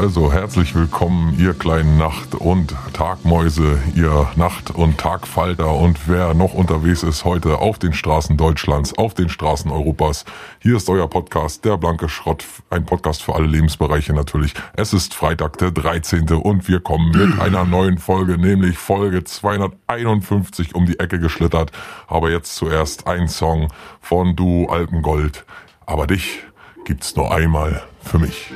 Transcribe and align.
Also 0.00 0.32
herzlich 0.32 0.74
willkommen, 0.74 1.38
ihr 1.38 1.52
kleinen 1.52 1.98
Nacht- 1.98 2.34
und 2.34 2.74
Tagmäuse, 2.94 3.78
ihr 3.94 4.30
Nacht- 4.34 4.70
und 4.70 4.96
Tagfalter 4.96 5.74
und 5.74 6.08
wer 6.08 6.32
noch 6.32 6.54
unterwegs 6.54 7.02
ist 7.02 7.26
heute 7.26 7.58
auf 7.58 7.78
den 7.78 7.92
Straßen 7.92 8.38
Deutschlands, 8.38 8.96
auf 8.96 9.12
den 9.12 9.28
Straßen 9.28 9.70
Europas. 9.70 10.24
Hier 10.58 10.78
ist 10.78 10.88
euer 10.88 11.06
Podcast, 11.06 11.66
der 11.66 11.76
blanke 11.76 12.08
Schrott, 12.08 12.46
ein 12.70 12.86
Podcast 12.86 13.22
für 13.22 13.34
alle 13.34 13.46
Lebensbereiche 13.46 14.14
natürlich. 14.14 14.54
Es 14.72 14.94
ist 14.94 15.12
Freitag, 15.12 15.58
der 15.58 15.70
13. 15.70 16.30
und 16.30 16.66
wir 16.66 16.80
kommen 16.80 17.10
mit 17.10 17.38
einer 17.38 17.66
neuen 17.66 17.98
Folge, 17.98 18.38
nämlich 18.38 18.78
Folge 18.78 19.22
251 19.22 20.74
um 20.74 20.86
die 20.86 20.98
Ecke 20.98 21.20
geschlittert. 21.20 21.72
Aber 22.06 22.30
jetzt 22.30 22.54
zuerst 22.54 23.06
ein 23.06 23.28
Song 23.28 23.68
von 24.00 24.34
Du 24.34 24.64
Alpengold. 24.64 25.44
Aber 25.84 26.06
dich 26.06 26.38
gibt's 26.86 27.14
nur 27.16 27.34
einmal 27.34 27.82
für 28.00 28.18
mich. 28.18 28.50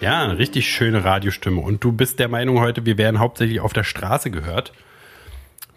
Ja, 0.00 0.24
richtig 0.26 0.70
schöne 0.70 1.04
Radiostimme. 1.04 1.60
Und 1.60 1.84
du 1.84 1.92
bist 1.92 2.18
der 2.18 2.28
Meinung 2.28 2.60
heute, 2.60 2.86
wir 2.86 2.98
werden 2.98 3.18
hauptsächlich 3.18 3.60
auf 3.60 3.72
der 3.72 3.84
Straße 3.84 4.30
gehört? 4.30 4.72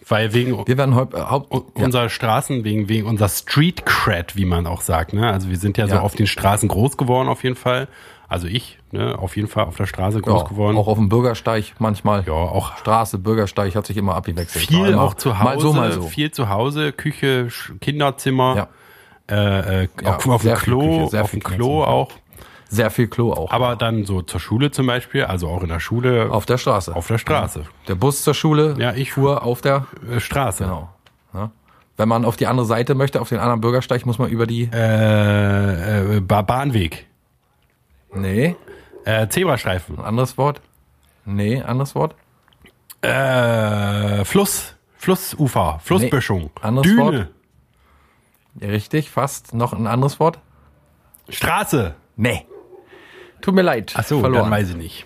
Weil 0.07 0.33
wegen 0.33 0.67
Wir 0.67 0.77
werden 0.77 0.93
äh, 0.93 1.19
Haupt, 1.19 1.53
ja. 1.77 1.85
unserer 1.85 2.09
Straßen, 2.09 2.63
wegen, 2.63 2.89
wegen 2.89 3.07
unserer 3.07 3.29
Street 3.29 3.85
Cred, 3.85 4.35
wie 4.35 4.45
man 4.45 4.67
auch 4.67 4.81
sagt. 4.81 5.13
Ne? 5.13 5.29
Also 5.29 5.49
wir 5.49 5.57
sind 5.57 5.77
ja, 5.77 5.87
so 5.87 5.95
Ja. 5.95 6.01
auf 6.01 6.15
den 6.15 6.27
Straßen 6.27 6.69
groß 6.69 6.97
geworden 6.97 7.27
auf 7.29 7.43
jeden 7.43 7.55
Fall. 7.55 7.87
Also 8.31 8.47
ich, 8.47 8.79
ne, 8.91 9.19
auf 9.19 9.35
jeden 9.35 9.49
Fall 9.49 9.65
auf 9.65 9.75
der 9.75 9.85
Straße 9.87 10.21
groß 10.21 10.43
ja, 10.43 10.47
geworden. 10.47 10.77
auch 10.77 10.87
auf 10.87 10.97
dem 10.97 11.09
Bürgersteig 11.09 11.73
manchmal. 11.79 12.23
ja, 12.25 12.31
auch 12.31 12.77
Straße, 12.77 13.17
Bürgersteig 13.17 13.75
hat 13.75 13.85
sich 13.85 13.97
immer 13.97 14.15
abgewechselt. 14.15 14.65
Viel 14.67 14.85
immer 14.85 15.01
auch 15.03 15.15
zu 15.15 15.37
Hause, 15.37 15.43
Mal 15.55 15.59
so, 15.59 15.73
mal 15.73 15.91
so. 15.91 16.01
viel 16.03 16.31
zu 16.31 16.47
Hause, 16.47 16.93
Küche, 16.93 17.49
Kinderzimmer, 17.81 18.67
Ja. 19.29 19.35
äh, 19.35 19.83
äh, 19.83 19.87
Ja, 20.01 20.15
auf, 20.15 20.27
auf 20.29 20.41
dem 20.41 20.47
sehr 20.47 20.55
viel 20.55 20.63
Klo, 20.73 20.79
Küche, 20.99 21.07
sehr 21.09 21.23
auf 21.23 21.31
dem 21.31 21.43
Klo 21.43 21.83
auch. 21.83 22.11
Sehr 22.69 22.89
viel 22.89 23.07
Klo 23.09 23.33
auch. 23.33 23.51
Aber 23.51 23.75
dann 23.75 24.05
so 24.05 24.21
zur 24.21 24.39
Schule 24.39 24.71
zum 24.71 24.87
Beispiel, 24.87 25.25
also 25.25 25.49
auch 25.49 25.61
in 25.61 25.67
der 25.67 25.81
Schule, 25.81 26.29
auf 26.31 26.45
der 26.45 26.57
Straße. 26.57 26.95
auf 26.95 27.07
der 27.07 27.17
Straße, 27.17 27.65
der 27.89 27.95
Bus 27.95 28.23
zur 28.23 28.33
Schule 28.33 28.75
Ja, 28.79 28.93
ich- 28.93 29.11
fuhr 29.11 29.43
auf 29.43 29.59
der, 29.59 29.87
äh, 30.09 30.21
Straße. 30.21 30.63
genau. 30.63 30.87
Ja. 31.33 31.51
Wenn 31.97 32.07
man 32.07 32.23
auf 32.23 32.37
die 32.37 32.47
andere 32.47 32.65
Seite 32.65 32.95
möchte, 32.95 33.19
auf 33.19 33.27
den 33.27 33.39
anderen 33.39 33.59
Bürgersteig, 33.59 34.05
muss 34.05 34.19
man 34.19 34.29
über 34.29 34.47
die, 34.47 34.69
Äh, 34.71 36.17
äh, 36.17 36.19
ba 36.21 36.41
Bahnweg, 36.43 37.07
nee, 38.13 38.55
äh, 39.05 39.27
Zebrastreifen, 39.27 39.99
anderes 39.99 40.37
Wort. 40.37 40.61
Nee, 41.25 41.61
anderes 41.61 41.95
Wort. 41.95 42.15
äh, 43.01 44.23
Fluss, 44.25 44.75
Flussufer, 44.97 45.79
Flussböschung, 45.83 46.51
anderes 46.61 46.87
Düne, 46.87 47.01
Wort. 47.01 47.27
Richtig, 48.61 49.09
fast. 49.09 49.53
Noch 49.53 49.73
ein 49.73 49.87
anderes 49.87 50.19
Wort? 50.19 50.39
Straße. 51.29 51.95
Nee. 52.17 52.45
Tut 53.41 53.55
mir 53.55 53.61
leid. 53.61 53.93
Ach 53.95 54.03
so, 54.03 54.19
verloren. 54.19 54.43
dann 54.43 54.51
weiß 54.51 54.69
ich 54.71 54.75
nicht. 54.75 55.05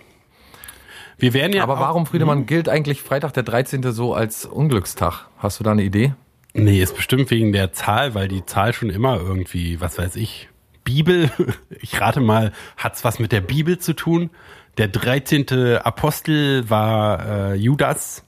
Wir 1.17 1.33
werden 1.33 1.53
ja 1.53 1.63
Aber 1.63 1.79
warum, 1.79 2.05
Friedemann, 2.05 2.45
gilt 2.45 2.67
eigentlich 2.67 3.01
Freitag 3.01 3.31
der 3.33 3.43
13. 3.43 3.83
so 3.93 4.13
als 4.13 4.45
Unglückstag? 4.45 5.27
Hast 5.37 5.59
du 5.59 5.63
da 5.63 5.71
eine 5.71 5.83
Idee? 5.83 6.13
Nee, 6.53 6.81
ist 6.81 6.95
bestimmt 6.95 7.31
wegen 7.31 7.53
der 7.53 7.71
Zahl, 7.71 8.15
weil 8.15 8.27
die 8.27 8.45
Zahl 8.45 8.73
schon 8.73 8.89
immer 8.89 9.17
irgendwie, 9.17 9.79
was 9.79 9.97
weiß 9.97 10.15
ich, 10.17 10.49
Bibel, 10.85 11.29
ich 11.81 11.99
rate 11.99 12.21
mal, 12.21 12.53
hat's 12.77 13.03
was 13.03 13.19
mit 13.19 13.33
der 13.33 13.41
Bibel 13.41 13.77
zu 13.77 13.93
tun? 13.93 14.29
Der 14.77 14.87
13. 14.87 15.79
Apostel 15.83 16.69
war 16.69 17.25
äh, 17.25 17.55
Judas. 17.55 18.23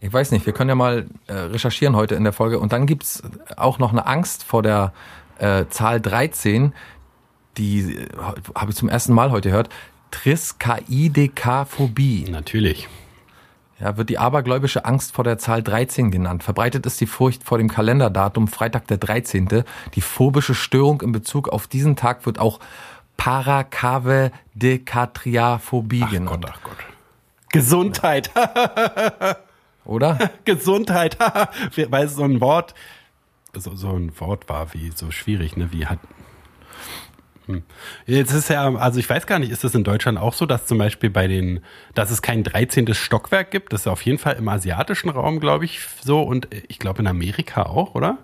Ich 0.00 0.12
weiß 0.12 0.32
nicht, 0.32 0.46
wir 0.46 0.52
können 0.52 0.70
ja 0.70 0.74
mal 0.74 1.06
äh, 1.28 1.32
recherchieren 1.32 1.94
heute 1.94 2.16
in 2.16 2.24
der 2.24 2.32
Folge. 2.32 2.58
Und 2.58 2.72
dann 2.72 2.86
gibt's 2.86 3.22
auch 3.56 3.78
noch 3.78 3.92
eine 3.92 4.06
Angst 4.06 4.42
vor 4.42 4.62
der 4.62 4.92
äh, 5.38 5.66
Zahl 5.68 6.00
13, 6.00 6.72
die 7.56 7.96
äh, 7.96 8.08
habe 8.54 8.70
ich 8.70 8.76
zum 8.76 8.88
ersten 8.88 9.12
Mal 9.12 9.30
heute 9.30 9.50
gehört. 9.50 9.68
Triskaidekaphobie. 10.10 12.24
Natürlich. 12.30 12.88
Ja, 13.78 13.98
wird 13.98 14.08
die 14.08 14.18
abergläubische 14.18 14.86
Angst 14.86 15.12
vor 15.12 15.24
der 15.24 15.36
Zahl 15.38 15.62
13 15.62 16.10
genannt. 16.10 16.42
Verbreitet 16.42 16.86
ist 16.86 16.98
die 17.00 17.06
Furcht 17.06 17.44
vor 17.44 17.58
dem 17.58 17.68
Kalenderdatum 17.68 18.48
Freitag 18.48 18.86
der 18.86 18.96
13. 18.96 19.64
Die 19.94 20.00
phobische 20.00 20.54
Störung 20.54 21.02
in 21.02 21.12
Bezug 21.12 21.48
auf 21.48 21.66
diesen 21.66 21.94
Tag 21.94 22.24
wird 22.24 22.38
auch 22.38 22.58
Parakavedekatriaphobie 23.18 26.06
genannt. 26.10 26.42
Gott, 26.42 26.52
ach 26.54 26.62
Gott. 26.62 26.78
Gesundheit, 27.52 28.30
Oder? 29.86 30.30
Gesundheit, 30.44 31.16
weil 31.90 32.06
es 32.06 32.16
so 32.16 32.24
ein 32.24 32.40
Wort, 32.40 32.74
so, 33.54 33.74
so 33.74 33.90
ein 33.90 34.18
Wort 34.20 34.48
war, 34.48 34.74
wie 34.74 34.90
so 34.94 35.10
schwierig, 35.10 35.56
ne? 35.56 35.72
Wie 35.72 35.86
hat. 35.86 35.98
Hm. 37.46 37.62
Jetzt 38.06 38.32
ist 38.32 38.48
ja, 38.50 38.74
also 38.74 38.98
ich 38.98 39.08
weiß 39.08 39.26
gar 39.26 39.38
nicht, 39.38 39.50
ist 39.52 39.62
das 39.64 39.74
in 39.74 39.84
Deutschland 39.84 40.18
auch 40.18 40.32
so, 40.34 40.46
dass 40.46 40.66
zum 40.66 40.78
Beispiel 40.78 41.10
bei 41.10 41.28
den, 41.28 41.60
dass 41.94 42.10
es 42.10 42.20
kein 42.22 42.42
13. 42.42 42.92
Stockwerk 42.94 43.50
gibt? 43.50 43.72
Das 43.72 43.82
ist 43.82 43.86
auf 43.86 44.02
jeden 44.02 44.18
Fall 44.18 44.34
im 44.34 44.48
asiatischen 44.48 45.10
Raum, 45.10 45.38
glaube 45.40 45.64
ich, 45.64 45.80
so 46.02 46.22
und 46.22 46.48
ich 46.68 46.78
glaube 46.78 47.00
in 47.00 47.06
Amerika 47.06 47.62
auch, 47.64 47.94
oder? 47.94 48.18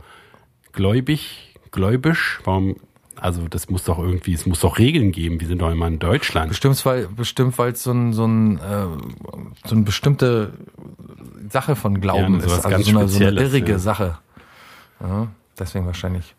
gläubig, 0.73 1.55
gläubisch, 1.71 2.41
warum, 2.45 2.77
also 3.21 3.49
das 3.49 3.69
muss 3.71 3.85
doch 3.85 3.99
irgendwie, 3.99 4.35
es 4.35 4.47
muss 4.47 4.61
doch 4.61 4.79
Regeln 4.79 5.13
geben, 5.13 5.41
wir 5.41 5.47
sind 5.47 5.61
doch 5.61 5.71
immer 5.71 5.87
in 5.87 5.99
Deutschland. 5.99 6.49
Bestimmt, 6.49 6.85
weil 6.85 7.09
bestimmt, 7.09 7.57
weil 7.59 7.73
es 7.73 7.83
so 7.83 7.93
ein, 7.93 8.13
so 8.13 8.27
ein, 8.27 8.59
äh, 8.59 8.87
so 9.65 9.75
eine 9.75 9.85
bestimmte 9.85 10.53
Sache 11.51 11.77
von 11.77 12.01
Glauben 12.01 12.41
Ja, 12.41 12.47
ist. 12.47 12.65
Also 12.65 12.93
so 12.93 12.99
eine, 12.99 13.09
so 13.09 13.25
eine 13.25 13.41
irrige 13.41 13.73
ja. 13.73 13.79
Sache. 13.79 14.19
Ja, 15.01 15.29
deswegen 15.59 15.87
wahrscheinlich. 15.87 16.35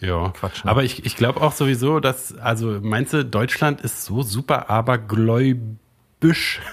Ja, 0.00 0.30
Quatsch, 0.30 0.64
ne? 0.64 0.70
aber 0.70 0.82
ich, 0.82 1.06
ich 1.06 1.16
glaube 1.16 1.40
auch 1.40 1.52
sowieso, 1.52 2.00
dass, 2.00 2.36
also 2.36 2.80
meinst 2.82 3.12
du, 3.12 3.24
Deutschland 3.24 3.80
ist 3.80 4.04
so 4.04 4.22
super 4.22 4.68
abergläubisch? 4.68 5.78
Büsch. 6.22 6.60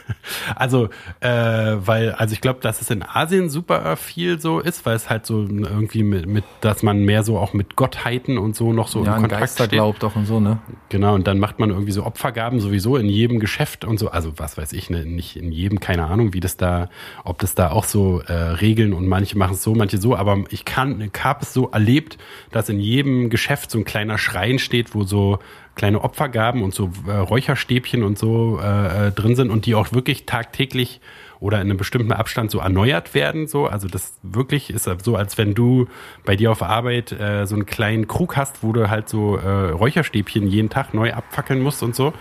Also, 0.55 0.89
äh, 1.21 1.29
weil, 1.29 2.11
also 2.11 2.33
ich 2.33 2.41
glaube, 2.41 2.59
dass 2.61 2.81
es 2.81 2.89
in 2.91 3.03
Asien 3.03 3.49
super 3.49 3.95
viel 3.95 4.39
so 4.39 4.59
ist, 4.59 4.85
weil 4.85 4.95
es 4.95 5.09
halt 5.09 5.25
so 5.25 5.41
irgendwie 5.41 6.03
mit, 6.03 6.27
mit 6.27 6.43
dass 6.61 6.83
man 6.83 7.03
mehr 7.03 7.23
so 7.23 7.37
auch 7.39 7.53
mit 7.53 7.75
Gottheiten 7.75 8.37
und 8.37 8.55
so 8.55 8.73
noch 8.73 8.87
so 8.87 9.03
ja, 9.03 9.15
in 9.15 9.21
Kontakt 9.21 9.41
Geister 9.41 9.63
steht. 9.65 9.77
glaubt 9.77 10.03
auch 10.03 10.15
und 10.15 10.25
so, 10.25 10.39
ne? 10.39 10.59
Genau, 10.89 11.15
und 11.15 11.25
dann 11.27 11.39
macht 11.39 11.57
man 11.59 11.71
irgendwie 11.71 11.91
so 11.93 12.05
Opfergaben 12.05 12.59
sowieso 12.59 12.95
in 12.97 13.07
jedem 13.07 13.39
Geschäft 13.39 13.85
und 13.85 13.97
so. 13.97 14.09
Also, 14.09 14.33
was 14.37 14.57
weiß 14.57 14.73
ich, 14.73 14.89
ne, 14.89 15.05
nicht 15.05 15.35
in 15.35 15.51
jedem, 15.51 15.79
keine 15.79 16.05
Ahnung, 16.05 16.33
wie 16.33 16.41
das 16.41 16.57
da, 16.57 16.89
ob 17.23 17.39
das 17.39 17.55
da 17.55 17.71
auch 17.71 17.85
so 17.85 18.21
äh, 18.21 18.33
Regeln 18.33 18.93
und 18.93 19.07
manche 19.07 19.37
machen 19.37 19.53
es 19.53 19.63
so, 19.63 19.73
manche 19.73 19.97
so, 19.97 20.15
aber 20.15 20.43
ich 20.49 20.65
kann, 20.65 21.01
ich 21.01 21.23
habe 21.23 21.41
es 21.41 21.53
so 21.53 21.69
erlebt, 21.69 22.17
dass 22.51 22.69
in 22.69 22.79
jedem 22.79 23.29
Geschäft 23.29 23.71
so 23.71 23.79
ein 23.79 23.85
kleiner 23.85 24.17
Schrein 24.17 24.59
steht, 24.59 24.93
wo 24.93 25.03
so 25.03 25.39
kleine 25.79 26.03
Opfergaben 26.03 26.61
und 26.61 26.73
so 26.73 26.91
äh, 27.07 27.11
Räucherstäbchen 27.11 28.03
und 28.03 28.19
so 28.19 28.59
äh, 28.61 29.07
äh, 29.07 29.11
drin 29.11 29.37
sind 29.37 29.49
und 29.49 29.65
die 29.65 29.75
auch 29.75 29.93
wirklich 29.93 30.25
tagtäglich 30.25 30.99
oder 31.39 31.61
in 31.61 31.67
einem 31.67 31.77
bestimmten 31.77 32.11
Abstand 32.11 32.51
so 32.51 32.59
erneuert 32.59 33.13
werden. 33.13 33.47
So, 33.47 33.65
also 33.65 33.87
das 33.87 34.19
wirklich 34.21 34.71
ist 34.71 34.89
so, 35.03 35.15
als 35.15 35.37
wenn 35.37 35.53
du 35.53 35.87
bei 36.25 36.35
dir 36.35 36.51
auf 36.51 36.61
Arbeit 36.61 37.13
äh, 37.13 37.45
so 37.45 37.55
einen 37.55 37.65
kleinen 37.65 38.09
Krug 38.09 38.35
hast, 38.35 38.61
wo 38.61 38.73
du 38.73 38.89
halt 38.89 39.07
so 39.07 39.37
äh, 39.37 39.69
Räucherstäbchen 39.69 40.47
jeden 40.47 40.69
Tag 40.69 40.93
neu 40.93 41.13
abfackeln 41.13 41.61
musst 41.61 41.81
und 41.81 41.95
so. 41.95 42.11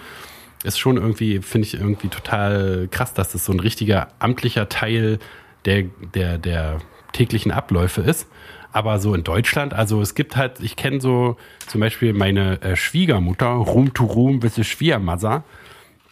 Ist 0.63 0.79
schon 0.79 0.97
irgendwie, 0.97 1.41
finde 1.41 1.67
ich 1.67 1.75
irgendwie 1.75 2.09
total 2.09 2.87
krass, 2.93 3.13
dass 3.13 3.33
das 3.33 3.45
so 3.45 3.53
ein 3.53 3.59
richtiger 3.59 4.07
amtlicher 4.21 4.69
Teil 4.69 5.19
der, 5.65 5.83
der, 6.15 6.39
der 6.39 6.79
täglichen 7.13 7.51
Abläufe 7.51 8.03
ist. 8.03 8.29
Aber 8.73 8.99
so 8.99 9.15
in 9.15 9.25
Deutschland, 9.25 9.73
also 9.73 10.01
es 10.01 10.15
gibt 10.15 10.37
halt, 10.37 10.61
ich 10.61 10.77
kenne 10.77 11.01
so 11.01 11.37
zum 11.67 11.81
Beispiel 11.81 12.13
meine 12.13 12.61
äh, 12.63 12.77
Schwiegermutter, 12.77 13.47
Room 13.47 13.95
to 13.95 14.05
Room, 14.05 14.41
bisschen 14.41 14.65
Schwiegermassa. 14.65 15.45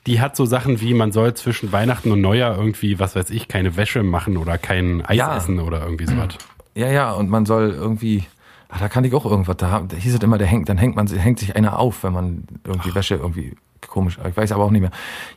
Die 0.07 0.21
hat 0.21 0.37
so 0.37 0.47
Sachen 0.47 0.81
wie, 0.81 0.95
man 0.95 1.13
soll 1.13 1.35
zwischen 1.35 1.73
Weihnachten 1.73 2.13
und 2.13 2.21
Neujahr 2.21 2.57
irgendwie, 2.57 2.99
was 2.99 3.17
weiß 3.17 3.31
ich, 3.31 3.49
keine 3.49 3.77
Wäsche 3.77 4.03
machen 4.03 4.37
oder 4.37 4.57
kein 4.57 5.05
Eis 5.05 5.19
ja. 5.19 5.37
essen 5.37 5.59
oder 5.61 5.83
irgendwie 5.83 6.07
sowas. 6.07 6.39
Ja, 6.75 6.91
ja, 6.91 7.13
und 7.13 7.29
man 7.29 7.45
soll 7.45 7.71
irgendwie, 7.71 8.25
ach, 8.69 8.79
da 8.79 8.89
kann 8.89 9.05
ich 9.05 9.15
auch 9.15 9.27
irgendwas, 9.27 9.57
da, 9.57 9.81
da 9.81 9.97
hieß 9.97 10.15
es 10.15 10.23
immer, 10.23 10.39
der 10.39 10.47
hängt, 10.47 10.69
dann 10.69 10.79
hängt 10.79 10.95
man, 10.95 11.09
hängt 11.09 11.41
sich 11.41 11.57
einer 11.57 11.79
auf, 11.79 12.05
wenn 12.05 12.13
man 12.13 12.45
irgendwie 12.65 12.95
Wäsche 12.95 13.17
irgendwie 13.17 13.57
komisch, 13.97 14.19
ich 14.29 14.37
weiß 14.37 14.53
aber 14.53 14.65
auch 14.65 14.71
nicht 14.71 14.83
mehr. 14.83 14.91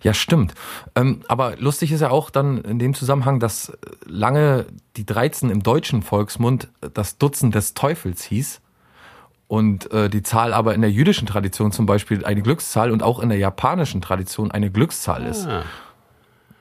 Ja, 0.04 0.14
stimmt. 0.14 0.54
Ähm, 0.94 1.22
aber 1.30 1.56
lustig 1.56 1.94
ist 1.94 2.02
ja 2.02 2.10
auch 2.10 2.30
dann 2.30 2.58
in 2.58 2.78
dem 2.78 2.94
Zusammenhang, 2.94 3.40
dass 3.40 3.72
lange 4.06 4.66
die 4.98 5.06
13 5.06 5.50
im 5.50 5.64
deutschen 5.64 6.02
Volksmund 6.02 6.68
das 6.94 7.18
Dutzend 7.18 7.56
des 7.56 7.74
Teufels 7.74 8.22
hieß 8.26 8.60
und 9.48 9.90
äh, 9.94 10.10
die 10.10 10.24
Zahl 10.24 10.52
aber 10.52 10.76
in 10.76 10.82
der 10.82 10.92
jüdischen 10.92 11.26
Tradition 11.26 11.72
zum 11.72 11.86
Beispiel 11.86 12.26
eine 12.26 12.42
Glückszahl 12.42 12.92
und 12.92 13.02
auch 13.02 13.22
in 13.22 13.30
der 13.30 13.38
japanischen 13.38 14.02
Tradition 14.02 14.52
eine 14.52 14.70
Glückszahl 14.70 15.26
ist. 15.26 15.48
Ah. 15.48 15.64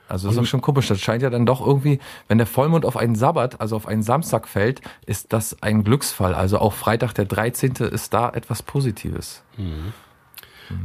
Also 0.06 0.28
das 0.28 0.36
ist 0.36 0.42
auch 0.42 0.46
schon 0.46 0.60
komisch. 0.60 0.86
Das 0.86 1.00
scheint 1.00 1.24
ja 1.24 1.30
dann 1.30 1.46
doch 1.46 1.60
irgendwie, 1.66 1.98
wenn 2.28 2.38
der 2.38 2.46
Vollmond 2.46 2.86
auf 2.86 2.96
einen 2.96 3.16
Sabbat, 3.16 3.60
also 3.60 3.74
auf 3.74 3.88
einen 3.88 4.04
Samstag 4.04 4.46
fällt, 4.46 4.82
ist 5.04 5.32
das 5.32 5.60
ein 5.64 5.82
Glücksfall. 5.82 6.32
Also 6.32 6.60
auch 6.60 6.74
Freitag 6.74 7.12
der 7.14 7.24
13. 7.24 7.72
ist 7.90 8.14
da 8.14 8.30
etwas 8.30 8.62
Positives. 8.62 9.42
Mhm. 9.56 9.92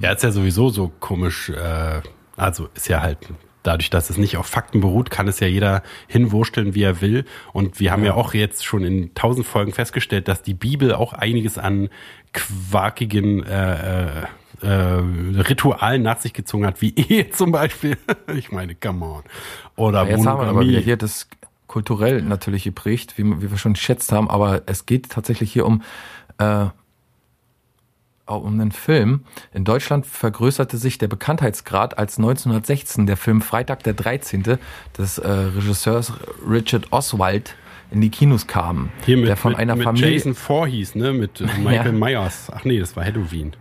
Ja, 0.01 0.11
ist 0.11 0.23
ja 0.23 0.31
sowieso 0.31 0.69
so 0.69 0.91
komisch. 0.99 1.49
Äh, 1.49 2.01
also 2.35 2.69
ist 2.73 2.87
ja 2.87 3.01
halt 3.01 3.19
dadurch, 3.63 3.89
dass 3.89 4.09
es 4.09 4.17
nicht 4.17 4.37
auf 4.37 4.45
Fakten 4.45 4.81
beruht, 4.81 5.09
kann 5.09 5.27
es 5.27 5.39
ja 5.39 5.47
jeder 5.47 5.83
hinwursteln, 6.07 6.75
wie 6.75 6.83
er 6.83 7.01
will. 7.01 7.25
Und 7.53 7.79
wir 7.79 7.91
haben 7.91 8.03
ja, 8.03 8.11
ja 8.11 8.15
auch 8.15 8.33
jetzt 8.33 8.65
schon 8.65 8.83
in 8.83 9.13
tausend 9.15 9.47
Folgen 9.47 9.71
festgestellt, 9.71 10.27
dass 10.27 10.43
die 10.43 10.53
Bibel 10.53 10.93
auch 10.93 11.13
einiges 11.13 11.57
an 11.57 11.89
quakigen 12.33 13.43
äh, 13.43 14.21
äh, 14.21 14.25
äh, 14.61 15.03
Ritualen 15.41 16.03
nach 16.03 16.19
sich 16.19 16.33
gezogen 16.33 16.65
hat, 16.65 16.81
wie 16.81 16.93
Ehe 16.95 17.29
zum 17.29 17.51
Beispiel. 17.51 17.97
ich 18.35 18.51
meine, 18.51 18.75
come 18.75 19.05
on. 19.05 19.23
Oder 19.75 20.03
ja, 20.03 20.17
jetzt 20.17 20.25
haben 20.25 20.41
wir 20.41 20.47
aber 20.47 20.61
wieder 20.61 20.79
hier 20.79 20.97
das 20.97 21.27
kulturell 21.67 22.21
natürlich 22.21 22.65
geprägt, 22.65 23.17
wie, 23.17 23.23
wie 23.41 23.49
wir 23.49 23.57
schon 23.57 23.73
geschätzt 23.73 24.11
haben, 24.11 24.29
aber 24.29 24.61
es 24.67 24.85
geht 24.85 25.09
tatsächlich 25.09 25.51
hier 25.51 25.65
um 25.65 25.81
äh, 26.37 26.65
um 28.25 28.53
einen 28.53 28.71
Film. 28.71 29.21
In 29.53 29.65
Deutschland 29.65 30.05
vergrößerte 30.05 30.77
sich 30.77 30.97
der 30.97 31.07
Bekanntheitsgrad, 31.07 31.97
als 31.97 32.17
1916 32.17 33.05
der 33.05 33.17
Film 33.17 33.41
Freitag 33.41 33.83
der 33.83 33.93
13. 33.93 34.57
des 34.97 35.17
äh, 35.17 35.29
Regisseurs 35.29 36.13
Richard 36.47 36.91
Oswald 36.91 37.55
in 37.91 38.01
die 38.01 38.09
Kinos 38.09 38.47
kam. 38.47 38.89
Hier 39.05 39.17
mit, 39.17 39.27
der 39.27 39.37
von 39.37 39.51
mit, 39.51 39.59
einer 39.59 39.75
mit 39.75 39.83
Familie 39.83 40.11
Jason 40.11 40.35
Voorhees, 40.35 40.95
ne, 40.95 41.13
mit 41.13 41.41
Michael 41.63 41.93
ja. 41.93 41.99
Myers. 41.99 42.51
Ach 42.53 42.63
nee, 42.63 42.79
das 42.79 42.95
war 42.95 43.03
Halloween. 43.03 43.53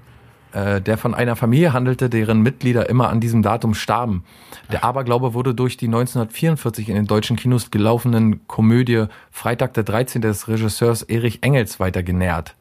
Äh, 0.53 0.81
der 0.81 0.97
von 0.97 1.15
einer 1.15 1.35
Familie 1.35 1.73
handelte, 1.73 2.08
deren 2.08 2.41
Mitglieder 2.43 2.88
immer 2.88 3.08
an 3.08 3.20
diesem 3.20 3.43
Datum 3.43 3.75
starben. 3.75 4.25
Der 4.70 4.85
Aberglaube 4.85 5.35
wurde 5.35 5.55
durch 5.55 5.76
die 5.76 5.87
1944 5.87 6.88
in 6.88 6.94
den 6.94 7.06
deutschen 7.06 7.37
Kinos 7.37 7.70
gelaufenen 7.70 8.47
Komödie 8.47 9.06
Freitag 9.31 9.75
der 9.75 9.82
13. 9.85 10.23
des 10.23 10.49
Regisseurs 10.49 11.03
Erich 11.03 11.43
Engels 11.43 11.81
weiter 11.81 12.03
genährt 12.03 12.55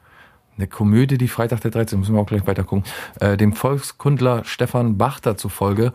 eine 0.62 0.68
Komödie, 0.68 1.18
die 1.18 1.28
Freitag 1.28 1.62
der 1.62 1.72
13. 1.72 2.00
müssen 2.00 2.14
wir 2.14 2.22
auch 2.22 2.28
gleich 2.28 2.46
weiter 2.46 2.64
gucken, 2.64 2.86
äh, 3.20 3.36
dem 3.36 3.54
Volkskundler 3.54 4.44
Stefan 4.46 4.98
Bachter 4.98 5.36
zufolge 5.36 5.92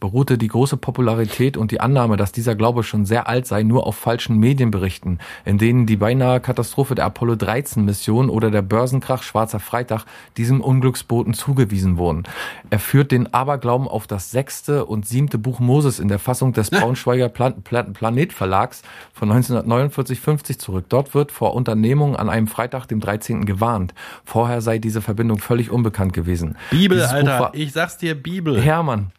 beruhte 0.00 0.38
die 0.38 0.48
große 0.48 0.78
Popularität 0.78 1.56
und 1.56 1.70
die 1.70 1.80
Annahme, 1.80 2.16
dass 2.16 2.32
dieser 2.32 2.56
Glaube 2.56 2.82
schon 2.82 3.04
sehr 3.04 3.28
alt 3.28 3.46
sei, 3.46 3.62
nur 3.62 3.86
auf 3.86 3.96
falschen 3.96 4.38
Medienberichten, 4.38 5.20
in 5.44 5.58
denen 5.58 5.86
die 5.86 5.96
beinahe 5.96 6.40
Katastrophe 6.40 6.94
der 6.94 7.04
Apollo 7.04 7.36
13 7.36 7.84
Mission 7.84 8.30
oder 8.30 8.50
der 8.50 8.62
Börsenkrach 8.62 9.22
Schwarzer 9.22 9.60
Freitag 9.60 10.04
diesem 10.36 10.60
Unglücksboten 10.60 11.34
zugewiesen 11.34 11.98
wurden. 11.98 12.24
Er 12.70 12.78
führt 12.78 13.12
den 13.12 13.32
Aberglauben 13.32 13.86
auf 13.86 14.06
das 14.06 14.30
sechste 14.30 14.86
und 14.86 15.06
siebte 15.06 15.38
Buch 15.38 15.60
Moses 15.60 16.00
in 16.00 16.08
der 16.08 16.18
Fassung 16.18 16.52
des 16.52 16.70
Braunschweiger 16.70 17.28
Plan 17.28 17.62
Plan 17.62 17.92
Planet 17.92 18.32
Verlags 18.32 18.82
von 19.12 19.30
1949-50 19.30 20.58
zurück. 20.58 20.86
Dort 20.88 21.14
wird 21.14 21.30
vor 21.30 21.54
Unternehmungen 21.54 22.16
an 22.16 22.30
einem 22.30 22.46
Freitag, 22.46 22.86
dem 22.86 23.00
13. 23.00 23.44
gewarnt. 23.44 23.94
Vorher 24.24 24.62
sei 24.62 24.78
diese 24.78 25.02
Verbindung 25.02 25.38
völlig 25.38 25.70
unbekannt 25.70 26.12
gewesen. 26.12 26.56
Bibel, 26.70 26.96
Dieses 26.96 27.12
Alter, 27.12 27.50
ich 27.52 27.72
sag's 27.72 27.98
dir, 27.98 28.14
Bibel. 28.14 28.60
Hermann, 28.60 29.12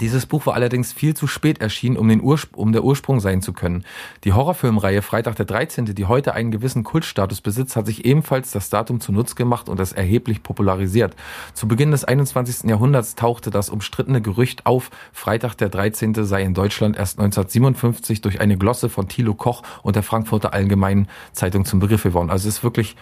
dieses 0.00 0.26
Buch 0.26 0.46
war 0.46 0.54
allerdings 0.54 0.92
viel 0.92 1.14
zu 1.14 1.28
spät 1.28 1.60
erschienen, 1.60 1.96
um, 1.96 2.08
den 2.08 2.20
Urspr 2.20 2.58
um 2.58 2.72
der 2.72 2.82
Ursprung 2.82 3.20
sein 3.20 3.42
zu 3.42 3.52
können. 3.52 3.84
Die 4.24 4.32
Horrorfilmreihe 4.32 5.02
Freitag 5.02 5.36
der 5.36 5.46
13., 5.46 5.94
die 5.94 6.04
heute 6.06 6.34
einen 6.34 6.50
gewissen 6.50 6.82
Kultstatus 6.82 7.40
besitzt, 7.40 7.76
hat 7.76 7.86
sich 7.86 8.04
ebenfalls 8.04 8.50
das 8.50 8.70
Datum 8.70 9.00
zunutze 9.00 9.36
gemacht 9.36 9.68
und 9.68 9.78
es 9.78 9.92
erheblich 9.92 10.42
popularisiert. 10.42 11.14
Zu 11.52 11.68
Beginn 11.68 11.92
des 11.92 12.04
21. 12.04 12.68
Jahrhunderts 12.68 13.14
tauchte 13.14 13.50
das 13.50 13.70
umstrittene 13.70 14.20
Gerücht 14.20 14.66
auf, 14.66 14.90
Freitag 15.12 15.54
der 15.54 15.68
13. 15.68 16.24
sei 16.24 16.42
in 16.42 16.54
Deutschland 16.54 16.96
erst 16.96 17.20
1957 17.20 18.20
durch 18.20 18.40
eine 18.40 18.58
Glosse 18.58 18.88
von 18.88 19.08
Thilo 19.08 19.34
Koch 19.34 19.62
und 19.82 19.94
der 19.94 20.02
Frankfurter 20.02 20.52
Allgemeinen 20.52 21.06
Zeitung 21.32 21.64
zum 21.64 21.78
Begriff 21.78 22.02
geworden. 22.02 22.30
Also 22.30 22.48
es 22.48 22.56
ist 22.56 22.64
wirklich, 22.64 22.96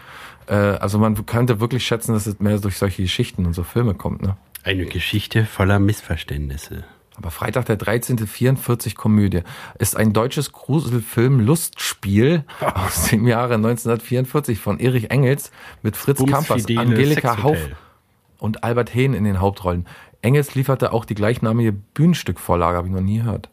äh, 0.47 0.55
also 0.55 0.99
man 0.99 1.25
könnte 1.25 1.59
wirklich 1.59 1.87
schätzen, 1.87 2.13
dass 2.13 2.27
es 2.27 2.39
mehr 2.39 2.59
durch 2.59 2.77
solche 2.77 3.03
Geschichten 3.03 3.47
und 3.47 3.55
so 3.55 3.63
Filme 3.63 3.95
kommt, 3.95 4.21
ne? 4.21 4.37
Eine 4.65 4.87
Geschichte 4.87 5.45
voller 5.45 5.79
Missverständnisse. 5.79 6.85
Aber 7.17 7.31
Freitag 7.31 7.67
der 7.67 7.77
13. 7.77 8.19
44 8.27 8.95
Komödie 8.95 9.43
ist 9.79 9.97
ein 9.97 10.13
deutsches 10.13 10.53
Gruselfilm 10.53 11.41
Lustspiel 11.41 12.45
aus 12.75 13.09
dem 13.09 13.27
Jahre 13.27 13.55
1944 13.55 14.59
von 14.59 14.79
Erich 14.79 15.11
Engels 15.11 15.51
mit 15.83 15.97
Fritz 15.97 16.25
Kampers, 16.25 16.67
Angelika 16.77 17.43
Hauf 17.43 17.59
und 18.39 18.65
Albert 18.65 18.95
Hehn 18.95 19.15
in 19.15 19.25
den 19.25 19.41
Hauptrollen. 19.41 19.87
Engels 20.23 20.55
lieferte 20.55 20.93
auch 20.93 21.05
die 21.05 21.15
gleichnamige 21.15 21.73
Bühnenstückvorlage, 21.73 22.77
habe 22.77 22.89
ich 22.89 22.95
noch 22.95 23.01
nie 23.01 23.19
gehört. 23.19 23.51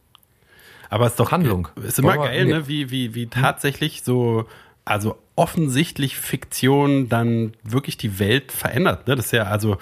Aber 0.90 1.06
es 1.06 1.14
ist 1.14 1.20
doch 1.20 1.32
Handlung. 1.32 1.68
Ist 1.84 2.00
immer 2.00 2.18
geil, 2.18 2.46
ne? 2.46 2.68
Wie, 2.68 2.92
wie, 2.92 3.14
wie 3.14 3.28
tatsächlich 3.28 4.04
so, 4.04 4.46
also 4.86 5.18
offensichtlich 5.36 6.18
Fiktion 6.18 7.10
dann 7.10 7.54
wirklich 7.64 7.98
die 7.98 8.20
Welt 8.20 8.52
verändert. 8.52 9.08
Ne? 9.08 9.16
Das 9.16 9.26
ist 9.26 9.32
ja 9.32 9.44
also 9.44 9.78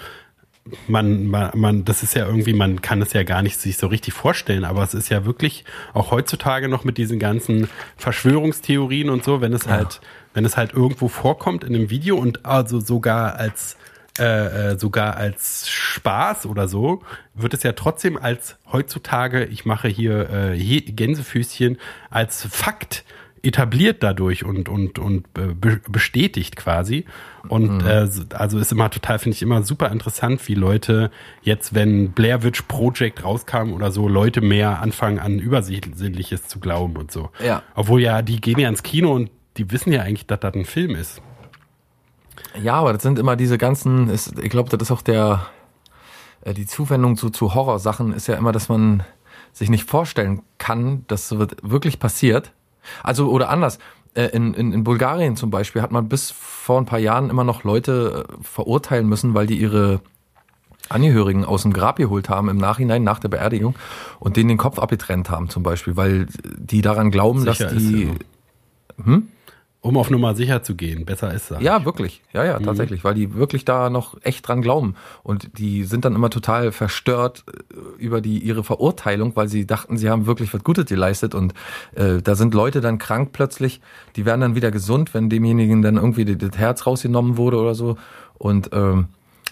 man, 0.86 1.26
man, 1.26 1.50
man, 1.54 1.84
das 1.84 2.02
ist 2.02 2.14
ja 2.14 2.26
irgendwie, 2.26 2.52
man 2.52 2.82
kann 2.82 3.02
es 3.02 3.12
ja 3.12 3.22
gar 3.22 3.42
nicht 3.42 3.58
sich 3.58 3.76
so 3.76 3.86
richtig 3.86 4.14
vorstellen, 4.14 4.64
aber 4.64 4.82
es 4.82 4.94
ist 4.94 5.08
ja 5.08 5.24
wirklich 5.24 5.64
auch 5.94 6.10
heutzutage 6.10 6.68
noch 6.68 6.84
mit 6.84 6.98
diesen 6.98 7.18
ganzen 7.18 7.68
Verschwörungstheorien 7.96 9.10
und 9.10 9.24
so, 9.24 9.40
wenn 9.40 9.52
es 9.52 9.64
ja. 9.64 9.72
halt, 9.72 10.00
wenn 10.34 10.44
es 10.44 10.56
halt 10.56 10.72
irgendwo 10.72 11.08
vorkommt 11.08 11.64
in 11.64 11.74
einem 11.74 11.90
Video 11.90 12.16
und 12.16 12.44
also 12.46 12.80
sogar 12.80 13.36
als 13.36 13.76
äh, 14.18 14.72
äh 14.72 14.78
sogar 14.78 15.16
als 15.16 15.68
Spaß 15.68 16.46
oder 16.46 16.68
so, 16.68 17.02
wird 17.34 17.54
es 17.54 17.62
ja 17.62 17.72
trotzdem 17.72 18.16
als 18.16 18.56
heutzutage, 18.72 19.44
ich 19.44 19.64
mache 19.64 19.88
hier 19.88 20.28
äh, 20.30 20.80
Gänsefüßchen, 20.80 21.78
als 22.10 22.46
Fakt 22.50 23.04
etabliert 23.42 24.02
dadurch 24.02 24.44
und 24.44 24.68
und 24.68 24.98
und 24.98 25.26
bestätigt 25.90 26.56
quasi 26.56 27.04
und 27.48 27.82
mhm. 27.82 27.86
äh, 27.86 28.08
also 28.34 28.58
ist 28.58 28.72
immer 28.72 28.90
total 28.90 29.18
finde 29.18 29.36
ich 29.36 29.42
immer 29.42 29.62
super 29.62 29.90
interessant 29.90 30.46
wie 30.48 30.54
Leute 30.54 31.10
jetzt 31.42 31.74
wenn 31.74 32.12
Blair 32.12 32.42
Witch 32.42 32.62
Project 32.62 33.24
rauskam 33.24 33.72
oder 33.72 33.90
so 33.90 34.08
Leute 34.08 34.40
mehr 34.40 34.80
anfangen 34.80 35.18
an 35.18 35.38
übersinnliches 35.38 36.46
zu 36.48 36.60
glauben 36.60 36.96
und 36.96 37.10
so 37.10 37.30
ja 37.44 37.62
obwohl 37.74 38.00
ja 38.00 38.22
die 38.22 38.40
gehen 38.40 38.58
ja 38.58 38.68
ins 38.68 38.82
Kino 38.82 39.12
und 39.12 39.30
die 39.56 39.70
wissen 39.70 39.92
ja 39.92 40.02
eigentlich 40.02 40.26
dass 40.26 40.40
das 40.40 40.54
ein 40.54 40.64
Film 40.64 40.94
ist 40.94 41.20
ja 42.60 42.74
aber 42.74 42.92
das 42.92 43.02
sind 43.02 43.18
immer 43.18 43.36
diese 43.36 43.58
ganzen 43.58 44.08
ist, 44.10 44.38
ich 44.38 44.50
glaube 44.50 44.70
das 44.70 44.80
ist 44.80 44.90
auch 44.90 45.02
der 45.02 45.46
äh, 46.42 46.54
die 46.54 46.66
Zuwendung 46.66 47.16
zu 47.16 47.30
zu 47.30 47.54
Horrorsachen 47.54 48.12
ist 48.12 48.26
ja 48.26 48.36
immer 48.36 48.52
dass 48.52 48.68
man 48.68 49.04
sich 49.58 49.70
nicht 49.70 49.84
vorstellen 49.84 50.42
kann, 50.58 51.04
dass 51.08 51.28
so 51.28 51.38
wirklich 51.62 51.98
passiert. 51.98 52.52
Also, 53.02 53.30
oder 53.30 53.48
anders. 53.50 53.78
äh, 54.14 54.26
In, 54.26 54.54
in, 54.54 54.72
in 54.72 54.84
Bulgarien 54.84 55.36
zum 55.36 55.50
Beispiel 55.50 55.82
hat 55.82 55.92
man 55.92 56.08
bis 56.08 56.30
vor 56.30 56.78
ein 56.78 56.86
paar 56.86 56.98
Jahren 56.98 57.30
immer 57.30 57.44
noch 57.44 57.64
Leute 57.64 58.26
äh, 58.28 58.34
verurteilen 58.42 59.08
müssen, 59.08 59.34
weil 59.34 59.46
die 59.46 59.58
ihre 59.58 60.00
Angehörigen 60.88 61.44
aus 61.44 61.62
dem 61.62 61.72
Grab 61.72 61.96
geholt 61.96 62.28
haben 62.28 62.48
im 62.48 62.56
Nachhinein 62.56 63.04
nach 63.04 63.18
der 63.18 63.28
Beerdigung 63.28 63.74
und 64.20 64.36
denen 64.36 64.48
den 64.48 64.58
Kopf 64.58 64.78
abgetrennt 64.78 65.28
haben 65.28 65.50
zum 65.50 65.62
Beispiel, 65.62 65.96
weil 65.96 66.26
die 66.56 66.80
daran 66.80 67.10
glauben, 67.10 67.40
Sicher 67.40 67.64
dass 67.64 67.72
ist 67.74 67.88
die 67.90 68.04
ja. 68.04 68.12
Um 69.80 69.96
auf 69.96 70.10
Nummer 70.10 70.34
sicher 70.34 70.62
zu 70.64 70.74
gehen, 70.74 71.04
besser 71.04 71.32
ist 71.32 71.52
er. 71.52 71.60
ja, 71.60 71.84
wirklich. 71.84 72.20
Ja, 72.32 72.44
ja, 72.44 72.58
tatsächlich, 72.58 73.04
weil 73.04 73.14
die 73.14 73.34
wirklich 73.34 73.64
da 73.64 73.90
noch 73.90 74.16
echt 74.22 74.46
dran 74.48 74.60
glauben. 74.60 74.96
Und 75.22 75.56
die 75.56 75.84
sind 75.84 76.04
dann 76.04 76.16
immer 76.16 76.30
total 76.30 76.72
verstört 76.72 77.44
äh, 77.48 78.02
über 78.02 78.20
die 78.20 78.38
ihre 78.38 78.64
Verurteilung, 78.64 79.36
weil 79.36 79.46
sie 79.48 79.66
dachten, 79.66 79.96
sie 79.96 80.10
haben 80.10 80.26
wirklich 80.26 80.52
was 80.52 80.64
Gutes 80.64 80.86
geleistet. 80.86 81.32
Und 81.32 81.54
äh, 81.94 82.20
da 82.20 82.34
sind 82.34 82.54
Leute 82.54 82.80
dann 82.80 82.98
krank 82.98 83.30
plötzlich, 83.32 83.80
die 84.16 84.24
werden 84.26 84.40
dann 84.40 84.54
wieder 84.56 84.72
gesund, 84.72 85.14
wenn 85.14 85.30
demjenigen 85.30 85.80
dann 85.80 85.94
irgendwie 85.96 86.24
das 86.24 86.58
Herz 86.58 86.84
rausgenommen 86.84 87.36
wurde 87.36 87.58
oder 87.58 87.76
so. 87.76 87.96
Und 88.36 88.70
ähm, 88.72 89.06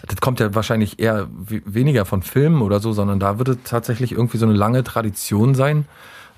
das 0.05 0.17
kommt 0.19 0.41
ja 0.41 0.53
wahrscheinlich 0.53 0.99
eher 0.99 1.27
we- 1.37 1.61
weniger 1.65 2.03
von 2.03 2.21
Filmen 2.21 2.61
oder 2.61 2.81
so, 2.81 2.91
sondern 2.91 3.21
da 3.21 3.39
wird 3.39 3.47
es 3.47 3.57
tatsächlich 3.63 4.11
irgendwie 4.11 4.37
so 4.37 4.45
eine 4.45 4.55
lange 4.55 4.83
Tradition 4.83 5.55
sein, 5.55 5.85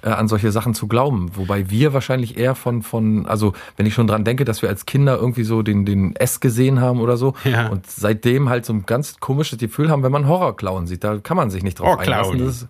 äh, 0.01 0.09
an 0.09 0.27
solche 0.27 0.51
Sachen 0.51 0.73
zu 0.73 0.87
glauben. 0.87 1.31
Wobei 1.35 1.69
wir 1.69 1.93
wahrscheinlich 1.93 2.37
eher 2.37 2.55
von, 2.55 2.81
von, 2.83 3.25
also 3.25 3.53
wenn 3.77 3.85
ich 3.85 3.93
schon 3.93 4.07
dran 4.07 4.23
denke, 4.23 4.45
dass 4.45 4.61
wir 4.61 4.69
als 4.69 4.85
Kinder 4.85 5.17
irgendwie 5.17 5.43
so 5.43 5.61
den, 5.61 5.85
den 5.85 6.15
S 6.15 6.39
gesehen 6.39 6.79
haben 6.81 6.99
oder 7.01 7.17
so 7.17 7.33
Ja. 7.43 7.67
und 7.67 7.89
seitdem 7.89 8.49
halt 8.49 8.65
so 8.65 8.73
ein 8.73 8.85
ganz 8.85 9.19
komisches 9.19 9.57
Gefühl 9.59 9.89
haben, 9.89 10.03
wenn 10.03 10.11
man 10.11 10.27
Horrorclown 10.27 10.87
sieht, 10.87 11.03
da 11.03 11.17
kann 11.17 11.37
man 11.37 11.49
sich 11.49 11.63
nicht 11.63 11.79
drauf 11.79 11.87
Horrorclown. 11.87 12.33
einlassen. 12.33 12.45
Das, 12.45 12.67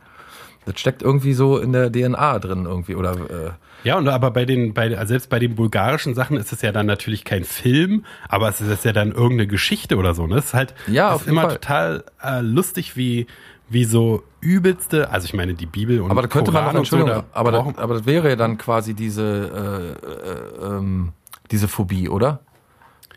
das 0.65 0.79
steckt 0.79 1.01
irgendwie 1.01 1.33
so 1.33 1.57
in 1.57 1.71
der 1.71 1.91
DNA 1.91 2.37
drin 2.39 2.65
irgendwie 2.65 2.95
oder 2.95 3.13
äh, 3.13 3.51
Ja, 3.87 3.97
und 3.97 4.07
aber 4.07 4.29
bei 4.31 4.45
den, 4.45 4.73
bei, 4.73 4.95
also 4.97 5.09
selbst 5.09 5.29
bei 5.29 5.39
den 5.39 5.55
bulgarischen 5.55 6.13
Sachen 6.13 6.37
ist 6.37 6.51
es 6.51 6.61
ja 6.61 6.71
dann 6.71 6.85
natürlich 6.85 7.23
kein 7.25 7.43
Film, 7.43 8.03
aber 8.27 8.49
es 8.49 8.59
ist 8.61 8.85
ja 8.85 8.91
dann 8.91 9.11
irgendeine 9.11 9.47
Geschichte 9.47 9.97
oder 9.97 10.13
so. 10.13 10.27
Ne? 10.27 10.37
Es 10.37 10.45
ist 10.47 10.53
halt 10.53 10.73
Ja, 10.87 11.15
ist 11.15 11.27
immer 11.27 11.43
Fall. 11.43 11.53
total 11.53 12.03
äh, 12.23 12.41
lustig, 12.41 12.97
wie, 12.97 13.25
wie 13.69 13.85
so 13.85 14.23
übelste, 14.41 15.09
also 15.11 15.25
ich 15.25 15.33
meine 15.33 15.53
die 15.53 15.65
Bibel 15.65 16.01
und 16.01 16.11
Aber 16.11 16.21
da 16.23 16.27
könnte 16.27 16.51
man 16.51 16.63
Koran 16.63 16.75
noch, 16.75 16.81
und 16.81 16.87
so, 16.87 16.97
Entschuldigung, 16.97 17.23
da 17.31 17.39
aber, 17.39 17.51
das, 17.51 17.77
aber 17.77 17.93
das 17.95 18.05
wäre 18.05 18.29
ja 18.29 18.35
dann 18.35 18.57
quasi 18.57 18.93
diese, 18.93 19.95
äh, 20.01 20.65
äh, 20.65 20.67
ähm, 20.77 21.13
diese 21.51 21.67
Phobie, 21.67 22.09
oder? 22.09 22.39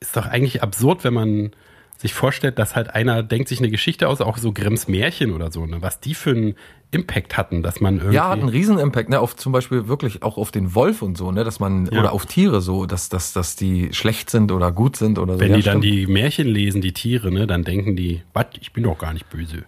ist 0.00 0.16
doch 0.16 0.26
eigentlich 0.26 0.62
absurd, 0.62 1.04
wenn 1.04 1.14
man 1.14 1.50
sich 1.98 2.14
vorstellt, 2.14 2.58
dass 2.58 2.76
halt 2.76 2.90
einer 2.94 3.22
denkt 3.22 3.48
sich 3.48 3.58
eine 3.58 3.70
Geschichte 3.70 4.08
aus, 4.08 4.20
auch 4.20 4.38
so 4.38 4.52
Grimms 4.52 4.88
Märchen 4.88 5.32
oder 5.32 5.50
so, 5.50 5.66
ne? 5.66 5.78
was 5.80 6.00
die 6.00 6.14
für 6.14 6.30
einen 6.30 6.54
Impact 6.92 7.36
hatten, 7.36 7.62
dass 7.62 7.80
man 7.80 7.96
irgendwie. 7.96 8.14
Ja, 8.16 8.28
hat 8.30 8.38
einen 8.38 8.48
riesen 8.48 8.78
Impact, 8.78 9.08
ne, 9.08 9.18
auf 9.20 9.34
zum 9.34 9.52
Beispiel 9.52 9.88
wirklich 9.88 10.22
auch 10.22 10.36
auf 10.38 10.52
den 10.52 10.74
Wolf 10.74 11.02
und 11.02 11.18
so, 11.18 11.32
ne, 11.32 11.42
dass 11.42 11.58
man, 11.58 11.86
Ja. 11.92 12.00
oder 12.00 12.12
auf 12.12 12.26
Tiere 12.26 12.60
so, 12.60 12.86
dass, 12.86 13.08
dass, 13.08 13.32
dass 13.32 13.56
die 13.56 13.92
schlecht 13.92 14.30
sind 14.30 14.52
oder 14.52 14.70
gut 14.72 14.96
sind 14.96 15.18
oder 15.18 15.34
so. 15.34 15.40
wenn 15.40 15.50
Ja, 15.50 15.56
die 15.56 15.62
dann 15.62 15.82
stimmt. 15.82 15.84
die 15.84 16.06
Märchen 16.06 16.46
lesen, 16.46 16.80
die 16.82 16.92
Tiere, 16.92 17.32
ne, 17.32 17.46
dann 17.46 17.64
denken 17.64 17.96
die, 17.96 18.22
was, 18.32 18.46
ich 18.60 18.72
bin 18.72 18.84
doch 18.84 18.96
gar 18.98 19.12
nicht 19.12 19.28
böse. 19.28 19.64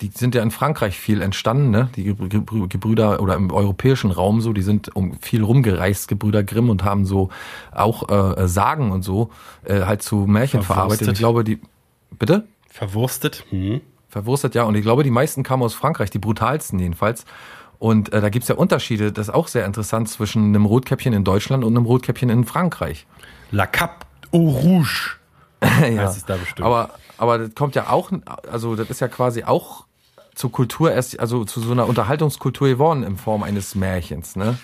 Die 0.00 0.10
sind 0.14 0.34
ja 0.34 0.42
in 0.42 0.50
Frankreich 0.50 0.98
viel 0.98 1.22
entstanden, 1.22 1.70
ne? 1.70 1.88
Die 1.96 2.12
Gebrü- 2.12 2.28
Gebrü- 2.28 2.68
Gebrüder 2.68 3.20
oder 3.22 3.34
im 3.34 3.50
europäischen 3.50 4.10
Raum 4.10 4.40
so, 4.40 4.52
die 4.52 4.62
sind 4.62 4.94
um 4.94 5.14
viel 5.20 5.42
rumgereist, 5.42 6.08
Gebrüder 6.08 6.42
Grimm 6.42 6.70
und 6.70 6.84
haben 6.84 7.04
so 7.06 7.30
auch 7.72 8.08
äh, 8.36 8.46
Sagen 8.48 8.92
und 8.92 9.02
so 9.02 9.30
äh, 9.64 9.82
halt 9.82 10.02
zu 10.02 10.26
Märchen 10.26 10.62
Verwurstet. 10.62 10.66
verarbeitet. 10.66 11.08
Ich 11.12 11.18
glaube, 11.18 11.44
die 11.44 11.60
bitte 12.18 12.46
Verwurstet? 12.68 13.44
Hm. 13.50 13.80
verwurstet 14.08 14.54
ja 14.54 14.62
und 14.64 14.74
ich 14.74 14.82
glaube, 14.82 15.02
die 15.02 15.10
meisten 15.10 15.42
kamen 15.42 15.62
aus 15.62 15.74
Frankreich, 15.74 16.10
die 16.10 16.18
brutalsten 16.18 16.78
jedenfalls. 16.78 17.24
Und 17.78 18.12
äh, 18.12 18.20
da 18.20 18.28
gibt's 18.28 18.48
ja 18.48 18.56
Unterschiede, 18.56 19.10
das 19.10 19.28
ist 19.28 19.34
auch 19.34 19.48
sehr 19.48 19.64
interessant 19.64 20.08
zwischen 20.08 20.44
einem 20.44 20.66
Rotkäppchen 20.66 21.14
in 21.14 21.24
Deutschland 21.24 21.64
und 21.64 21.74
einem 21.76 21.86
Rotkäppchen 21.86 22.28
in 22.28 22.44
Frankreich. 22.44 23.06
La 23.50 23.66
Cap 23.66 24.04
au 24.32 24.38
Rouge. 24.50 25.16
ja. 25.62 26.02
heißt 26.02 26.16
es 26.16 26.24
da 26.24 26.36
bestimmt. 26.36 26.66
Aber, 26.66 26.90
aber 27.18 27.38
das 27.38 27.54
kommt 27.54 27.74
ja 27.74 27.90
auch, 27.90 28.10
also 28.50 28.76
das 28.76 28.90
ist 28.90 29.00
ja 29.00 29.08
quasi 29.08 29.44
auch 29.44 29.84
zur 30.34 30.52
Kultur 30.52 30.92
erst, 30.92 31.18
also 31.20 31.44
zu 31.44 31.60
so 31.60 31.72
einer 31.72 31.86
Unterhaltungskultur 31.86 32.68
geworden 32.68 33.02
in 33.02 33.16
Form 33.16 33.42
eines 33.42 33.74
Märchens, 33.74 34.36
ne? 34.36 34.58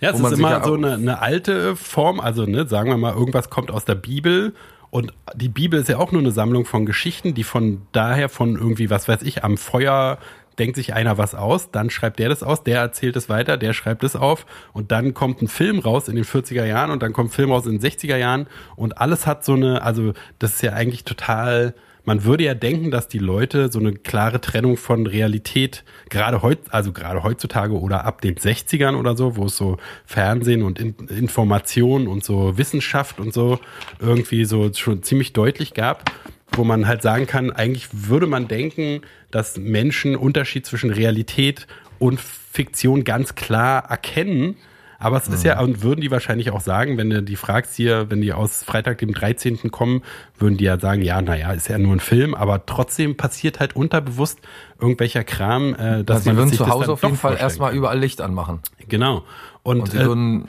Ja, 0.00 0.10
es 0.10 0.18
ist 0.18 0.32
immer 0.32 0.64
so 0.64 0.74
eine, 0.74 0.94
eine 0.94 1.20
alte 1.20 1.76
Form, 1.76 2.18
also 2.18 2.44
ne, 2.44 2.66
sagen 2.66 2.90
wir 2.90 2.96
mal, 2.96 3.14
irgendwas 3.14 3.50
kommt 3.50 3.70
aus 3.70 3.84
der 3.84 3.94
Bibel 3.94 4.52
und 4.90 5.12
die 5.34 5.48
Bibel 5.48 5.80
ist 5.80 5.88
ja 5.88 5.98
auch 5.98 6.12
nur 6.12 6.20
eine 6.20 6.32
Sammlung 6.32 6.66
von 6.66 6.86
Geschichten, 6.86 7.34
die 7.34 7.44
von 7.44 7.82
daher 7.92 8.28
von 8.28 8.56
irgendwie, 8.56 8.90
was 8.90 9.08
weiß 9.08 9.22
ich, 9.22 9.42
am 9.42 9.56
Feuer 9.56 10.18
denkt 10.58 10.76
sich 10.76 10.94
einer 10.94 11.18
was 11.18 11.34
aus, 11.34 11.70
dann 11.70 11.90
schreibt 11.90 12.18
der 12.18 12.28
das 12.28 12.42
aus, 12.42 12.62
der 12.62 12.80
erzählt 12.80 13.16
es 13.16 13.28
weiter, 13.28 13.56
der 13.56 13.72
schreibt 13.72 14.04
es 14.04 14.16
auf 14.16 14.46
und 14.72 14.92
dann 14.92 15.14
kommt 15.14 15.42
ein 15.42 15.48
Film 15.48 15.78
raus 15.78 16.08
in 16.08 16.16
den 16.16 16.24
40er 16.24 16.64
Jahren 16.64 16.90
und 16.90 17.02
dann 17.02 17.12
kommt 17.12 17.30
ein 17.30 17.34
Film 17.34 17.52
raus 17.52 17.66
in 17.66 17.78
den 17.78 17.80
60er 17.80 18.16
Jahren 18.16 18.46
und 18.76 18.98
alles 18.98 19.26
hat 19.26 19.44
so 19.44 19.54
eine, 19.54 19.82
also 19.82 20.12
das 20.38 20.54
ist 20.54 20.62
ja 20.62 20.72
eigentlich 20.72 21.04
total, 21.04 21.74
man 22.04 22.24
würde 22.24 22.44
ja 22.44 22.54
denken, 22.54 22.90
dass 22.90 23.08
die 23.08 23.18
Leute 23.18 23.70
so 23.70 23.78
eine 23.78 23.92
klare 23.92 24.40
Trennung 24.40 24.76
von 24.76 25.06
Realität, 25.06 25.84
gerade 26.08 26.42
heut, 26.42 26.58
also 26.70 26.92
gerade 26.92 27.22
heutzutage 27.22 27.78
oder 27.78 28.04
ab 28.04 28.20
den 28.20 28.34
60ern 28.34 28.96
oder 28.96 29.16
so, 29.16 29.36
wo 29.36 29.46
es 29.46 29.56
so 29.56 29.78
Fernsehen 30.04 30.62
und 30.62 30.78
In 30.78 30.94
Information 31.08 32.08
und 32.08 32.24
so 32.24 32.58
Wissenschaft 32.58 33.20
und 33.20 33.32
so 33.32 33.60
irgendwie 34.00 34.44
so 34.44 34.72
schon 34.72 35.02
ziemlich 35.02 35.32
deutlich 35.32 35.74
gab, 35.74 36.10
wo 36.56 36.64
man 36.64 36.86
halt 36.86 37.02
sagen 37.02 37.26
kann, 37.26 37.50
eigentlich 37.50 37.88
würde 37.92 38.26
man 38.26 38.48
denken, 38.48 39.02
dass 39.30 39.56
Menschen 39.56 40.16
Unterschied 40.16 40.66
zwischen 40.66 40.90
Realität 40.90 41.66
und 41.98 42.20
Fiktion 42.20 43.04
ganz 43.04 43.34
klar 43.34 43.84
erkennen. 43.88 44.56
Aber 44.98 45.16
es 45.16 45.26
ist 45.26 45.42
ja, 45.42 45.58
und 45.58 45.82
würden 45.82 46.00
die 46.00 46.12
wahrscheinlich 46.12 46.52
auch 46.52 46.60
sagen, 46.60 46.96
wenn 46.96 47.10
du 47.10 47.24
die 47.24 47.34
fragst 47.34 47.74
hier, 47.74 48.08
wenn 48.08 48.20
die 48.20 48.32
aus 48.32 48.62
Freitag 48.62 48.98
dem 48.98 49.12
13. 49.12 49.72
kommen, 49.72 50.02
würden 50.38 50.58
die 50.58 50.64
ja 50.64 50.78
sagen, 50.78 51.02
ja, 51.02 51.20
naja, 51.20 51.50
ist 51.52 51.68
ja 51.68 51.76
nur 51.76 51.96
ein 51.96 51.98
Film, 51.98 52.36
aber 52.36 52.66
trotzdem 52.66 53.16
passiert 53.16 53.58
halt 53.58 53.74
unterbewusst 53.74 54.38
irgendwelcher 54.80 55.24
Kram, 55.24 55.74
äh, 55.74 56.04
dass 56.04 56.18
Also 56.18 56.22
sie 56.22 56.28
man 56.28 56.36
würden 56.36 56.48
sich 56.50 56.58
zu 56.58 56.68
Hause 56.68 56.92
auf 56.92 57.02
jeden 57.02 57.16
Fall 57.16 57.36
erstmal 57.36 57.74
überall 57.74 57.98
Licht 57.98 58.20
anmachen. 58.20 58.60
Genau. 58.86 59.24
Und, 59.64 59.80
Und 59.80 59.90
sie 59.90 59.98
äh, 59.98 60.04
würden, 60.04 60.48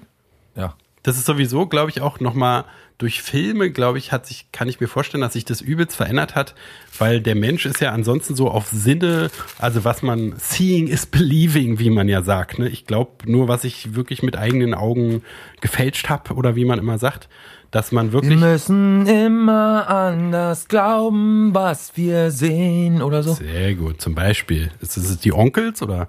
ja. 0.56 0.76
das 1.02 1.18
ist 1.18 1.26
sowieso, 1.26 1.66
glaube 1.66 1.90
ich, 1.90 2.02
auch 2.02 2.20
nochmal 2.20 2.66
durch 2.98 3.22
Filme, 3.22 3.72
glaube 3.72 3.98
ich, 3.98 4.12
hat 4.12 4.26
sich, 4.26 4.52
kann 4.52 4.70
ich 4.70 4.80
mir 4.80 4.88
vorstellen, 4.88 5.22
dass 5.22 5.34
sich 5.34 5.46
das 5.46 5.62
übelst 5.62 5.96
verändert 5.96 6.36
hat, 6.36 6.56
weil 6.98 7.22
der 7.22 7.36
Mensch 7.36 7.66
ist 7.66 7.82
ja 7.82 7.92
ansonsten 7.92 8.36
so 8.36 8.50
auf 8.50 8.68
Sinne, 8.68 9.30
also 9.60 9.84
was 9.84 10.02
man 10.02 10.34
seeing 10.38 10.88
is 10.88 11.06
believing, 11.06 11.80
wie 11.80 11.90
man 11.90 12.08
ja 12.08 12.22
sagt. 12.22 12.60
Ne? 12.60 12.70
Ich 12.70 12.86
glaube 12.86 13.12
nur, 13.26 13.48
was 13.48 13.64
ich 13.64 13.96
wirklich 13.96 14.24
mit 14.24 14.38
eigenen 14.38 14.74
Augen 14.74 15.24
gefälscht 15.62 16.10
habe 16.10 16.34
oder 16.36 16.56
wie 16.56 16.66
man 16.66 16.80
immer 16.80 16.98
sagt, 16.98 17.30
dass 17.72 17.92
man 17.92 18.08
Wir 18.08 18.14
wirklich 18.14 18.40
müssen 18.40 19.08
immer 19.08 19.90
an 19.90 20.32
das 20.32 20.68
glauben, 20.68 21.56
was 21.56 21.98
wir 21.98 22.30
sehen 22.30 23.02
oder 23.02 23.24
so. 23.24 23.34
sehr 23.34 23.74
gut. 23.74 24.00
Zum 24.00 24.14
Beispiel 24.14 24.70
ist 24.80 24.96
es 24.96 25.18
die 25.20 25.34
Onkels 25.34 25.82
oder? 25.82 26.08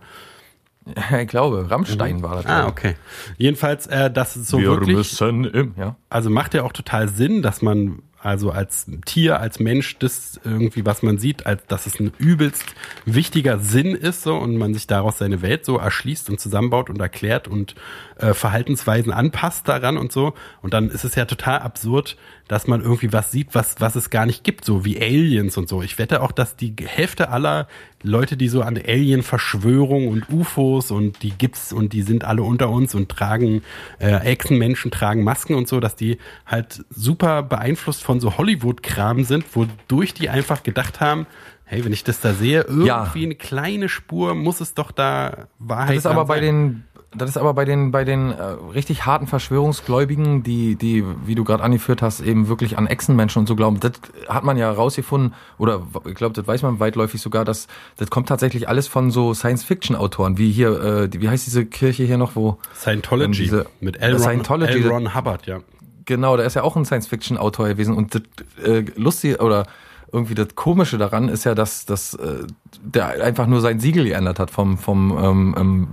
Ich 1.20 1.28
glaube, 1.28 1.70
Rammstein 1.70 2.22
war 2.22 2.36
das. 2.36 2.46
Ah, 2.46 2.66
okay. 2.66 2.94
Jedenfalls, 3.38 3.86
äh, 3.86 4.10
dass 4.10 4.36
es 4.36 4.48
so 4.48 4.58
wir 4.58 4.68
wirklich 4.68 4.96
müssen 4.96 5.44
im, 5.44 5.74
ja. 5.78 5.96
also 6.10 6.28
macht 6.28 6.54
ja 6.54 6.62
auch 6.62 6.72
total 6.72 7.08
Sinn, 7.08 7.40
dass 7.40 7.62
man 7.62 8.02
also 8.24 8.50
als 8.50 8.86
Tier, 9.04 9.38
als 9.38 9.60
Mensch, 9.60 9.98
das 9.98 10.40
irgendwie, 10.44 10.86
was 10.86 11.02
man 11.02 11.18
sieht, 11.18 11.44
als 11.44 11.66
dass 11.66 11.86
es 11.86 12.00
ein 12.00 12.10
übelst 12.16 12.64
wichtiger 13.04 13.58
Sinn 13.58 13.94
ist 13.94 14.22
so 14.22 14.34
und 14.36 14.56
man 14.56 14.72
sich 14.72 14.86
daraus 14.86 15.18
seine 15.18 15.42
Welt 15.42 15.66
so 15.66 15.76
erschließt 15.76 16.30
und 16.30 16.40
zusammenbaut 16.40 16.88
und 16.88 16.98
erklärt 16.98 17.48
und 17.48 17.74
äh, 18.16 18.32
Verhaltensweisen 18.32 19.12
anpasst 19.12 19.68
daran 19.68 19.98
und 19.98 20.10
so. 20.10 20.32
Und 20.62 20.72
dann 20.72 20.88
ist 20.88 21.04
es 21.04 21.16
ja 21.16 21.26
total 21.26 21.58
absurd, 21.58 22.16
dass 22.48 22.66
man 22.66 22.80
irgendwie 22.80 23.12
was 23.12 23.30
sieht, 23.30 23.54
was, 23.54 23.76
was 23.80 23.94
es 23.94 24.08
gar 24.08 24.24
nicht 24.24 24.42
gibt, 24.42 24.64
so 24.64 24.86
wie 24.86 24.98
Aliens 24.98 25.58
und 25.58 25.68
so. 25.68 25.82
Ich 25.82 25.98
wette 25.98 26.22
auch, 26.22 26.32
dass 26.32 26.56
die 26.56 26.74
Hälfte 26.82 27.28
aller 27.28 27.68
Leute, 28.04 28.36
die 28.36 28.48
so 28.48 28.62
an 28.62 28.76
Alien-Verschwörung 28.76 30.08
und 30.08 30.28
UFOs 30.30 30.90
und 30.90 31.22
die 31.22 31.30
gibt's 31.30 31.72
und 31.72 31.92
die 31.92 32.02
sind 32.02 32.22
alle 32.24 32.42
unter 32.42 32.68
uns 32.70 32.94
und 32.94 33.08
tragen 33.08 33.62
äh, 33.98 34.14
Echsenmenschen 34.16 34.90
tragen 34.90 35.24
Masken 35.24 35.54
und 35.54 35.66
so, 35.68 35.80
dass 35.80 35.96
die 35.96 36.18
halt 36.46 36.84
super 36.90 37.42
beeinflusst 37.42 38.02
von 38.04 38.20
so 38.20 38.36
Hollywood-Kram 38.36 39.24
sind, 39.24 39.44
wodurch 39.56 40.14
die 40.14 40.28
einfach 40.28 40.62
gedacht 40.62 41.00
haben, 41.00 41.26
hey, 41.64 41.84
wenn 41.84 41.92
ich 41.94 42.04
das 42.04 42.20
da 42.20 42.34
sehe, 42.34 42.60
irgendwie 42.62 42.86
Ja. 42.86 43.10
eine 43.14 43.34
kleine 43.34 43.88
Spur 43.88 44.34
muss 44.34 44.60
es 44.60 44.74
doch 44.74 44.90
da 44.90 45.48
Wahrheit 45.58 45.90
Das 45.90 45.96
ist 45.96 46.06
aber 46.06 46.26
bei 46.26 46.36
sein. 46.36 46.44
den, 46.44 46.84
das 47.16 47.30
ist 47.30 47.36
aber 47.36 47.54
bei 47.54 47.64
den, 47.64 47.90
bei 47.90 48.04
den 48.04 48.30
äh, 48.30 48.42
richtig 48.74 49.06
harten 49.06 49.26
Verschwörungsgläubigen, 49.26 50.42
die, 50.42 50.76
die, 50.76 51.04
wie 51.26 51.34
du 51.34 51.44
gerade 51.44 51.62
angeführt 51.62 52.02
hast, 52.02 52.20
eben 52.20 52.48
wirklich 52.48 52.78
an 52.78 52.86
Echsenmenschen 52.86 53.40
und 53.40 53.46
so 53.46 53.56
glauben. 53.56 53.80
Das 53.80 53.92
hat 54.28 54.44
man 54.44 54.56
ja 54.56 54.70
rausgefunden, 54.70 55.34
oder 55.58 55.82
ich 56.06 56.14
glaube, 56.14 56.34
das 56.34 56.46
weiß 56.46 56.62
man 56.62 56.80
weitläufig 56.80 57.20
sogar, 57.20 57.44
dass 57.44 57.66
das 57.96 58.10
kommt 58.10 58.28
tatsächlich 58.28 58.68
alles 58.68 58.86
von 58.86 59.10
so 59.10 59.34
Science-Fiction-Autoren, 59.34 60.38
wie 60.38 60.50
hier, 60.50 60.80
äh, 60.82 61.08
die, 61.08 61.20
wie 61.20 61.28
heißt 61.28 61.46
diese 61.46 61.64
Kirche 61.64 62.04
hier 62.04 62.18
noch, 62.18 62.36
wo 62.36 62.58
Scientology 62.74 63.42
diese- 63.42 63.66
mit 63.80 64.00
L. 64.00 64.12
Ron, 64.12 64.20
Scientology, 64.20 64.82
L. 64.82 64.88
Ron 64.88 65.14
Hubbard, 65.14 65.46
ja. 65.46 65.60
Genau, 66.06 66.36
der 66.36 66.44
ist 66.46 66.54
ja 66.54 66.62
auch 66.62 66.76
ein 66.76 66.84
Science-Fiction-Autor 66.84 67.68
gewesen 67.68 67.94
und 67.96 68.14
das 68.14 68.22
äh, 68.62 68.84
lustige 68.96 69.38
oder 69.38 69.66
irgendwie 70.14 70.34
das 70.34 70.54
Komische 70.54 70.96
daran 70.96 71.28
ist 71.28 71.44
ja, 71.44 71.54
dass, 71.54 71.84
dass 71.84 72.14
äh, 72.14 72.46
der 72.82 73.08
einfach 73.22 73.46
nur 73.46 73.60
sein 73.60 73.80
Siegel 73.80 74.04
geändert 74.04 74.38
hat 74.38 74.50
vom, 74.50 74.78
vom 74.78 75.10
ähm, 75.18 75.54
ähm, 75.58 75.88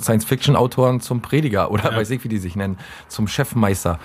Science-Fiction-Autoren 0.00 1.00
zum 1.00 1.20
Prediger 1.20 1.70
oder 1.70 1.92
Ja. 1.92 1.96
weiß 1.98 2.10
ich, 2.10 2.24
wie 2.24 2.28
die 2.28 2.38
sich 2.38 2.56
nennen, 2.56 2.78
zum 3.08 3.28
Chefmeister. 3.28 3.98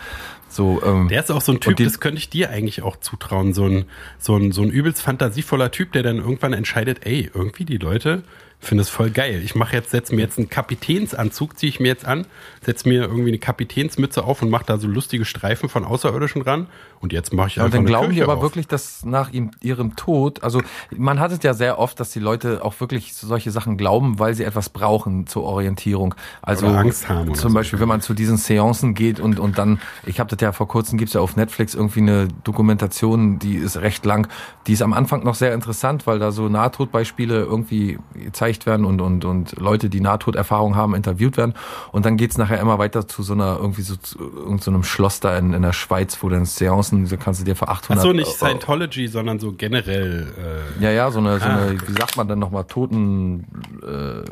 So, 0.51 0.81
ähm, 0.85 1.07
Der 1.07 1.21
ist 1.21 1.31
auch 1.31 1.41
so 1.41 1.53
ein 1.53 1.59
Typ, 1.61 1.77
die- 1.77 1.85
das 1.85 1.99
könnte 1.99 2.17
ich 2.17 2.29
dir 2.29 2.49
eigentlich 2.49 2.81
auch 2.83 2.97
zutrauen. 2.97 3.53
So 3.53 3.65
ein, 3.65 3.85
so 4.19 4.35
ein, 4.35 4.51
so 4.51 4.61
ein 4.61 4.69
übelst 4.69 5.01
fantasievoller 5.01 5.71
Typ, 5.71 5.93
der 5.93 6.03
dann 6.03 6.17
irgendwann 6.17 6.53
entscheidet, 6.53 7.05
ey, 7.05 7.31
irgendwie 7.33 7.65
die 7.65 7.77
Leute 7.77 8.23
finden 8.63 8.81
es 8.81 8.89
voll 8.89 9.09
geil. 9.09 9.41
Ich 9.43 9.55
mache 9.55 9.75
jetzt, 9.75 9.89
setz 9.89 10.11
mir 10.11 10.21
jetzt 10.21 10.37
einen 10.37 10.47
Kapitänsanzug, 10.47 11.57
ziehe 11.57 11.69
ich 11.69 11.79
mir 11.79 11.87
jetzt 11.87 12.05
an, 12.05 12.27
setz 12.63 12.85
mir 12.85 13.01
irgendwie 13.01 13.29
eine 13.29 13.39
Kapitänsmütze 13.39 14.23
auf 14.23 14.43
und 14.43 14.51
mache 14.51 14.65
da 14.67 14.77
so 14.77 14.87
lustige 14.87 15.25
Streifen 15.25 15.67
von 15.67 15.83
Außerirdischen 15.83 16.43
ran. 16.43 16.67
Und 16.99 17.11
jetzt 17.11 17.33
mache 17.33 17.47
ich 17.47 17.55
Ja, 17.55 17.63
und 17.63 17.67
einfach 17.69 17.77
dann 17.79 17.85
glauben 17.87 18.13
die 18.13 18.21
aber 18.21 18.35
auf. 18.37 18.43
wirklich, 18.43 18.67
dass 18.67 19.03
nach 19.03 19.31
ihm, 19.33 19.49
ihrem 19.61 19.95
Tod, 19.95 20.43
also 20.43 20.61
man 20.95 21.19
hat 21.19 21.31
es 21.31 21.41
ja 21.41 21.55
sehr 21.55 21.79
oft, 21.79 21.99
dass 21.99 22.11
die 22.11 22.19
Leute 22.19 22.63
auch 22.63 22.79
wirklich 22.79 23.15
solche 23.15 23.49
Sachen 23.49 23.77
glauben, 23.77 24.19
weil 24.19 24.35
sie 24.35 24.43
etwas 24.43 24.69
brauchen 24.69 25.25
zur 25.25 25.41
Orientierung. 25.41 26.13
Also 26.43 26.67
Oder 26.67 26.77
Angst 26.77 27.09
haben 27.09 27.29
oder 27.29 27.39
zum 27.39 27.49
so. 27.49 27.55
Beispiel, 27.55 27.79
wenn 27.79 27.87
man 27.87 28.01
zu 28.01 28.13
diesen 28.13 28.37
Seancen 28.37 28.93
geht 28.93 29.19
und, 29.19 29.39
und 29.39 29.57
dann, 29.57 29.79
ich 30.05 30.19
habe 30.19 30.29
das 30.29 30.39
ja 30.41 30.51
vor 30.51 30.67
kurzem, 30.67 30.97
gibt's 30.97 31.13
ja 31.13 31.21
auf 31.21 31.35
Netflix 31.35 31.75
irgendwie 31.75 32.01
eine 32.01 32.27
Dokumentation, 32.43 33.39
die 33.39 33.55
ist 33.55 33.77
recht 33.77 34.05
lang, 34.05 34.27
die 34.67 34.73
ist 34.73 34.81
am 34.81 34.93
Anfang 34.93 35.23
noch 35.23 35.35
sehr 35.35 35.53
interessant, 35.53 36.07
weil 36.07 36.19
da 36.19 36.31
so 36.31 36.49
Nahtodbeispiele 36.49 37.41
irgendwie 37.41 37.99
gezeigt 38.13 38.65
werden 38.65 38.85
und, 38.85 39.01
und, 39.01 39.23
und 39.23 39.59
Leute, 39.59 39.89
die 39.89 40.01
Nahtoderfahrung 40.01 40.75
haben, 40.75 40.95
interviewt 40.95 41.37
werden. 41.37 41.53
Und 41.91 42.05
dann 42.05 42.17
geht's 42.17 42.37
nachher 42.37 42.59
immer 42.59 42.79
weiter 42.79 43.07
zu 43.07 43.23
so 43.23 43.33
einer, 43.33 43.57
irgendwie 43.57 43.83
so, 43.83 43.95
zu 43.95 44.19
irgend 44.19 44.63
so 44.63 44.71
einem 44.71 44.83
Schloss 44.83 45.19
da 45.19 45.37
in, 45.37 45.53
in 45.53 45.61
der 45.61 45.73
Schweiz, 45.73 46.17
wo 46.21 46.29
dann 46.29 46.45
Seancen, 46.45 47.07
da 47.07 47.17
kannst 47.17 47.41
du 47.41 47.45
dir 47.45 47.55
für 47.55 47.67
800 47.67 47.99
Ach 47.99 48.07
so, 48.07 48.13
nicht 48.13 48.27
äh, 48.27 48.31
Scientology, 48.31 49.07
sondern 49.07 49.39
so 49.39 49.53
generell. 49.53 50.33
Äh, 50.79 50.83
ja, 50.83 50.91
ja, 50.91 51.11
so 51.11 51.19
eine, 51.19 51.39
so 51.39 51.45
Ah, 51.45 51.57
eine 51.57 51.87
wie 51.87 51.93
sagt 51.93 52.17
man 52.17 52.27
denn 52.27 52.39
nochmal, 52.39 52.63
Toten 52.65 53.45
äh, 53.83 54.23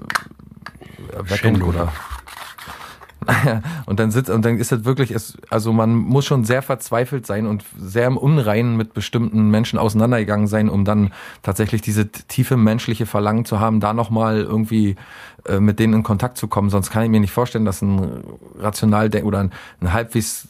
Erweckung 1.15 1.61
oder 1.63 1.91
und 3.85 3.99
dann 3.99 4.11
sitzt 4.11 4.29
und 4.29 4.43
dann 4.45 4.57
ist 4.57 4.71
das 4.71 4.85
wirklich, 4.85 5.11
es, 5.11 5.38
also 5.49 5.73
man 5.73 5.95
muss 5.95 6.25
schon 6.25 6.45
sehr 6.45 6.61
verzweifelt 6.61 7.25
sein 7.25 7.47
und 7.47 7.63
sehr 7.77 8.08
im 8.08 8.17
Unreinen 8.17 8.77
mit 8.77 8.93
bestimmten 8.93 9.49
Menschen 9.49 9.79
auseinandergegangen 9.79 10.47
sein, 10.47 10.69
um 10.69 10.86
dann 10.86 11.12
tatsächlich 11.41 11.82
diese 11.82 12.10
tiefe 12.10 12.58
menschliche 12.58 13.05
Verlangen 13.05 13.45
zu 13.45 13.60
haben, 13.60 13.79
da 13.79 13.93
nochmal 13.93 14.39
irgendwie 14.39 14.95
äh, 15.45 15.60
mit 15.60 15.79
denen 15.79 15.93
in 15.93 16.03
Kontakt 16.03 16.38
zu 16.38 16.47
kommen. 16.47 16.69
Sonst 16.69 16.91
kann 16.91 17.03
ich 17.03 17.10
mir 17.10 17.19
nicht 17.19 17.32
vorstellen, 17.32 17.65
dass 17.65 17.82
ein 17.82 18.23
rational 18.58 19.10
oder 19.23 19.39
ein, 19.39 19.51
ein 19.82 19.93
halbwegs 19.93 20.47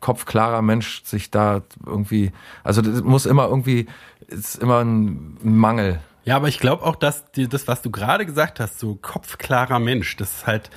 kopfklarer 0.00 0.62
Mensch 0.62 1.02
sich 1.04 1.30
da 1.30 1.62
irgendwie, 1.86 2.32
also 2.64 2.82
das 2.82 3.02
muss 3.02 3.26
immer 3.26 3.48
irgendwie, 3.48 3.86
ist 4.28 4.56
immer 4.56 4.84
ein 4.84 5.38
Mangel. 5.42 6.00
Ja, 6.24 6.36
aber 6.36 6.48
ich 6.48 6.58
glaube 6.58 6.84
auch, 6.84 6.96
dass 6.96 7.30
die, 7.32 7.48
das, 7.48 7.66
was 7.66 7.82
du 7.82 7.90
gerade 7.90 8.26
gesagt 8.26 8.60
hast, 8.60 8.78
so 8.78 8.96
kopfklarer 9.00 9.78
Mensch, 9.78 10.16
das 10.16 10.30
ist 10.38 10.46
halt, 10.46 10.70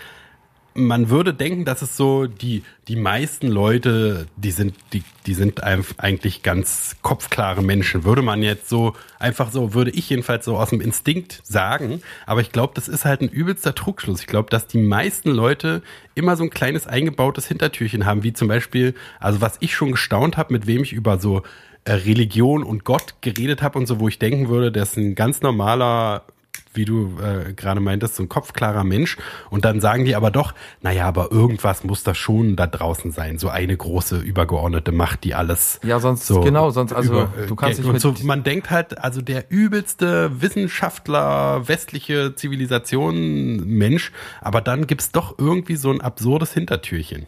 man 0.78 1.10
würde 1.10 1.34
denken, 1.34 1.64
dass 1.64 1.82
es 1.82 1.96
so 1.96 2.28
die, 2.28 2.64
die 2.90 2.98
meisten 2.98 3.48
Leute, 3.48 4.28
die 4.36 4.52
sind, 4.52 4.76
die, 4.92 5.04
die 5.26 5.34
sind 5.34 5.64
eigentlich 5.64 6.44
ganz 6.44 6.98
kopfklare 7.02 7.64
Menschen. 7.64 8.04
Würde 8.04 8.22
man 8.22 8.44
jetzt 8.44 8.68
so, 8.68 8.94
einfach 9.18 9.52
so, 9.52 9.74
würde 9.74 9.92
ich 9.92 10.10
jedenfalls 10.10 10.44
so 10.44 10.58
aus 10.58 10.72
dem 10.72 10.82
Instinkt 10.82 11.40
sagen. 11.44 12.02
Aber 12.26 12.42
ich 12.42 12.52
glaube, 12.52 12.74
das 12.76 12.90
ist 12.90 13.06
halt 13.06 13.22
ein 13.22 13.30
übelster 13.30 13.74
Trugschluss. 13.74 14.20
Ich 14.20 14.28
glaube, 14.28 14.50
dass 14.50 14.68
die 14.68 14.78
meisten 14.78 15.32
Leute 15.32 15.82
immer 16.14 16.36
so 16.36 16.44
ein 16.44 16.50
kleines 16.50 16.88
eingebautes 16.88 17.48
Hintertürchen 17.48 18.06
haben, 18.06 18.24
wie 18.24 18.34
zum 18.34 18.50
Beispiel, 18.50 18.96
also 19.22 19.40
was 19.40 19.56
ich 19.62 19.74
schon 19.74 19.92
gestaunt 19.92 20.36
habe, 20.36 20.52
mit 20.52 20.68
wem 20.68 20.84
ich 20.84 20.92
über 20.92 21.20
so 21.20 21.44
äh, 21.86 21.94
Religion 21.94 22.64
und 22.64 22.84
Gott 22.84 23.16
geredet 23.22 23.62
habe 23.62 23.80
und 23.80 23.88
so, 23.88 24.02
wo 24.02 24.10
ich 24.10 24.20
denken 24.20 24.50
würde, 24.50 24.74
das 24.74 24.92
ist 24.92 24.98
ein 24.98 25.16
ganz 25.16 25.42
normaler, 25.42 26.26
wie 26.76 26.86
du 26.86 27.18
äh, 27.22 27.54
gerade 27.54 27.80
meintest, 27.80 28.16
so 28.16 28.24
ein 28.24 28.30
kopfklarer 28.30 28.84
Mensch. 28.84 29.18
Und 29.50 29.66
dann 29.66 29.82
sagen 29.82 30.06
die 30.06 30.16
aber 30.16 30.32
doch, 30.32 30.54
naja, 30.82 31.06
aber 31.06 31.32
irgendwas 31.32 31.84
muss 31.84 32.04
da 32.04 32.14
schon 32.16 32.56
da 32.56 32.68
draußen 32.68 33.12
sein. 33.12 33.38
So 33.38 33.50
eine 33.50 33.76
große 33.76 34.18
übergeordnete 34.18 34.92
Macht, 34.92 35.24
die 35.24 35.36
alles. 35.36 35.80
Ja, 35.84 36.00
sonst, 36.00 36.28
so 36.28 36.42
genau, 36.42 36.70
sonst, 36.70 36.94
also, 36.94 37.22
äh, 37.22 37.48
du 37.48 37.56
kannst 37.56 37.78
Geld- 37.82 37.96
dich 37.96 38.06
und 38.06 38.18
so, 38.18 38.26
man 38.26 38.44
denkt 38.44 38.70
halt, 38.70 39.00
also 39.04 39.22
der 39.22 39.46
übelste 39.50 40.42
Wissenschaftler, 40.42 41.68
westliche 41.68 42.36
Zivilisation, 42.36 43.66
Mensch, 43.66 44.12
aber 44.42 44.62
dann 44.62 44.88
gibt's 44.88 45.12
doch 45.12 45.38
irgendwie 45.38 45.76
so 45.76 45.92
ein 45.92 46.02
absurdes 46.02 46.54
Hintertürchen. 46.54 47.26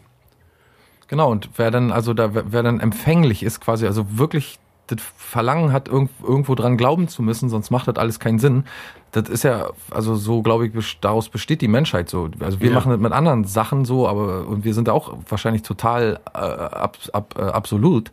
Genau, 1.08 1.30
und 1.30 1.48
wer 1.56 1.70
dann, 1.70 1.90
also 1.90 2.12
da, 2.12 2.30
wer 2.34 2.62
dann 2.62 2.80
empfänglich 2.80 3.42
ist, 3.42 3.60
quasi, 3.60 3.86
also 3.86 4.18
wirklich 4.18 4.58
das 4.88 4.98
Verlangen 5.16 5.72
hat, 5.72 5.88
irgend, 5.88 6.10
irgendwo 6.22 6.54
dran 6.54 6.76
glauben 6.76 7.08
zu 7.08 7.22
müssen, 7.22 7.48
sonst 7.48 7.70
macht 7.70 7.86
das 7.88 7.96
alles 7.96 8.18
keinen 8.18 8.38
Sinn. 8.38 8.64
Das 9.12 9.28
ist 9.28 9.44
ja, 9.44 9.70
also 9.90 10.14
so 10.16 10.42
glaube 10.42 10.66
ich, 10.66 11.00
daraus 11.00 11.28
besteht 11.28 11.60
die 11.62 11.68
Menschheit 11.68 12.10
so. 12.10 12.28
Also 12.40 12.60
wir 12.60 12.68
Ja. 12.70 12.74
machen 12.74 12.90
das 12.90 13.00
mit 13.00 13.12
anderen 13.12 13.44
Sachen 13.44 13.84
so, 13.84 14.06
aber 14.08 14.46
und 14.46 14.64
wir 14.64 14.74
sind 14.74 14.88
auch 14.88 15.16
wahrscheinlich 15.28 15.62
total 15.62 16.20
äh, 16.34 16.38
ab, 16.38 16.98
ab, 17.12 17.34
äh, 17.38 17.42
absolut. 17.42 18.10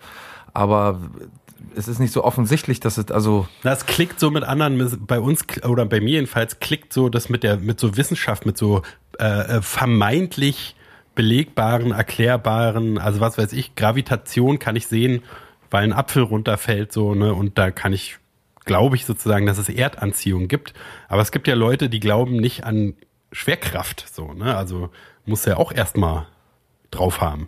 Aber 0.53 0.99
es 1.75 1.87
ist 1.89 1.99
nicht 1.99 2.13
so 2.13 2.23
offensichtlich, 2.23 2.79
dass 2.79 2.97
es, 2.97 3.11
also 3.11 3.47
Das 3.63 3.85
klickt 3.85 4.19
so 4.19 4.31
mit 4.31 4.43
anderen, 4.43 4.77
bei 5.05 5.19
uns 5.19 5.43
oder 5.67 5.85
bei 5.85 5.99
mir 5.99 6.11
jedenfalls 6.11 6.59
klickt 6.59 6.93
so 6.93 7.09
das 7.09 7.27
mit 7.29 7.43
der 7.43 7.57
mit 7.57 7.79
so 7.79 7.97
Wissenschaft, 7.97 8.45
mit 8.45 8.57
so 8.57 8.81
äh, 9.19 9.57
äh, 9.57 9.61
vermeintlich 9.61 10.75
belegbaren, 11.15 11.91
erklärbaren, 11.91 12.97
also 12.97 13.19
was 13.21 13.37
weiß 13.37 13.53
ich, 13.53 13.75
Gravitation 13.75 14.59
kann 14.59 14.75
ich 14.75 14.87
sehen, 14.87 15.21
weil 15.71 15.83
ein 15.83 15.93
Apfel 15.93 16.23
runterfällt 16.23 16.91
so 16.91 17.15
ne 17.15 17.33
und 17.33 17.57
da 17.57 17.71
kann 17.71 17.93
ich 17.93 18.17
glaube 18.65 18.95
ich 18.95 19.05
sozusagen, 19.05 19.45
dass 19.45 19.57
es 19.57 19.69
Erdanziehung 19.69 20.47
gibt, 20.47 20.73
aber 21.07 21.21
es 21.21 21.31
gibt 21.31 21.47
ja 21.47 21.55
Leute, 21.55 21.89
die 21.89 21.99
glauben 21.99 22.37
nicht 22.37 22.63
an 22.63 22.95
Schwerkraft 23.31 24.05
so, 24.11 24.33
ne? 24.33 24.55
Also 24.55 24.89
muss 25.25 25.45
ja 25.45 25.57
auch 25.57 25.71
erstmal 25.71 26.27
drauf 26.91 27.21
haben. 27.21 27.47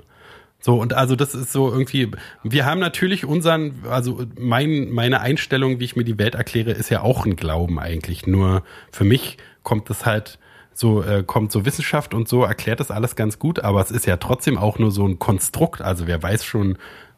So, 0.60 0.82
und 0.82 0.94
also 0.94 1.16
das 1.16 1.36
ist 1.36 1.52
so 1.52 1.72
irgendwie, 1.72 2.12
wir 2.44 2.66
haben 2.66 2.80
natürlich 2.80 3.26
unseren, 3.26 3.84
also 3.90 4.26
mein, 4.40 4.90
meine 4.90 5.22
Einstellung, 5.22 5.80
wie 5.80 5.86
ich 5.86 5.96
mir 5.96 6.04
die 6.04 6.18
Welt 6.18 6.36
erkläre, 6.36 6.72
ist 6.72 6.90
ja 6.90 7.02
auch 7.02 7.26
ein 7.26 7.36
Glauben 7.36 7.80
eigentlich. 7.80 8.26
Nur 8.26 8.64
für 8.92 9.04
mich 9.04 9.38
kommt 9.64 9.90
es 9.90 10.06
halt 10.06 10.40
so, 10.74 11.04
äh, 11.04 11.24
kommt 11.24 11.52
so 11.52 11.66
Wissenschaft 11.66 12.14
und 12.14 12.28
so, 12.28 12.44
erklärt 12.44 12.80
das 12.80 12.92
alles 12.92 13.16
ganz 13.16 13.40
gut, 13.40 13.60
aber 13.60 13.82
es 13.82 13.92
ist 13.92 14.06
ja 14.06 14.18
trotzdem 14.18 14.58
auch 14.58 14.80
nur 14.80 14.92
so 14.92 15.08
ein 15.08 15.20
Konstrukt. 15.20 15.82
Also 15.82 16.08
wer 16.08 16.22
weiß 16.22 16.44
schon, 16.44 16.78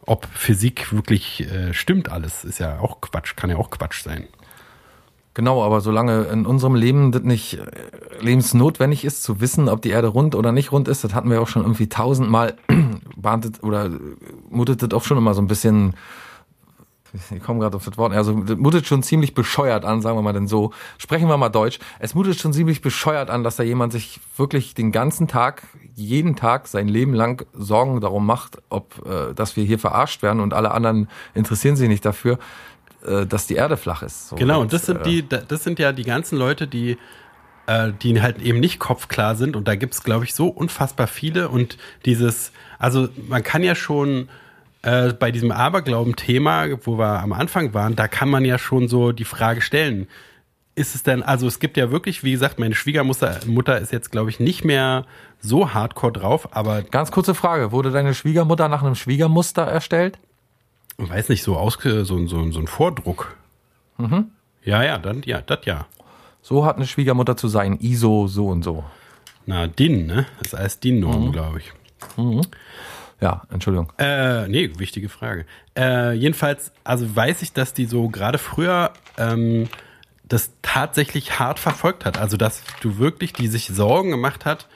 ob 0.10 0.26
Physik 0.34 0.92
wirklich 0.92 1.42
äh, 1.52 1.74
stimmt 1.74 2.12
alles. 2.12 2.44
Ist 2.44 2.60
ja 2.60 2.80
auch 2.80 3.00
Quatsch, 3.00 3.36
kann 3.36 3.50
ja 3.50 3.58
auch 3.58 3.70
Quatsch 3.70 4.02
sein. 4.04 4.28
Genau, 5.36 5.64
aber 5.64 5.80
solange 5.80 6.24
in 6.24 6.46
unserem 6.48 6.74
Leben 6.74 7.12
das 7.12 7.22
nicht 7.22 7.60
äh, 7.60 7.66
lebensnotwendig 8.20 9.06
ist, 9.06 9.22
zu 9.22 9.40
wissen, 9.40 9.70
ob 9.70 9.84
die 9.84 9.92
Erde 9.92 10.08
rund 10.08 10.34
oder 10.34 10.52
nicht 10.52 10.72
rund 10.72 10.88
ist, 10.88 11.04
das 11.04 11.14
hatten 11.14 11.30
wir 11.30 11.42
auch 11.42 11.48
schon 11.48 11.62
irgendwie 11.62 11.88
tausendmal 11.88 12.56
behandelt 13.16 13.64
oder 13.64 13.86
äh, 13.86 14.00
mutet 14.50 14.82
das 14.82 14.92
auch 14.92 15.04
schon 15.04 15.18
immer 15.18 15.36
so 15.36 15.42
ein 15.42 15.48
bisschen, 15.48 15.94
ich 17.14 17.44
komme 17.44 17.60
gerade 17.60 17.78
auf 17.78 17.86
das 17.86 17.98
Wort, 17.98 18.12
also 18.12 18.34
das 18.42 18.58
mutet 18.58 18.88
schon 18.88 19.04
ziemlich 19.04 19.36
bescheuert 19.36 19.86
an, 19.86 20.02
sagen 20.02 20.18
wir 20.18 20.24
mal 20.24 20.34
denn 20.34 20.48
so. 20.48 20.74
Sprechen 20.98 21.30
wir 21.30 21.38
mal 21.38 21.50
Deutsch. 21.50 21.78
Es 22.00 22.16
mutet 22.16 22.40
schon 22.40 22.52
ziemlich 22.52 22.82
bescheuert 22.82 23.30
an, 23.30 23.44
dass 23.44 23.56
da 23.56 23.64
jemand 23.64 23.94
sich 23.94 24.20
wirklich 24.36 24.74
den 24.74 24.92
ganzen 24.92 25.28
Tag, 25.28 25.64
jeden 26.00 26.36
Tag, 26.36 26.68
sein 26.68 26.88
Leben 26.88 27.14
lang 27.14 27.46
Sorgen 27.54 28.02
darum 28.02 28.26
macht, 28.26 28.62
ob, 28.70 29.06
äh, 29.06 29.34
dass 29.34 29.56
wir 29.56 29.64
hier 29.64 29.80
verarscht 29.80 30.24
werden 30.24 30.40
und 30.40 30.54
alle 30.54 30.72
anderen 30.72 31.10
interessieren 31.34 31.76
sich 31.76 31.90
nicht 31.90 32.06
dafür, 32.06 32.40
äh, 33.06 33.26
dass 33.26 33.48
die 33.48 33.56
Erde 33.56 33.78
flach 33.78 34.02
ist. 34.02 34.30
So, 34.30 34.36
Genau, 34.36 34.62
und 34.62 34.74
das 34.74 34.84
äh, 34.84 34.86
sind 34.88 35.06
die, 35.06 35.28
das 35.28 35.64
sind 35.64 35.80
ja 35.80 35.92
die 35.92 36.04
ganzen 36.04 36.38
Leute, 36.38 36.68
die, 36.68 36.98
äh, 37.68 37.92
die 38.02 38.22
halt 38.22 38.42
eben 38.42 38.60
nicht 38.60 38.80
kopfklar 38.80 39.36
sind. 39.36 39.56
Und 39.56 39.68
da 39.68 39.76
gibt's, 39.76 40.04
glaube 40.04 40.26
ich, 40.26 40.34
so 40.34 40.48
unfassbar 40.48 41.08
viele. 41.08 41.50
Und 41.50 41.78
dieses, 42.06 42.52
also 42.78 43.10
man 43.28 43.44
kann 43.44 43.64
ja 43.64 43.76
schon 43.76 44.30
äh, 44.82 45.14
bei 45.14 45.32
diesem 45.32 45.52
Aberglauben-Thema, 45.52 46.68
wo 46.86 46.98
wir 46.98 47.22
am 47.22 47.34
Anfang 47.34 47.74
waren, 47.74 47.96
da 47.96 48.08
kann 48.08 48.30
man 48.30 48.46
ja 48.46 48.58
schon 48.58 48.88
so 48.88 49.12
die 49.12 49.26
Frage 49.26 49.62
stellen. 49.62 50.08
Ist 50.80 50.96
es 50.96 51.04
denn, 51.04 51.24
also 51.24 51.46
es 51.46 51.60
gibt 51.60 51.76
ja 51.76 51.92
wirklich, 51.92 52.24
wie 52.24 52.32
gesagt, 52.32 52.58
meine 52.58 52.74
Schwiegermutter 52.74 53.38
Mutter 53.48 53.78
ist 53.80 53.92
jetzt, 53.92 54.12
glaube 54.12 54.30
ich, 54.30 54.40
nicht 54.40 54.64
mehr 54.64 55.06
so 55.42 55.74
hardcore 55.74 56.14
drauf, 56.14 56.56
aber 56.56 56.84
Ganz 56.84 57.12
kurze 57.12 57.36
Frage, 57.36 57.74
wurde 57.74 57.92
deine 57.92 58.14
Schwiegermutter 58.14 58.70
nach 58.70 58.82
einem 58.82 58.96
Schwiegermuster 58.96 59.64
erstellt? 59.64 60.18
ich 60.98 61.10
weiß 61.10 61.28
nicht, 61.28 61.44
so 61.44 61.58
ausge, 61.58 62.06
so, 62.06 62.26
so, 62.28 62.50
so 62.50 62.60
ein 62.60 62.68
Vordruck. 62.68 63.36
Ja, 64.64 64.82
ja, 64.82 64.98
dann, 64.98 65.22
ja, 65.26 65.42
das 65.42 65.66
ja. 65.66 65.86
So 66.42 66.64
hat 66.64 66.78
eine 66.78 66.88
Schwiegermutter 66.88 67.36
zu 67.36 67.50
sein, 67.50 67.78
ISO 67.82 68.28
so 68.28 68.48
und 68.48 68.64
so. 68.64 68.86
Na, 69.46 69.68
DIN, 69.68 70.06
ne? 70.06 70.28
Das 70.42 70.54
alles 70.54 70.80
DIN-Norm, 70.80 71.34
glaube 71.34 71.60
ich. 71.60 71.74
Ja, 73.20 73.42
Entschuldigung. 73.52 73.92
Äh, 73.98 74.48
nee, 74.48 74.72
wichtige 74.78 75.10
Frage. 75.10 75.46
Äh, 75.78 76.14
jedenfalls, 76.14 76.72
also 76.86 77.14
weiß 77.14 77.42
ich, 77.42 77.52
dass 77.52 77.74
die 77.74 77.84
so 77.84 78.08
gerade 78.08 78.38
früher 78.38 78.94
ähm, 79.18 79.68
das 80.30 80.54
tatsächlich 80.62 81.40
hart 81.40 81.60
verfolgt 81.60 82.06
hat. 82.06 82.18
Also, 82.18 82.38
dass 82.38 82.64
du 82.82 82.98
wirklich, 82.98 83.34
die 83.34 83.48
sich 83.48 83.68
Sorgen 83.68 84.12
gemacht 84.12 84.46
hat, 84.46 84.68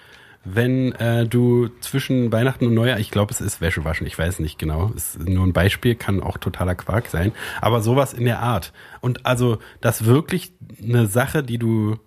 wenn 0.45 0.91
äh, 0.93 1.25
du 1.25 1.69
zwischen 1.79 2.31
Weihnachten 2.31 2.65
und 2.65 2.73
Neujahr, 2.73 2.99
ich 2.99 3.11
glaube, 3.11 3.31
es 3.31 3.39
ist 3.39 3.61
Wäsche 3.61 3.85
waschen, 3.85 4.05
ich 4.05 4.19
weiß 4.19 4.39
nicht 4.39 4.59
genau, 4.59 4.91
ist 4.93 5.17
nur 5.19 5.45
ein 5.45 5.53
Beispiel, 5.53 5.95
kann 5.95 6.21
auch 6.21 6.37
totaler 6.37 6.75
Quark 6.75 7.07
sein, 7.07 7.31
aber 7.61 7.81
sowas 7.81 8.13
in 8.13 8.25
der 8.25 8.39
Art. 8.39 8.73
Und 8.99 9.25
also, 9.25 9.59
dass 9.79 10.05
wirklich 10.05 10.51
eine 10.81 11.07
Sache, 11.07 11.43
die 11.43 11.59
du 11.59 11.97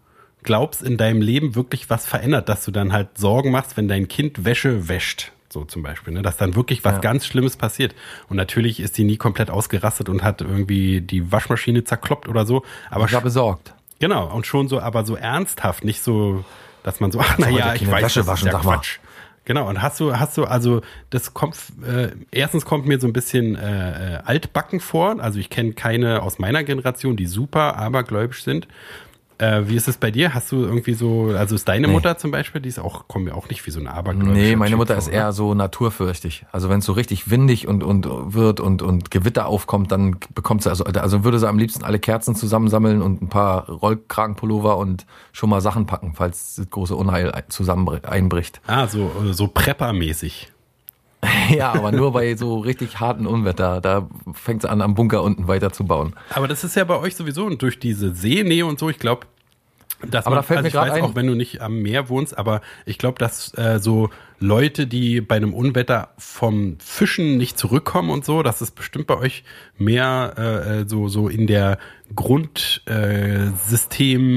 glaubst, 0.42 0.82
in 0.82 0.98
deinem 0.98 1.22
Leben 1.22 1.54
wirklich 1.54 1.88
was 1.88 2.06
verändert, 2.06 2.48
dass 2.48 2.64
du 2.64 2.70
dann 2.70 2.92
halt 2.92 3.16
Sorgen 3.16 3.50
machst, 3.50 3.76
wenn 3.76 3.88
dein 3.88 4.06
Kind 4.06 4.44
Wäsche 4.44 4.88
wäscht. 4.88 5.32
So 5.56 5.64
zum 5.64 5.82
Beispiel, 5.82 6.12
ne? 6.12 6.20
dass 6.20 6.36
dann 6.36 6.54
wirklich 6.54 6.84
was 6.84 6.94
Ja. 6.94 6.98
ganz 6.98 7.24
Schlimmes 7.24 7.56
passiert. 7.56 7.94
Und 8.28 8.36
natürlich 8.36 8.78
ist 8.78 8.98
die 8.98 9.04
nie 9.04 9.16
komplett 9.16 9.48
ausgerastet 9.48 10.10
und 10.10 10.22
hat 10.22 10.42
irgendwie 10.42 11.00
die 11.00 11.32
Waschmaschine 11.32 11.82
zerkloppt 11.82 12.28
oder 12.28 12.44
so. 12.44 12.62
Aber 12.90 13.06
Ich 13.06 13.12
war 13.14 13.22
besorgt. 13.22 13.72
Genau, 13.98 14.26
und 14.34 14.46
schon 14.46 14.68
so, 14.68 14.80
aber 14.80 15.06
so 15.06 15.16
ernsthaft, 15.16 15.82
nicht 15.82 16.02
so, 16.02 16.44
dass 16.82 17.00
man 17.00 17.10
so, 17.10 17.20
ach 17.20 17.38
naja, 17.38 17.72
ich 17.74 17.90
weiß, 17.90 18.04
Wäsche 18.04 18.20
das 18.20 18.26
waschen, 18.26 18.48
ist 18.48 18.52
ja 18.52 18.58
sag 18.58 18.64
mal. 18.66 18.74
Quatsch. 18.74 18.98
Genau, 19.46 19.66
und 19.66 19.80
hast 19.80 19.98
du, 19.98 20.18
hast 20.18 20.36
du, 20.36 20.44
also 20.44 20.82
das 21.08 21.32
kommt, 21.32 21.56
äh, 21.86 22.08
erstens 22.32 22.66
kommt 22.66 22.84
mir 22.84 23.00
so 23.00 23.06
ein 23.06 23.14
bisschen 23.14 23.56
äh, 23.56 24.16
äh, 24.16 24.18
altbacken 24.26 24.80
vor. 24.80 25.16
Also 25.20 25.38
ich 25.38 25.48
kenne 25.48 25.72
keine 25.72 26.20
aus 26.20 26.38
meiner 26.38 26.64
Generation, 26.64 27.16
die 27.16 27.26
super 27.26 27.76
abergläubisch 27.76 28.42
sind. 28.44 28.68
Äh, 29.38 29.64
wie 29.66 29.76
ist 29.76 29.86
es 29.86 29.98
bei 29.98 30.10
dir? 30.10 30.32
Hast 30.32 30.50
du 30.50 30.62
irgendwie 30.64 30.94
so, 30.94 31.34
also 31.36 31.54
ist 31.54 31.68
deine 31.68 31.86
Nee. 31.88 31.92
Mutter 31.92 32.16
zum 32.16 32.30
Beispiel, 32.30 32.60
die 32.60 32.70
ist 32.70 32.78
auch, 32.78 33.06
kommt 33.06 33.26
mir 33.26 33.34
auch 33.34 33.48
nicht 33.50 33.66
wie 33.66 33.70
so 33.70 33.80
eine 33.80 33.90
abergläubische 33.92 34.34
Nee, 34.34 34.56
meine 34.56 34.76
Mutter 34.76 34.96
ist 34.96 35.08
eher 35.08 35.32
so 35.32 35.52
naturfürchtig. 35.54 36.46
Also 36.52 36.70
wenn 36.70 36.78
es 36.78 36.86
so 36.86 36.92
richtig 36.92 37.30
windig 37.30 37.68
und, 37.68 37.82
und 37.84 38.08
wird 38.34 38.60
und, 38.60 38.80
und 38.80 39.10
Gewitter 39.10 39.46
aufkommt, 39.46 39.92
dann 39.92 40.16
bekommt 40.34 40.62
sie, 40.62 40.70
also, 40.70 40.84
also 40.84 41.24
würde 41.24 41.38
sie 41.38 41.48
am 41.48 41.58
liebsten 41.58 41.84
alle 41.84 41.98
Kerzen 41.98 42.34
zusammensammeln 42.34 43.02
und 43.02 43.20
ein 43.20 43.28
paar 43.28 43.68
Rollkragenpullover 43.68 44.78
und 44.78 45.04
schon 45.32 45.50
mal 45.50 45.60
Sachen 45.60 45.84
packen, 45.86 46.14
falls 46.14 46.54
das 46.56 46.70
große 46.70 46.96
Unheil 46.96 47.32
zusammen 47.48 48.02
einbricht. 48.04 48.60
Ah, 48.66 48.86
so, 48.86 49.10
so 49.32 49.46
Prepper-mäßig. 49.48 50.48
ja, 51.50 51.72
aber 51.72 51.92
nur 51.92 52.12
bei 52.12 52.36
so 52.36 52.58
richtig 52.58 53.00
harten 53.00 53.26
Unwetter. 53.26 53.80
Da 53.80 54.08
fängt 54.32 54.62
sie 54.62 54.70
an, 54.70 54.80
am 54.80 54.94
Bunker 54.94 55.22
unten 55.22 55.48
weiterzubauen. 55.48 56.14
Aber 56.30 56.46
das 56.48 56.62
ist 56.64 56.76
ja 56.76 56.84
bei 56.84 56.98
euch 56.98 57.16
sowieso 57.16 57.44
und 57.46 57.60
durch 57.62 57.78
diese 57.78 58.14
Seenähe 58.14 58.66
und 58.66 58.78
so, 58.78 58.88
ich 58.90 58.98
glaube, 58.98 59.26
dass 60.06 60.26
Aber 60.26 60.36
man, 60.36 60.38
da 60.38 60.46
fällt 60.46 60.58
also 60.58 60.64
mir 60.64 60.68
ich 60.84 60.90
weiß 60.90 60.98
ein- 60.98 61.02
auch, 61.04 61.14
wenn 61.14 61.26
du 61.26 61.34
nicht 61.34 61.62
am 61.62 61.80
Meer 61.80 62.08
wohnst, 62.10 62.36
aber 62.36 62.60
ich 62.84 62.98
glaube, 62.98 63.18
dass 63.18 63.56
äh, 63.56 63.78
so 63.80 64.10
Leute, 64.38 64.86
die 64.86 65.20
bei 65.20 65.36
einem 65.36 65.54
Unwetter 65.54 66.10
vom 66.18 66.78
Fischen 66.78 67.36
nicht 67.36 67.58
zurückkommen 67.58 68.10
und 68.10 68.24
so, 68.24 68.42
dass 68.42 68.60
es 68.60 68.70
bestimmt 68.70 69.06
bei 69.06 69.16
euch 69.16 69.44
mehr 69.78 70.34
äh, 70.36 70.80
äh, 70.80 70.88
so 70.88 71.08
so 71.08 71.28
in 71.28 71.46
der 71.46 71.78
Grundsystem 72.14 74.20
äh, 74.20 74.28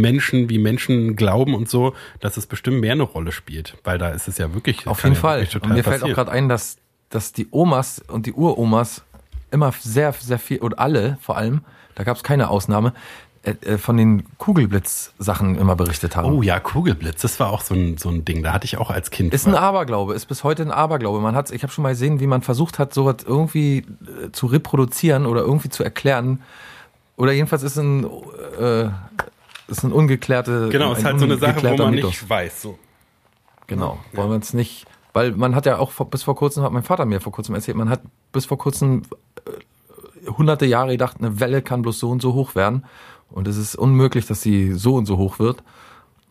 Menschen 0.00 0.48
wie 0.48 0.58
Menschen 0.58 1.16
glauben 1.16 1.54
und 1.54 1.68
so, 1.68 1.94
dass 2.20 2.36
es 2.36 2.46
bestimmt 2.46 2.80
mehr 2.80 2.92
eine 2.92 3.02
Rolle 3.02 3.32
spielt, 3.32 3.76
weil 3.84 3.98
da 3.98 4.10
ist 4.10 4.28
es 4.28 4.38
ja 4.38 4.54
wirklich 4.54 4.86
Auf 4.86 5.02
kann 5.02 5.12
jeden 5.12 5.16
ja 5.16 5.20
Fall. 5.20 5.48
Und 5.62 5.72
mir 5.72 5.84
fällt 5.84 6.02
auch 6.02 6.08
gerade 6.08 6.32
ein, 6.32 6.48
dass, 6.48 6.76
dass 7.10 7.32
die 7.32 7.48
Omas 7.50 8.02
und 8.08 8.26
die 8.26 8.32
Uromas 8.32 9.04
immer 9.50 9.72
sehr, 9.78 10.12
sehr 10.12 10.38
viel, 10.38 10.58
und 10.58 10.78
alle 10.78 11.18
vor 11.20 11.36
allem, 11.36 11.60
da 11.94 12.02
gab 12.02 12.16
es 12.16 12.22
keine 12.22 12.48
Ausnahme, 12.48 12.88
äh, 12.88 12.92
äh, 12.92 13.33
von 13.78 13.96
den 13.98 14.24
Kugelblitz-Sachen 14.38 15.56
immer 15.56 15.76
berichtet 15.76 16.16
haben. 16.16 16.32
Oh 16.32 16.42
ja, 16.42 16.60
Kugelblitz, 16.60 17.20
das 17.22 17.38
war 17.40 17.50
auch 17.50 17.60
so 17.60 17.74
ein, 17.74 17.98
so 17.98 18.08
ein 18.08 18.24
Ding, 18.24 18.42
da 18.42 18.52
hatte 18.52 18.64
ich 18.64 18.78
auch 18.78 18.90
als 18.90 19.10
Kind. 19.10 19.34
Ist 19.34 19.46
ein 19.46 19.54
Aberglaube, 19.54 20.14
ist 20.14 20.26
bis 20.26 20.44
heute 20.44 20.62
ein 20.62 20.70
Aberglaube. 20.70 21.20
Man 21.20 21.34
hat, 21.34 21.50
ich 21.50 21.62
habe 21.62 21.72
schon 21.72 21.82
mal 21.82 21.90
gesehen, 21.90 22.20
wie 22.20 22.26
man 22.26 22.40
versucht 22.40 22.78
hat, 22.78 22.94
sowas 22.94 23.16
irgendwie 23.26 23.78
äh, 23.78 24.32
zu 24.32 24.46
reproduzieren 24.46 25.26
oder 25.26 25.42
irgendwie 25.42 25.68
zu 25.68 25.84
erklären. 25.84 26.42
Oder 27.16 27.32
jedenfalls 27.32 27.62
ist 27.62 27.76
ein, 27.76 28.04
äh, 28.58 28.88
ist 29.68 29.84
ein 29.84 29.92
ungeklärte. 29.92 30.70
Genau, 30.70 30.92
es 30.92 30.98
ein 30.98 31.00
ist 31.00 31.04
halt 31.04 31.18
so 31.18 31.24
eine 31.26 31.36
Sache, 31.36 31.70
wo 31.70 31.76
man 31.76 31.94
Mythos. 31.94 32.10
nicht 32.10 32.30
weiß. 32.30 32.62
So. 32.62 32.78
Genau, 33.66 33.98
weil 34.12 34.28
man 34.28 34.40
es 34.40 34.54
nicht, 34.54 34.86
weil 35.12 35.32
man 35.32 35.54
hat 35.54 35.66
ja 35.66 35.78
auch 35.78 35.90
vor, 35.90 36.08
bis 36.08 36.22
vor 36.22 36.34
kurzem, 36.34 36.62
hat 36.62 36.72
mein 36.72 36.82
Vater 36.82 37.04
mir 37.04 37.20
vor 37.20 37.32
kurzem 37.32 37.54
erzählt, 37.54 37.76
man 37.76 37.90
hat 37.90 38.00
bis 38.32 38.46
vor 38.46 38.56
kurzem 38.56 39.02
äh, 39.46 40.30
hunderte 40.30 40.64
Jahre 40.64 40.92
gedacht, 40.92 41.18
eine 41.18 41.40
Welle 41.40 41.60
kann 41.60 41.82
bloß 41.82 41.98
so 41.98 42.10
und 42.10 42.22
so 42.22 42.32
hoch 42.32 42.54
werden 42.54 42.84
und 43.30 43.48
es 43.48 43.56
ist 43.56 43.76
unmöglich, 43.76 44.26
dass 44.26 44.42
sie 44.42 44.72
so 44.72 44.94
und 44.94 45.06
so 45.06 45.18
hoch 45.18 45.38
wird. 45.38 45.62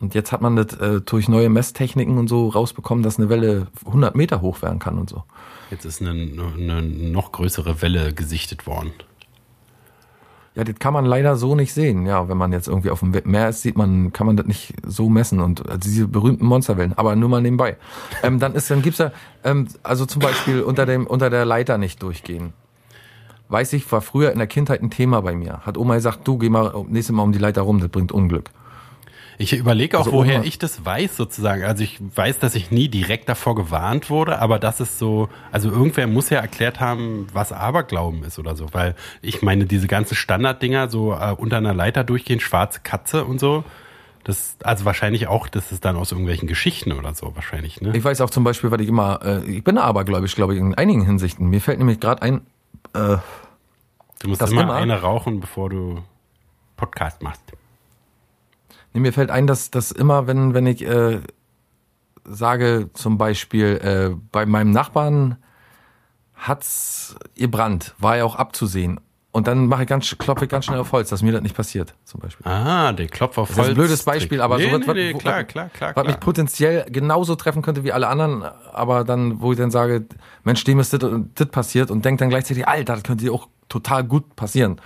Und 0.00 0.14
jetzt 0.14 0.32
hat 0.32 0.42
man 0.42 0.56
das 0.56 0.74
äh, 0.74 1.00
durch 1.00 1.28
neue 1.28 1.48
Messtechniken 1.48 2.18
und 2.18 2.28
so 2.28 2.48
rausbekommen, 2.48 3.02
dass 3.02 3.18
eine 3.18 3.28
Welle 3.28 3.68
100 3.86 4.14
Meter 4.14 4.40
hoch 4.40 4.60
werden 4.60 4.78
kann 4.78 4.98
und 4.98 5.08
so. 5.08 5.24
Jetzt 5.70 5.84
ist 5.84 6.02
eine, 6.02 6.10
eine 6.12 6.82
noch 6.82 7.32
größere 7.32 7.80
Welle 7.80 8.12
gesichtet 8.12 8.66
worden. 8.66 8.92
Ja, 10.54 10.62
das 10.62 10.76
kann 10.78 10.92
man 10.92 11.04
leider 11.04 11.36
so 11.36 11.56
nicht 11.56 11.72
sehen. 11.72 12.06
Ja, 12.06 12.28
wenn 12.28 12.36
man 12.36 12.52
jetzt 12.52 12.68
irgendwie 12.68 12.90
auf 12.90 13.00
dem 13.00 13.12
Meer 13.24 13.48
ist, 13.48 13.62
sieht 13.62 13.76
man, 13.76 14.12
kann 14.12 14.26
man 14.26 14.36
das 14.36 14.46
nicht 14.46 14.72
so 14.86 15.08
messen 15.08 15.40
und 15.40 15.68
also 15.68 15.80
diese 15.80 16.06
berühmten 16.06 16.46
Monsterwellen. 16.46 16.92
Aber 16.96 17.16
nur 17.16 17.28
mal 17.28 17.42
nebenbei. 17.42 17.76
Ähm, 18.22 18.38
dann 18.38 18.54
ist, 18.54 18.70
dann 18.70 18.80
gibt's 18.80 18.98
ja, 18.98 19.10
ähm, 19.42 19.66
also 19.82 20.06
zum 20.06 20.22
Beispiel 20.22 20.62
unter 20.62 20.86
dem, 20.86 21.08
unter 21.08 21.28
der 21.28 21.44
Leiter 21.44 21.76
nicht 21.76 22.02
durchgehen. 22.02 22.52
Weiß 23.48 23.72
ich, 23.74 23.90
war 23.92 24.00
früher 24.00 24.32
in 24.32 24.38
der 24.38 24.46
Kindheit 24.46 24.82
ein 24.82 24.90
Thema 24.90 25.20
bei 25.20 25.34
mir. 25.34 25.60
Hat 25.66 25.76
Oma 25.76 25.94
gesagt, 25.94 26.26
du 26.26 26.38
geh 26.38 26.48
mal 26.48 26.84
nächstes 26.88 27.14
Mal 27.14 27.22
um 27.22 27.32
die 27.32 27.38
Leiter 27.38 27.62
rum, 27.62 27.78
das 27.80 27.88
bringt 27.90 28.10
Unglück. 28.10 28.50
Ich 29.36 29.52
überlege 29.52 29.98
auch, 29.98 30.06
Also 30.06 30.12
woher 30.16 30.36
Oma- 30.36 30.44
ich 30.44 30.58
das 30.58 30.84
weiß, 30.84 31.16
sozusagen. 31.16 31.64
Also 31.64 31.82
ich 31.82 31.98
weiß, 32.00 32.38
dass 32.38 32.54
ich 32.54 32.70
nie 32.70 32.88
direkt 32.88 33.28
davor 33.28 33.54
gewarnt 33.56 34.08
wurde, 34.08 34.38
aber 34.38 34.58
das 34.60 34.80
ist 34.80 34.98
so, 34.98 35.28
also 35.50 35.70
irgendwer 35.70 36.06
muss 36.06 36.30
ja 36.30 36.38
erklärt 36.38 36.78
haben, 36.80 37.26
was 37.32 37.52
Aberglauben 37.52 38.22
ist 38.22 38.38
oder 38.38 38.54
so. 38.54 38.66
Weil 38.72 38.94
ich 39.22 39.42
meine, 39.42 39.66
diese 39.66 39.88
ganzen 39.88 40.14
Standarddinger, 40.14 40.88
so 40.88 41.12
äh, 41.12 41.34
unter 41.36 41.56
einer 41.56 41.74
Leiter 41.74 42.04
durchgehen, 42.04 42.38
schwarze 42.40 42.80
Katze 42.82 43.24
und 43.24 43.40
so, 43.40 43.64
das, 44.22 44.56
also 44.62 44.84
wahrscheinlich 44.84 45.26
auch, 45.26 45.48
das 45.48 45.70
ist 45.72 45.84
dann 45.84 45.96
aus 45.96 46.12
irgendwelchen 46.12 46.46
Geschichten 46.48 46.92
oder 46.92 47.12
so, 47.14 47.32
wahrscheinlich, 47.34 47.80
ne? 47.82 47.94
Ich 47.94 48.04
weiß 48.04 48.20
auch 48.22 48.30
zum 48.30 48.44
Beispiel, 48.44 48.70
was 48.70 48.80
ich 48.80 48.88
immer, 48.88 49.20
äh, 49.22 49.44
ich 49.50 49.64
bin 49.64 49.76
abergläubisch, 49.78 50.34
glaube 50.34 50.54
ich, 50.54 50.60
in 50.60 50.74
einigen 50.74 51.04
Hinsichten. 51.04 51.48
Mir 51.50 51.60
fällt 51.60 51.78
nämlich 51.78 52.00
gerade 52.00 52.22
ein, 52.22 52.40
äh, 52.92 53.16
Du 54.20 54.28
musst 54.28 54.40
das 54.40 54.50
immer, 54.52 54.62
immer- 54.62 54.74
eine 54.74 55.00
rauchen, 55.00 55.40
bevor 55.40 55.68
du 55.70 56.02
Podcast 56.76 57.22
machst. 57.22 57.42
Nee, 58.92 59.00
mir 59.00 59.12
fällt 59.12 59.30
ein, 59.30 59.46
dass 59.46 59.70
dass 59.70 59.90
immer, 59.90 60.26
wenn, 60.26 60.54
wenn 60.54 60.66
ich 60.66 60.82
äh, 60.86 61.20
sage, 62.24 62.90
zum 62.94 63.18
Beispiel, 63.18 63.76
äh, 64.14 64.16
bei 64.32 64.46
meinem 64.46 64.70
Nachbarn 64.70 65.36
hat's 66.34 67.16
gebrannt, 67.36 67.94
war 67.98 68.16
ja 68.16 68.24
auch 68.24 68.36
abzusehen. 68.36 69.00
Und 69.34 69.48
dann 69.48 69.66
mache 69.66 69.82
ich 69.82 69.88
ganz, 69.88 70.16
klopfe 70.16 70.44
ich 70.44 70.48
ganz 70.48 70.66
schnell 70.66 70.78
auf 70.78 70.92
Holz, 70.92 71.08
dass 71.08 71.20
mir 71.22 71.32
das 71.32 71.42
nicht 71.42 71.56
passiert, 71.56 71.92
zum 72.04 72.20
Beispiel. 72.20 72.46
Ah, 72.46 72.92
der 72.92 73.08
Klopf 73.08 73.36
auf 73.36 73.48
Das 73.48 73.56
ist 73.56 73.62
ein 73.62 73.66
Holz 73.66 73.74
blödes 73.74 74.02
Beispiel, 74.04 74.40
aber 74.40 74.58
nee, 74.58 74.70
so 74.70 74.78
nee, 74.78 74.86
was, 74.86 74.94
nee, 74.94 75.12
wo- 75.12 75.18
klar, 75.18 75.42
klar, 75.42 75.70
klar, 75.70 75.88
was 75.96 76.02
klar. 76.04 76.06
mich 76.06 76.20
potenziell 76.20 76.86
genauso 76.88 77.34
treffen 77.34 77.60
könnte 77.60 77.82
wie 77.82 77.90
alle 77.90 78.06
anderen, 78.06 78.44
aber 78.44 79.02
dann, 79.02 79.40
wo 79.40 79.50
ich 79.50 79.58
dann 79.58 79.72
sage, 79.72 80.04
Mensch, 80.44 80.62
dem 80.62 80.78
ist 80.78 80.92
das 80.92 81.02
und 81.02 81.32
das 81.40 81.48
passiert 81.48 81.90
und 81.90 82.04
denkt 82.04 82.20
dann 82.20 82.28
gleichzeitig, 82.30 82.68
Alter, 82.68 82.94
das 82.94 83.02
könnte 83.02 83.24
dir 83.24 83.32
auch 83.32 83.48
total 83.68 84.04
gut 84.04 84.36
passieren. 84.36 84.80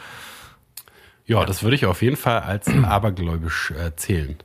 Ja, 1.26 1.44
das 1.44 1.62
würde 1.62 1.76
ich 1.76 1.84
auf 1.84 2.00
jeden 2.00 2.16
Fall 2.16 2.40
als 2.40 2.68
abergläubisch 2.84 3.72
äh, 3.72 3.94
zählen. 3.96 4.36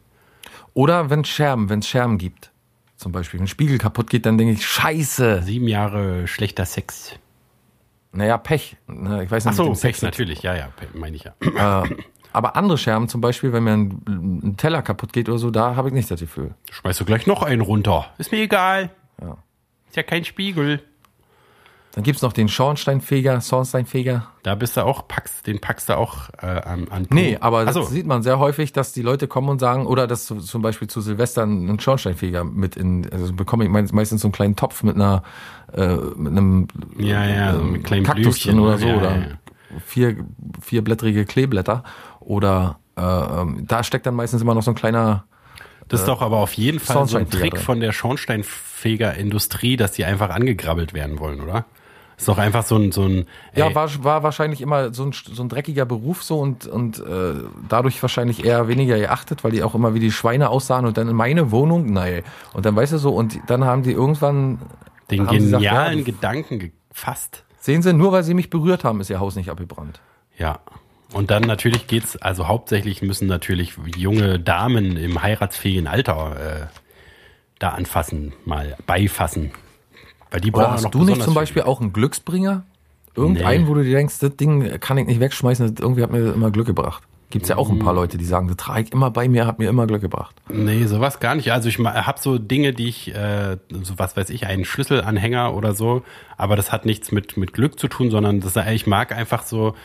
Oder 0.74 1.10
wenn 1.12 1.24
Scherben, 1.24 1.70
wenn 1.70 1.80
es 1.80 1.88
Scherben 1.88 2.18
gibt. 2.18 2.52
Zum 2.98 3.13
Beispiel, 3.13 3.39
wenn 3.39 3.46
ein 3.46 3.48
Spiegel 3.48 3.78
kaputt 3.78 4.10
geht, 4.10 4.26
dann 4.26 4.38
denke 4.38 4.54
ich, 4.54 4.66
scheiße. 4.66 5.44
Sieben 5.44 5.70
Jahre 5.70 6.28
schlechter 6.28 6.66
Sex. 6.66 7.13
Naja, 8.13 8.38
Pech. 8.38 8.78
Ne, 8.88 9.23
Ich 9.23 9.32
weiß 9.32 9.45
nicht, 9.45 9.52
Ach 9.54 9.58
so, 9.58 9.63
mit 9.63 9.71
dem 9.73 9.76
Sex 9.76 9.99
Sex 9.99 10.02
natürlich, 10.04 10.43
ja, 10.43 10.56
ja, 10.56 10.67
Pech, 10.76 10.93
meine 10.93 11.15
ich 11.15 11.23
ja. 11.26 11.84
Äh, 11.84 11.89
aber 12.32 12.56
andere 12.56 12.78
Scherben, 12.78 13.08
zum 13.08 13.21
Beispiel, 13.21 13.54
wenn 13.54 13.63
mir 13.63 13.73
ein, 13.73 14.02
ein 14.08 14.58
Teller 14.58 14.82
kaputt 14.82 15.13
geht 15.13 15.30
oder 15.30 15.38
so, 15.38 15.52
da 15.52 15.76
habe 15.76 15.89
ich 15.89 15.93
nicht 15.93 16.10
das 16.10 16.19
Gefühl. 16.19 16.54
Schmeißt 16.71 16.99
du 16.99 17.06
gleich 17.06 17.28
noch 17.28 17.43
einen 17.43 17.62
runter. 17.62 18.08
Ist 18.17 18.32
mir 18.32 18.41
egal. 18.41 18.89
Ja. 19.21 19.38
Ist 19.88 19.95
ja 19.97 20.04
kein 20.04 20.26
Spiegel. 20.26 20.82
Dann 21.96 22.04
gibt's 22.04 22.24
noch 22.24 22.34
den 22.34 22.50
Schornsteinfeger, 22.50 23.40
Schornsteinfeger. 23.40 24.28
Da 24.42 24.56
bist 24.56 24.76
du 24.78 24.82
auch, 24.84 25.08
packst, 25.08 25.46
den 25.46 25.62
packst 25.62 25.90
du 25.90 25.98
auch 25.98 26.30
äh, 26.42 26.46
an, 26.48 26.88
an 26.90 27.06
Nee, 27.12 27.38
aber 27.40 27.72
so. 27.72 27.82
das 27.82 27.92
sieht 27.92 28.08
man 28.08 28.24
sehr 28.24 28.40
häufig, 28.40 28.74
dass 28.74 28.94
die 28.94 29.04
Leute 29.04 29.28
kommen 29.28 29.48
und 29.50 29.60
sagen, 29.60 29.86
oder 29.86 30.08
dass 30.08 30.26
zu- 30.26 30.40
zum 30.40 30.64
Beispiel 30.64 30.88
zu 30.88 31.02
Silvester 31.02 31.44
ein 31.44 31.80
Schornsteinfeger 31.80 32.44
mit 32.46 32.76
in, 32.76 33.08
also 33.12 33.32
bekomme 33.34 33.64
ich 33.66 33.70
meist- 33.70 33.94
meistens 33.94 34.22
so 34.22 34.28
einen 34.28 34.32
kleinen 34.34 34.56
Topf 34.56 34.82
mit 34.82 34.96
einer, 34.96 35.22
äh, 35.72 35.96
mit 36.16 36.32
einem 36.32 36.68
Ja, 36.98 37.26
ja, 37.26 37.54
so 37.54 37.60
ähm, 37.60 37.72
mit 37.74 37.84
kleinen 37.84 38.06
Kaktus 38.06 38.40
drin 38.40 38.58
oder 38.60 38.80
so, 38.80 38.88
Ja, 38.88 38.98
oder 38.98 39.16
ja, 39.18 39.26
vier, 39.86 40.18
vierblättrige 40.62 41.26
Kleeblätter. 41.26 41.84
Oder 42.20 42.80
äh, 42.96 43.02
da 43.02 43.84
steckt 43.84 44.08
dann 44.08 44.16
meistens 44.16 44.42
immer 44.42 44.56
noch 44.56 44.64
so 44.64 44.72
ein 44.72 44.76
kleiner 44.76 45.26
Das 45.90 46.00
ist 46.00 46.08
doch 46.08 46.24
aber 46.24 46.38
auf 46.38 46.54
jeden 46.54 46.80
Fall 46.80 47.08
so 47.08 47.18
ein 47.18 47.30
Trick 47.30 47.60
von 47.60 47.80
der 47.82 47.92
Schornsteinfegerindustrie, 47.92 49.78
dass 49.78 49.92
die 49.92 50.06
einfach 50.06 50.30
angegrabbelt 50.32 50.94
werden 50.96 51.20
wollen, 51.20 51.40
oder? 51.42 51.66
Ist 52.24 52.30
doch 52.30 52.38
einfach 52.38 52.64
so 52.64 52.78
ein, 52.78 52.94
so 52.94 53.04
ein 53.04 53.26
Ja, 53.54 53.68
ey, 53.68 53.76
war, 53.76 53.90
war 54.06 54.24
wahrscheinlich 54.24 54.62
immer 54.62 54.94
so 54.94 55.04
ein, 55.04 55.12
so 55.12 55.44
ein 55.44 55.50
dreckiger 55.50 55.84
Beruf 55.84 56.24
so 56.24 56.40
und, 56.40 56.66
und 56.66 57.00
äh, 57.00 57.34
dadurch 57.68 58.02
wahrscheinlich 58.02 58.46
eher 58.46 58.70
weniger 58.70 58.98
geachtet, 58.98 59.44
weil 59.44 59.52
die 59.52 59.62
auch 59.62 59.76
immer 59.76 59.94
wie 59.94 60.00
die 60.00 60.12
Schweine 60.12 60.48
aussahen 60.48 60.86
und 60.86 60.98
dann 60.98 61.10
in 61.10 61.18
meine 61.18 61.52
Wohnung, 61.52 61.92
nein. 61.92 62.24
Und 62.54 62.66
dann 62.66 62.78
weißt 62.78 62.94
du 62.94 62.98
so, 62.98 63.14
und 63.14 63.38
dann 63.48 63.66
haben 63.66 63.84
die 63.84 63.92
irgendwann, 63.92 64.60
den 65.12 65.28
sie 65.28 65.36
gesagt, 65.36 65.64
genialen 65.64 65.98
ja, 66.00 66.06
Gedanken 66.06 66.72
gefasst. 66.90 67.44
sehen 67.60 67.82
sie, 67.82 67.92
nur 67.92 68.14
weil 68.14 68.24
sie 68.24 68.34
mich 68.34 68.50
berührt 68.50 68.86
haben, 68.86 69.02
ist 69.02 69.10
ihr 69.10 69.20
Haus 69.20 69.36
nicht 69.36 69.50
abgebrannt. 69.50 70.00
Ja. 70.38 70.60
Und 71.12 71.30
dann 71.30 71.44
natürlich 71.44 71.88
geht's, 71.88 72.16
also 72.16 72.48
hauptsächlich 72.48 73.02
müssen 73.02 73.28
natürlich 73.28 73.74
junge 73.98 74.40
Damen 74.40 74.96
im 74.96 75.22
heiratsfähigen 75.22 75.88
Alter 75.88 76.38
äh, 76.40 76.68
da 77.60 77.72
anfassen, 77.72 78.32
mal 78.46 78.78
beifassen. 78.88 79.52
Weil 80.34 80.41
die 80.41 80.52
Oder 80.52 80.72
hast 80.72 80.93
du 80.93 81.04
nicht 81.06 81.22
zum 81.22 81.34
viel. 81.34 81.34
Beispiel 81.41 81.62
auch 81.62 81.80
einen 81.80 81.93
Glücksbringer? 81.93 82.63
Irgendeinen, 83.15 83.63
Nee. 83.63 83.67
wo 83.69 83.76
du 83.76 83.84
dir 83.84 83.96
denkst, 83.96 84.17
das 84.19 84.36
Ding 84.36 84.80
kann 84.80 84.98
ich 84.98 85.06
nicht 85.06 85.19
wegschmeißen, 85.19 85.76
das 85.76 85.82
irgendwie 85.84 86.02
hat 86.02 86.12
mir 86.12 86.34
immer 86.34 86.50
Glück 86.50 86.65
gebracht. 86.65 87.04
Gibt's 87.30 87.50
ja 87.50 87.58
auch 87.58 87.69
ein 87.69 87.80
paar 87.80 87.93
Leute, 87.93 88.17
die 88.17 88.26
sagen, 88.26 88.48
das 88.48 88.58
trage 88.58 88.82
ich 88.82 88.91
immer 88.91 89.10
bei 89.12 89.28
mir, 89.28 89.46
hat 89.48 89.58
mir 89.60 89.69
immer 89.69 89.86
Glück 89.88 90.02
gebracht. 90.02 90.36
Nee, 90.50 90.86
sowas 90.86 91.19
gar 91.19 91.36
nicht. 91.36 91.52
Also 91.52 91.69
ich 91.69 91.78
habe 91.80 92.19
so 92.19 92.38
Dinge, 92.39 92.74
die 92.74 92.88
ich, 92.89 93.13
äh, 93.13 93.58
so 93.84 93.98
was 93.98 94.17
weiß 94.17 94.30
ich, 94.32 94.48
einen 94.48 94.65
Schlüsselanhänger 94.65 95.54
oder 95.56 95.74
so, 95.74 96.02
aber 96.38 96.56
das 96.56 96.72
hat 96.72 96.86
nichts 96.86 97.12
mit, 97.12 97.38
mit 97.38 97.54
Glück 97.54 97.80
zu 97.80 97.88
tun, 97.88 98.10
sondern 98.12 98.39
das, 98.39 98.56
ich 98.72 98.88
mag 98.88 99.12
einfach 99.12 99.43
so 99.43 99.76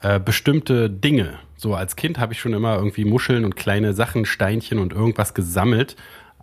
äh, 0.00 0.20
bestimmte 0.20 0.88
Dinge. 0.88 1.34
So 1.56 1.74
als 1.74 1.96
Kind 1.96 2.18
habe 2.18 2.32
ich 2.32 2.40
schon 2.40 2.52
immer 2.52 2.76
irgendwie 2.76 3.04
Muscheln 3.04 3.44
und 3.44 3.56
kleine 3.56 3.92
Sachen, 3.92 4.24
Steinchen 4.24 4.78
und 4.78 4.92
irgendwas 4.92 5.34
gesammelt. 5.34 5.96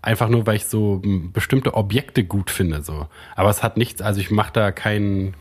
Einfach 0.06 0.30
nur, 0.30 0.46
weil 0.46 0.56
ich 0.56 0.68
so 0.68 1.02
bestimmte 1.34 1.74
Objekte 1.74 2.24
gut 2.24 2.52
finde. 2.52 2.84
So. 2.84 3.08
Aber 3.36 3.50
es 3.50 3.64
hat 3.64 3.76
nichts, 3.76 4.02
also 4.02 4.22
ich 4.22 4.32
mache 4.32 4.54
da 4.54 4.72
keinen, 4.72 5.34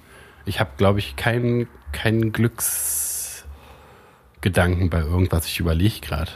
ich 0.46 0.58
habe, 0.58 0.70
glaube 0.76 0.98
ich, 0.98 1.16
keinen 1.16 1.68
keinen 1.94 2.32
Glücksgedanken 2.32 4.90
bei 4.90 5.00
irgendwas. 5.00 5.46
Ich 5.46 5.58
überlege 5.60 6.00
gerade. 6.00 6.32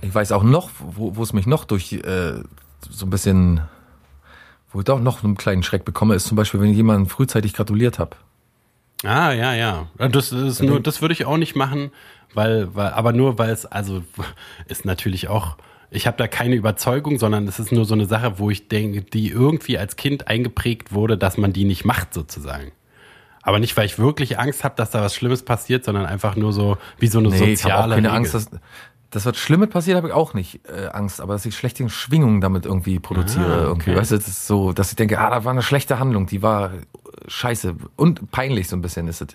Ich 0.00 0.14
weiß 0.14 0.32
auch 0.32 0.42
noch, 0.42 0.70
wo, 0.78 1.16
wo 1.16 1.22
es 1.22 1.34
mich 1.34 1.46
noch 1.46 1.64
durch 1.64 1.92
äh, 1.92 2.42
so 2.88 3.06
ein 3.06 3.10
bisschen, 3.10 3.60
wo 4.72 4.80
ich 4.80 4.84
doch 4.84 5.00
noch 5.00 5.24
einen 5.24 5.36
kleinen 5.36 5.62
Schreck 5.62 5.84
bekomme, 5.84 6.14
ist 6.14 6.26
zum 6.26 6.36
Beispiel, 6.36 6.60
wenn 6.60 6.70
ich 6.70 6.76
jemanden 6.76 7.08
frühzeitig 7.08 7.54
gratuliert 7.54 7.98
habe. 7.98 8.16
Ah, 9.02 9.32
ja, 9.32 9.54
ja. 9.54 9.88
Das 9.98 10.30
ist 10.32 10.62
nur, 10.62 10.80
das 10.80 11.02
würde 11.02 11.12
ich 11.12 11.26
auch 11.26 11.36
nicht 11.36 11.56
machen, 11.56 11.90
weil, 12.32 12.74
weil, 12.74 12.92
aber 12.92 13.12
nur 13.12 13.38
weil 13.38 13.50
es, 13.50 13.66
also 13.66 14.02
ist 14.66 14.84
natürlich 14.84 15.26
auch, 15.28 15.56
ich 15.94 16.06
habe 16.06 16.16
da 16.16 16.26
keine 16.26 16.56
Überzeugung, 16.56 17.18
sondern 17.18 17.46
es 17.46 17.58
ist 17.58 17.72
nur 17.72 17.84
so 17.84 17.94
eine 17.94 18.06
Sache, 18.06 18.38
wo 18.38 18.50
ich 18.50 18.68
denke, 18.68 19.02
die 19.02 19.28
irgendwie 19.28 19.78
als 19.78 19.96
Kind 19.96 20.28
eingeprägt 20.28 20.92
wurde, 20.92 21.16
dass 21.16 21.38
man 21.38 21.52
die 21.52 21.64
nicht 21.64 21.84
macht, 21.84 22.12
sozusagen. 22.12 22.72
Aber 23.42 23.58
nicht, 23.58 23.76
weil 23.76 23.86
ich 23.86 23.98
wirklich 23.98 24.38
Angst 24.38 24.64
habe, 24.64 24.74
dass 24.76 24.90
da 24.90 25.02
was 25.02 25.14
Schlimmes 25.14 25.42
passiert, 25.42 25.84
sondern 25.84 26.06
einfach 26.06 26.34
nur 26.34 26.52
so 26.52 26.78
wie 26.98 27.06
so 27.06 27.18
eine 27.18 27.28
Nee, 27.28 27.34
ich 27.34 27.42
habe 27.42 27.56
soziale 27.56 27.94
keine 27.94 28.08
Regel. 28.08 28.16
Angst, 28.16 28.34
dass, 28.34 28.50
dass 29.10 29.26
was 29.26 29.36
Schlimmes 29.36 29.68
passiert, 29.68 29.96
habe 29.96 30.08
ich 30.08 30.14
auch 30.14 30.34
nicht 30.34 30.60
äh, 30.66 30.86
Angst, 30.88 31.20
aber 31.20 31.34
dass 31.34 31.44
ich 31.44 31.54
schlechte 31.54 31.88
Schwingungen 31.88 32.40
damit 32.40 32.64
irgendwie 32.66 32.98
produziere. 32.98 33.44
Ah, 33.44 33.56
okay. 33.56 33.66
irgendwie. 33.66 33.96
Weißt 33.96 34.10
du, 34.12 34.16
das 34.16 34.26
ist 34.26 34.46
so, 34.46 34.72
dass 34.72 34.90
ich 34.90 34.96
denke, 34.96 35.20
ah, 35.20 35.30
da 35.30 35.44
war 35.44 35.52
eine 35.52 35.62
schlechte 35.62 35.98
Handlung, 35.98 36.26
die 36.26 36.42
war 36.42 36.72
scheiße 37.28 37.76
und 37.96 38.30
peinlich 38.30 38.68
so 38.68 38.76
ein 38.76 38.82
bisschen 38.82 39.08
ist 39.08 39.20
es. 39.20 39.28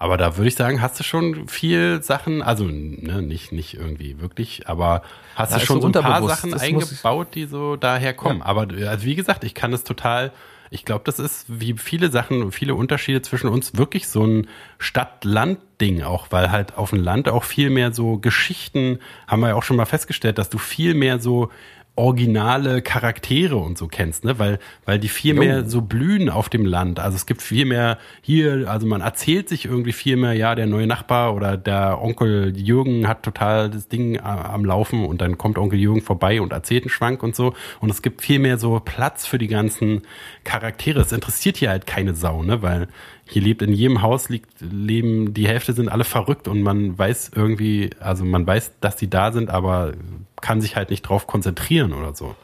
Aber 0.00 0.16
da 0.16 0.36
würde 0.36 0.46
ich 0.48 0.54
sagen, 0.54 0.80
hast 0.80 0.98
du 1.00 1.04
schon 1.04 1.48
viel 1.48 2.02
Sachen, 2.04 2.40
also 2.40 2.64
ne, 2.64 3.20
nicht, 3.20 3.50
nicht 3.50 3.74
irgendwie 3.74 4.20
wirklich, 4.20 4.68
aber 4.68 5.02
hast 5.34 5.50
Ja, 5.52 5.58
du 5.58 5.66
schon 5.66 5.80
so 5.80 5.88
ein 5.88 5.92
paar. 5.92 6.22
Sachen 6.28 6.52
Das 6.52 6.62
eingebaut, 6.62 7.34
die 7.34 7.46
so 7.46 7.74
daher 7.76 8.14
kommen. 8.14 8.40
Aber 8.40 8.68
also 8.88 9.04
wie 9.04 9.16
gesagt, 9.16 9.42
ich 9.42 9.54
kann 9.54 9.72
es 9.72 9.82
total, 9.82 10.30
ich 10.70 10.84
glaube, 10.84 11.02
das 11.04 11.18
ist 11.18 11.46
wie 11.48 11.74
viele 11.76 12.10
Sachen, 12.10 12.52
viele 12.52 12.76
Unterschiede 12.76 13.22
zwischen 13.22 13.48
uns 13.48 13.76
wirklich 13.76 14.06
so 14.06 14.24
ein 14.24 14.46
Stadt-Land-Ding 14.78 16.02
auch, 16.02 16.28
weil 16.30 16.50
halt 16.52 16.76
auf 16.76 16.90
dem 16.90 17.02
Land 17.02 17.28
auch 17.28 17.44
viel 17.44 17.70
mehr 17.70 17.92
so 17.92 18.18
Geschichten, 18.18 18.98
haben 19.26 19.40
wir 19.40 19.48
ja 19.48 19.54
auch 19.56 19.62
schon 19.62 19.76
mal 19.76 19.86
festgestellt, 19.86 20.38
dass 20.38 20.48
du 20.50 20.58
viel 20.58 20.94
mehr 20.94 21.18
so 21.18 21.50
originale 21.98 22.80
Charaktere 22.80 23.56
und 23.56 23.76
so 23.76 23.88
kennst, 23.88 24.24
ne? 24.24 24.38
Weil, 24.38 24.60
weil 24.84 25.00
die 25.00 25.08
viel 25.08 25.34
Jo. 25.34 25.40
mehr 25.42 25.64
so 25.64 25.80
blühen 25.82 26.30
auf 26.30 26.48
dem 26.48 26.64
Land. 26.64 27.00
Also 27.00 27.16
es 27.16 27.26
gibt 27.26 27.42
viel 27.42 27.64
mehr 27.64 27.98
hier, 28.22 28.70
also 28.70 28.86
man 28.86 29.00
erzählt 29.00 29.48
sich 29.48 29.64
irgendwie 29.64 29.92
viel 29.92 30.16
mehr, 30.16 30.32
ja, 30.32 30.54
der 30.54 30.66
neue 30.66 30.86
Nachbar 30.86 31.34
oder 31.34 31.56
der 31.56 32.00
Onkel 32.00 32.56
Jürgen 32.56 33.08
hat 33.08 33.24
total 33.24 33.68
das 33.68 33.88
Ding 33.88 34.20
am 34.20 34.64
Laufen 34.64 35.04
und 35.04 35.20
dann 35.20 35.38
kommt 35.38 35.58
Onkel 35.58 35.78
Jürgen 35.80 36.00
vorbei 36.00 36.40
und 36.40 36.52
erzählt 36.52 36.84
einen 36.84 36.90
Schwank 36.90 37.22
und 37.24 37.34
so. 37.34 37.54
Und 37.80 37.90
es 37.90 38.00
gibt 38.00 38.22
viel 38.22 38.38
mehr 38.38 38.58
so 38.58 38.80
Platz 38.84 39.26
für 39.26 39.38
die 39.38 39.48
ganzen 39.48 40.02
Charaktere. 40.44 41.00
Es 41.00 41.10
interessiert 41.10 41.56
hier 41.56 41.70
halt 41.70 41.86
keine 41.86 42.14
Sau, 42.14 42.44
ne? 42.44 42.62
Weil 42.62 42.86
hier 43.26 43.42
lebt 43.42 43.60
in 43.60 43.72
jedem 43.72 44.02
Haus 44.02 44.28
liegt, 44.28 44.48
leben, 44.60 45.34
die 45.34 45.48
Hälfte 45.48 45.72
sind 45.72 45.88
alle 45.88 46.04
verrückt 46.04 46.46
und 46.48 46.62
man 46.62 46.96
weiß 46.96 47.32
irgendwie, 47.34 47.90
also 47.98 48.24
man 48.24 48.46
weiß, 48.46 48.72
dass 48.80 48.96
die 48.96 49.10
da 49.10 49.32
sind, 49.32 49.50
aber 49.50 49.92
kann 50.40 50.60
sich 50.60 50.76
halt 50.76 50.90
nicht 50.90 51.02
drauf 51.02 51.26
konzentrieren 51.26 51.92
oder 51.92 52.14
so. 52.14 52.34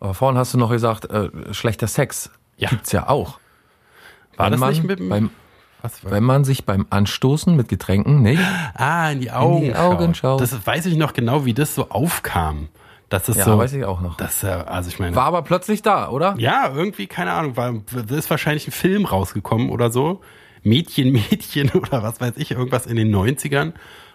Aber 0.00 0.14
vorhin 0.14 0.38
hast 0.38 0.52
du 0.54 0.58
noch 0.58 0.70
gesagt, 0.70 1.10
äh, 1.10 1.30
schlechter 1.52 1.86
Sex 1.86 2.30
Ja. 2.56 2.68
gibt's 2.68 2.92
ja 2.92 3.08
auch. 3.08 3.38
War 4.36 4.46
Wenn 4.46 4.52
das 4.52 4.60
man 4.60 4.70
nicht 4.70 4.84
mit 4.84 4.98
dem- 4.98 5.08
beim, 5.08 5.30
wenn 6.02 6.24
man 6.24 6.44
sich 6.44 6.64
beim 6.64 6.86
Anstoßen 6.90 7.54
mit 7.54 7.68
Getränken 7.68 8.22
nicht 8.22 8.42
Ah, 8.74 9.10
in 9.10 9.20
die 9.20 9.30
Augen, 9.30 9.64
die 9.64 9.74
Augen 9.76 10.14
schaut. 10.14 10.40
Das 10.40 10.66
weiß 10.66 10.86
ich 10.86 10.96
noch 10.96 11.12
genau, 11.12 11.44
wie 11.44 11.54
das 11.54 11.74
so 11.74 11.90
aufkam. 11.90 12.68
Das 13.10 13.28
ist 13.28 13.36
Ja, 13.36 13.44
so. 13.44 13.58
weiß 13.58 13.72
ich 13.74 13.84
auch 13.84 14.00
noch. 14.00 14.16
Das, 14.16 14.42
äh, 14.42 14.46
also 14.48 14.88
ich 14.88 14.98
meine. 14.98 15.14
war 15.14 15.26
aber 15.26 15.42
plötzlich 15.42 15.82
da, 15.82 16.08
oder? 16.08 16.34
ja, 16.38 16.72
irgendwie, 16.74 17.06
keine 17.06 17.32
Ahnung, 17.32 17.56
war, 17.56 17.72
da 18.06 18.16
ist 18.16 18.28
wahrscheinlich 18.30 18.66
ein 18.66 18.72
Film 18.72 19.04
rausgekommen 19.04 19.70
oder 19.70 19.90
so. 19.92 20.20
Mädchen, 20.62 21.12
Mädchen 21.30 21.70
oder 21.70 22.02
was 22.02 22.20
weiß 22.20 22.32
ich, 22.38 22.50
irgendwas 22.52 22.86
in 22.86 22.96
den 22.96 23.14
90ern, 23.14 23.72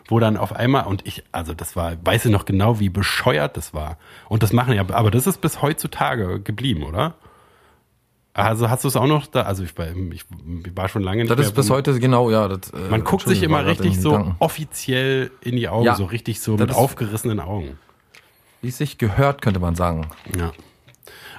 wo 0.09 0.19
dann 0.19 0.37
auf 0.37 0.53
einmal, 0.55 0.85
und 0.85 1.05
ich, 1.07 1.23
also 1.31 1.53
das 1.53 1.75
war, 1.75 1.93
weiß 2.03 2.25
ich 2.25 2.31
noch 2.31 2.45
genau, 2.45 2.79
wie 2.79 2.89
bescheuert 2.89 3.55
das 3.57 3.73
war. 3.73 3.97
Und 4.27 4.43
das 4.43 4.51
machen 4.53 4.73
ja, 4.73 4.83
aber 4.89 5.11
das 5.11 5.27
ist 5.27 5.39
bis 5.41 5.61
heutzutage 5.61 6.39
geblieben, 6.41 6.83
oder? 6.83 7.13
Also 8.33 8.69
hast 8.69 8.83
du 8.83 8.87
es 8.87 8.95
auch 8.95 9.07
noch 9.07 9.27
da, 9.27 9.41
also 9.41 9.63
ich 9.63 9.77
war, 9.77 9.87
ich 10.13 10.23
war 10.75 10.87
schon 10.87 11.03
lange 11.03 11.21
nicht 11.23 11.29
Das 11.31 11.37
mehr 11.37 11.47
ist 11.47 11.55
bis 11.55 11.69
heute 11.69 11.99
genau, 11.99 12.29
ja. 12.29 12.47
Das, 12.47 12.69
äh, 12.71 12.89
Man 12.89 13.03
guckt 13.03 13.27
sich 13.27 13.43
immer 13.43 13.65
richtig 13.65 13.99
so 13.99 14.11
Gedanken. 14.11 14.35
offiziell 14.39 15.31
in 15.41 15.55
die 15.55 15.67
Augen, 15.67 15.85
Ja, 15.85 15.95
so 15.95 16.05
richtig 16.05 16.39
so 16.39 16.55
mit 16.55 16.73
aufgerissenen 16.73 17.39
Augen. 17.39 17.77
Wie 18.61 18.69
es 18.69 18.77
sich 18.77 18.97
gehört, 18.97 19.41
könnte 19.41 19.59
man 19.59 19.75
sagen. 19.75 20.07
Ja. 20.37 20.51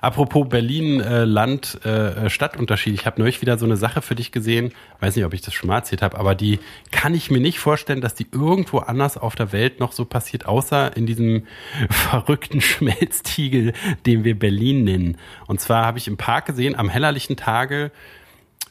Apropos 0.00 0.48
Berlin, 0.48 1.00
äh, 1.00 1.24
Land, 1.24 1.84
äh, 1.84 2.30
Stadtunterschied. 2.30 2.94
Ich 2.94 3.04
habe 3.04 3.20
neulich 3.20 3.42
wieder 3.42 3.58
so 3.58 3.66
eine 3.66 3.76
Sache 3.76 4.00
für 4.00 4.14
dich 4.14 4.32
gesehen. 4.32 4.72
Weiß 5.00 5.14
nicht, 5.14 5.24
ob 5.24 5.34
ich 5.34 5.42
das 5.42 5.52
schon 5.52 5.68
mal 5.68 5.76
erzählt 5.76 6.00
habe, 6.00 6.18
aber 6.18 6.34
die 6.34 6.58
kann 6.90 7.14
ich 7.14 7.30
mir 7.30 7.40
nicht 7.40 7.58
vorstellen, 7.58 8.00
dass 8.00 8.14
die 8.14 8.26
irgendwo 8.32 8.78
anders 8.78 9.18
auf 9.18 9.34
der 9.34 9.52
Welt 9.52 9.78
noch 9.78 9.92
so 9.92 10.06
passiert, 10.06 10.46
außer 10.46 10.96
in 10.96 11.06
diesem 11.06 11.46
verrückten 11.90 12.60
Schmelztiegel, 12.60 13.74
den 14.06 14.24
wir 14.24 14.38
Berlin 14.38 14.84
nennen. 14.84 15.18
Und 15.46 15.60
zwar 15.60 15.84
habe 15.84 15.98
ich 15.98 16.08
im 16.08 16.16
Park 16.16 16.46
gesehen, 16.46 16.76
am 16.76 16.88
hellerlichen 16.88 17.36
Tage, 17.36 17.90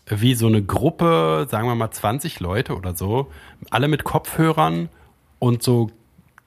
wie 0.07 0.33
so 0.33 0.47
eine 0.47 0.63
Gruppe, 0.63 1.47
sagen 1.51 1.67
wir 1.67 1.75
mal 1.75 1.91
20 1.91 2.39
Leute 2.39 2.75
oder 2.75 2.95
so, 2.95 3.31
alle 3.69 3.87
mit 3.87 4.03
Kopfhörern 4.03 4.89
und 5.37 5.61
so 5.61 5.91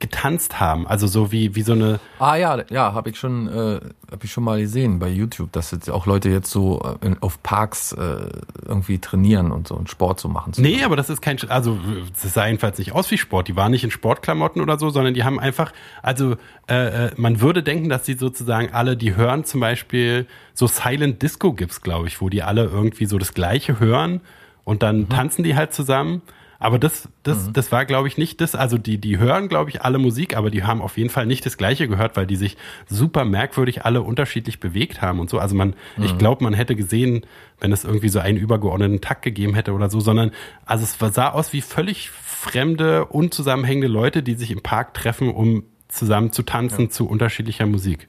getanzt 0.03 0.61
haben. 0.61 0.87
Also 0.87 1.07
so 1.07 1.33
wie, 1.33 1.55
wie 1.55 1.62
so 1.62 1.73
eine, 1.73 2.01
Ah 2.19 2.35
ja, 2.37 2.62
ja, 2.71 2.93
habe 2.93 3.09
ich 3.09 3.19
schon, 3.19 3.47
äh, 3.47 3.81
habe 4.11 4.25
ich 4.25 4.33
schon 4.33 4.45
mal 4.45 4.61
gesehen 4.61 4.99
bei 4.99 5.09
YouTube, 5.09 5.53
dass 5.53 5.71
jetzt 5.71 5.88
auch 5.88 6.07
Leute 6.07 6.29
jetzt 6.29 6.51
so 6.51 6.83
äh, 7.01 7.07
in, 7.07 7.23
auf 7.23 7.43
Parks 7.43 7.93
äh, 7.93 8.29
irgendwie 8.67 8.99
trainieren 8.99 9.53
und 9.53 9.69
so 9.69 9.77
und 9.77 9.88
Sport 9.88 10.21
so 10.21 10.29
machen. 10.29 10.53
Nee, 10.57 10.83
aber 10.83 10.97
das 10.97 11.09
ist 11.09 11.23
kein, 11.23 11.38
also 11.49 11.79
das 12.21 12.35
sah 12.35 12.47
jedenfalls 12.47 12.79
nicht 12.79 12.93
aus 12.93 13.11
wie 13.12 13.17
Sport. 13.17 13.47
Die 13.47 13.57
waren 13.57 13.71
nicht 13.71 13.85
in 13.85 13.93
Sportklamotten 13.93 14.61
oder 14.61 14.77
so, 14.77 14.91
sondern 14.91 15.15
die 15.15 15.23
haben 15.23 15.38
einfach, 15.38 15.73
also 16.03 16.37
äh, 16.69 17.07
äh, 17.07 17.11
man 17.17 17.41
würde 17.41 17.62
denken, 17.62 17.88
dass 17.88 18.03
die 18.03 18.15
sozusagen 18.15 18.75
alle, 18.75 18.97
die 18.97 19.15
hören 19.15 19.45
zum 19.45 19.61
Beispiel, 19.61 20.27
so 20.53 20.67
Silent 20.67 21.23
Disco 21.23 21.53
gibt's, 21.53 21.81
glaube 21.81 22.09
ich, 22.09 22.21
wo 22.21 22.29
die 22.29 22.43
alle 22.43 22.65
irgendwie 22.65 23.07
so 23.07 23.19
das 23.19 23.35
Gleiche 23.35 23.79
hören 23.79 24.21
und 24.65 24.83
dann 24.83 25.09
tanzen 25.09 25.45
die 25.45 25.55
halt 25.55 25.73
zusammen. 25.73 26.23
Aber 26.62 26.79
das, 26.79 27.09
das, 27.25 27.53
das 27.53 27.72
war, 27.72 27.85
glaube 27.87 28.07
ich, 28.07 28.18
nicht 28.18 28.40
das. 28.40 28.55
Also 28.55 28.79
die, 28.79 28.96
die 28.98 29.18
hören, 29.18 29.48
glaube 29.48 29.68
ich, 29.68 29.83
alle 29.83 29.98
Musik, 29.98 30.37
aber 30.37 30.48
die 30.48 30.62
haben 30.62 30.81
auf 30.81 30.96
jeden 30.96 31.11
Fall 31.11 31.27
nicht 31.27 31.44
das 31.44 31.57
Gleiche 31.57 31.88
gehört, 31.88 32.16
weil 32.16 32.25
die 32.25 32.37
sich 32.37 32.57
super 32.87 33.25
merkwürdig 33.25 33.85
alle 33.85 34.01
unterschiedlich 34.01 34.61
bewegt 34.61 35.03
haben 35.03 35.18
und 35.18 35.29
so. 35.29 35.40
Also 35.40 35.57
man, 35.57 35.75
ich 36.01 36.16
glaube, 36.18 36.44
man 36.44 36.55
hätte 36.55 36.77
gesehen, 36.77 37.27
wenn 37.59 37.72
es 37.72 37.83
irgendwie 37.83 38.09
so 38.09 38.20
einen 38.20 38.38
übergeordneten 38.38 39.01
Takt 39.01 39.22
gegeben 39.22 39.55
hätte 39.55 39.72
oder 39.72 39.90
so, 39.90 39.98
sondern 39.98 40.31
also 40.64 40.85
es 40.85 41.14
sah 41.14 41.31
aus 41.31 41.53
wie 41.53 41.62
völlig 41.62 42.11
fremde, 42.11 43.07
unzusammenhängende 43.07 43.88
Leute, 43.88 44.22
die 44.22 44.35
sich 44.35 44.53
im 44.53 44.62
Park 44.62 44.94
treffen, 44.94 45.33
um 45.33 45.64
zusammen 45.88 46.31
zu 46.31 46.44
tanzen 46.44 46.90
zu 46.92 47.09
unterschiedlicher 47.09 47.66
Musik. 47.66 48.07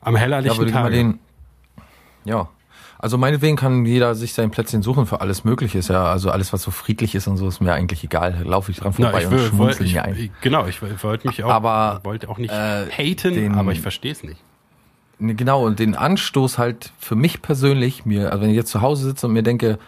Am 0.00 0.16
ja, 0.16 0.52
ich 0.66 0.74
mal 0.74 0.82
Tag. 0.82 0.90
den. 0.90 1.20
Ja. 2.24 2.48
Also 3.00 3.16
meinetwegen 3.16 3.56
kann 3.56 3.84
jeder 3.86 4.14
sich 4.16 4.34
sein 4.34 4.50
Plätzchen 4.50 4.82
suchen 4.82 5.06
für 5.06 5.20
alles 5.20 5.44
Mögliche. 5.44 5.78
Ist 5.78 5.88
ja, 5.88 6.04
also 6.10 6.30
alles, 6.30 6.52
was 6.52 6.62
so 6.62 6.70
friedlich 6.72 7.14
ist 7.14 7.28
und 7.28 7.36
so, 7.36 7.46
ist 7.46 7.60
mir 7.60 7.72
eigentlich 7.72 8.02
egal. 8.02 8.32
Da 8.42 8.48
laufe 8.48 8.72
ich 8.72 8.78
dran 8.78 8.92
Na, 8.98 9.04
vorbei 9.06 9.20
ich 9.20 9.26
und 9.26 9.32
will, 9.32 9.38
wollt, 9.58 9.76
schmunzel 9.76 9.86
mir 9.86 10.04
ein. 10.04 10.30
genau, 10.40 10.66
ich 10.66 10.82
wollte 10.82 11.28
mich 11.28 11.44
auch, 11.44 11.50
Aber, 11.50 12.00
wollte 12.02 12.28
auch 12.28 12.38
nicht 12.38 12.50
äh, 12.52 12.86
haten, 12.90 13.34
den- 13.34 13.54
aber 13.54 13.70
ich 13.72 13.80
verstehe 13.80 14.10
es 14.12 14.24
nicht. 14.24 14.40
Nee, 15.20 15.34
Genau, 15.34 15.64
und 15.64 15.78
den 15.78 15.94
Anstoß 15.94 16.58
halt 16.58 16.92
für 16.98 17.14
mich 17.16 17.40
persönlich, 17.42 18.04
mir, 18.04 18.30
also 18.32 18.42
wenn 18.42 18.50
ich 18.50 18.56
jetzt 18.56 18.70
zu 18.70 18.82
Hause 18.82 19.04
sitze 19.04 19.26
und 19.28 19.32
mir 19.32 19.42
denke, 19.44 19.78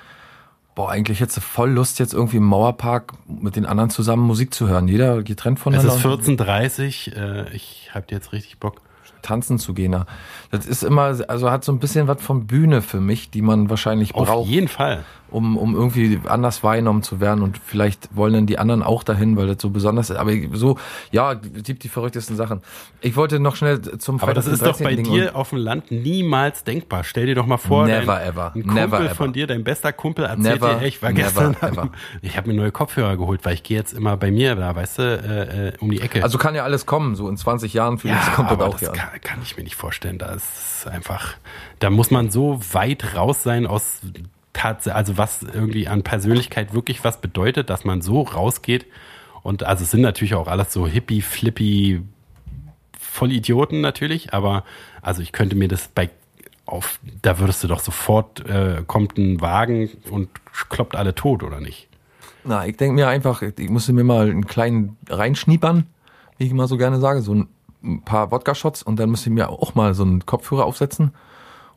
boah, 0.76 0.90
eigentlich 0.90 1.20
hättest 1.20 1.36
du 1.38 1.40
voll 1.40 1.70
Lust, 1.70 1.98
jetzt 1.98 2.14
irgendwie 2.14 2.36
im 2.38 2.44
Mauerpark 2.44 3.12
mit 3.28 3.56
den 3.56 3.66
anderen 3.66 3.90
zusammen 3.90 4.22
Musik 4.24 4.54
zu 4.54 4.68
hören. 4.68 4.86
Jeder 4.88 5.22
getrennt 5.24 5.58
Es 5.58 5.62
voneinander. 5.64 5.94
ist 5.94 6.04
14.30 6.04 7.16
äh, 7.16 7.54
ich 7.54 7.90
hab 7.92 8.10
jetzt 8.12 8.32
richtig 8.32 8.58
Bock. 8.58 8.80
Tanzen 9.22 9.58
zu 9.58 9.74
gehen. 9.74 10.04
Das 10.50 10.66
ist 10.66 10.82
immer, 10.82 11.16
also 11.28 11.50
hat 11.50 11.64
so 11.64 11.72
ein 11.72 11.78
bisschen 11.78 12.08
was 12.08 12.22
von 12.22 12.46
Bühne 12.46 12.82
für 12.82 13.00
mich, 13.00 13.30
die 13.30 13.42
man 13.42 13.70
wahrscheinlich 13.70 14.14
Auf 14.14 14.26
braucht 14.28 14.48
jeden 14.48 14.68
Fall. 14.68 15.04
um, 15.30 15.56
um 15.56 15.74
irgendwie 15.74 16.20
anders 16.26 16.62
wahrgenommen 16.62 17.02
zu 17.02 17.20
werden 17.20 17.42
und 17.42 17.58
vielleicht 17.64 18.14
wollen 18.16 18.32
dann 18.34 18.46
die 18.46 18.58
anderen 18.58 18.82
auch 18.82 19.02
dahin, 19.02 19.36
weil 19.36 19.46
das 19.46 19.56
so 19.60 19.70
besonders 19.70 20.10
ist. 20.10 20.16
Aber 20.16 20.32
so, 20.52 20.78
ja, 21.12 21.34
gibt 21.34 21.84
die 21.84 21.88
verrücktesten 21.88 22.36
Sachen. 22.36 22.62
Ich 23.00 23.16
wollte 23.16 23.38
noch 23.40 23.56
schnell 23.56 23.80
zum 23.80 24.20
Aber 24.20 24.34
das 24.34 24.46
ist 24.46 24.64
doch 24.64 24.78
bei 24.78 24.94
13. 24.94 25.04
Ding 25.04 25.12
dir 25.12 25.36
auf 25.36 25.50
dem 25.50 25.58
Land 25.58 25.90
niemals 25.90 26.64
denkbar. 26.64 27.04
Stell 27.04 27.26
dir 27.26 27.34
doch 27.34 27.46
mal 27.46 27.58
vor, 27.58 27.86
Never 27.86 28.16
dein, 28.16 28.28
ever. 28.28 28.52
ein 28.54 28.62
Kumpel 28.62 28.74
Never 28.74 29.00
ever. 29.00 29.14
von 29.14 29.32
dir, 29.32 29.46
dein 29.46 29.64
bester 29.64 29.92
Kumpel, 29.92 30.24
erzählt 30.24 30.60
Never, 30.60 30.74
dir, 30.74 30.86
ich 30.86 31.02
war 31.02 31.12
gestern, 31.12 31.56
ever. 31.60 31.90
ich 32.22 32.36
habe 32.36 32.48
mir 32.48 32.54
neue 32.54 32.72
Kopfhörer 32.72 33.16
geholt, 33.16 33.44
weil 33.44 33.54
ich 33.54 33.62
gehe 33.62 33.76
jetzt 33.76 33.92
immer 33.92 34.16
bei 34.16 34.30
mir 34.30 34.56
da, 34.56 34.74
weißt 34.74 34.98
du, 34.98 35.02
äh, 35.02 35.68
äh, 35.68 35.72
um 35.78 35.90
die 35.90 36.00
Ecke. 36.00 36.22
Also 36.22 36.38
kann 36.38 36.54
ja 36.54 36.64
alles 36.64 36.86
kommen, 36.86 37.14
so 37.14 37.28
in 37.28 37.36
20 37.36 37.72
Jahren 37.72 37.98
vielleicht 37.98 38.26
ja, 38.26 38.34
kommt 38.34 38.50
das 38.50 38.60
auch 38.60 38.72
das 38.72 38.80
ja. 38.82 38.92
kann, 38.92 39.09
kann 39.18 39.40
ich 39.42 39.56
mir 39.56 39.64
nicht 39.64 39.76
vorstellen. 39.76 40.18
Da 40.18 40.34
ist 40.34 40.86
einfach, 40.86 41.34
da 41.78 41.90
muss 41.90 42.10
man 42.10 42.30
so 42.30 42.60
weit 42.72 43.14
raus 43.14 43.42
sein 43.42 43.66
aus 43.66 44.00
Tats 44.52 44.88
also 44.88 45.16
was 45.16 45.42
irgendwie 45.42 45.86
an 45.86 46.02
Persönlichkeit 46.02 46.74
wirklich 46.74 47.04
was 47.04 47.20
bedeutet, 47.20 47.70
dass 47.70 47.84
man 47.84 48.02
so 48.02 48.22
rausgeht. 48.22 48.86
Und 49.42 49.62
also 49.62 49.84
es 49.84 49.90
sind 49.90 50.02
natürlich 50.02 50.34
auch 50.34 50.48
alles 50.48 50.72
so 50.72 50.86
hippie, 50.86 51.22
flippy 51.22 52.02
Vollidioten 52.98 53.80
natürlich, 53.80 54.34
aber 54.34 54.64
also 55.02 55.22
ich 55.22 55.32
könnte 55.32 55.56
mir 55.56 55.68
das 55.68 55.88
bei 55.88 56.10
auf, 56.66 57.00
da 57.22 57.38
würdest 57.38 57.64
du 57.64 57.68
doch 57.68 57.80
sofort, 57.80 58.46
äh, 58.48 58.84
kommt 58.86 59.18
ein 59.18 59.40
Wagen 59.40 59.90
und 60.10 60.28
kloppt 60.68 60.94
alle 60.94 61.14
tot, 61.14 61.42
oder 61.42 61.60
nicht? 61.60 61.88
Na, 62.44 62.66
ich 62.66 62.76
denke 62.76 62.94
mir 62.94 63.08
einfach, 63.08 63.42
ich 63.42 63.68
musste 63.68 63.92
mir 63.92 64.04
mal 64.04 64.30
einen 64.30 64.46
kleinen 64.46 64.96
reinschniepern, 65.08 65.86
wie 66.38 66.44
ich 66.44 66.52
immer 66.52 66.68
so 66.68 66.76
gerne 66.76 67.00
sage, 67.00 67.22
so 67.22 67.34
ein, 67.34 67.48
ein 67.82 68.02
paar 68.02 68.30
Wodka-Shots 68.30 68.82
und 68.82 68.98
dann 68.98 69.10
müsste 69.10 69.30
ich 69.30 69.34
mir 69.34 69.48
auch 69.50 69.74
mal 69.74 69.94
so 69.94 70.02
einen 70.02 70.26
Kopfhörer 70.26 70.64
aufsetzen 70.64 71.12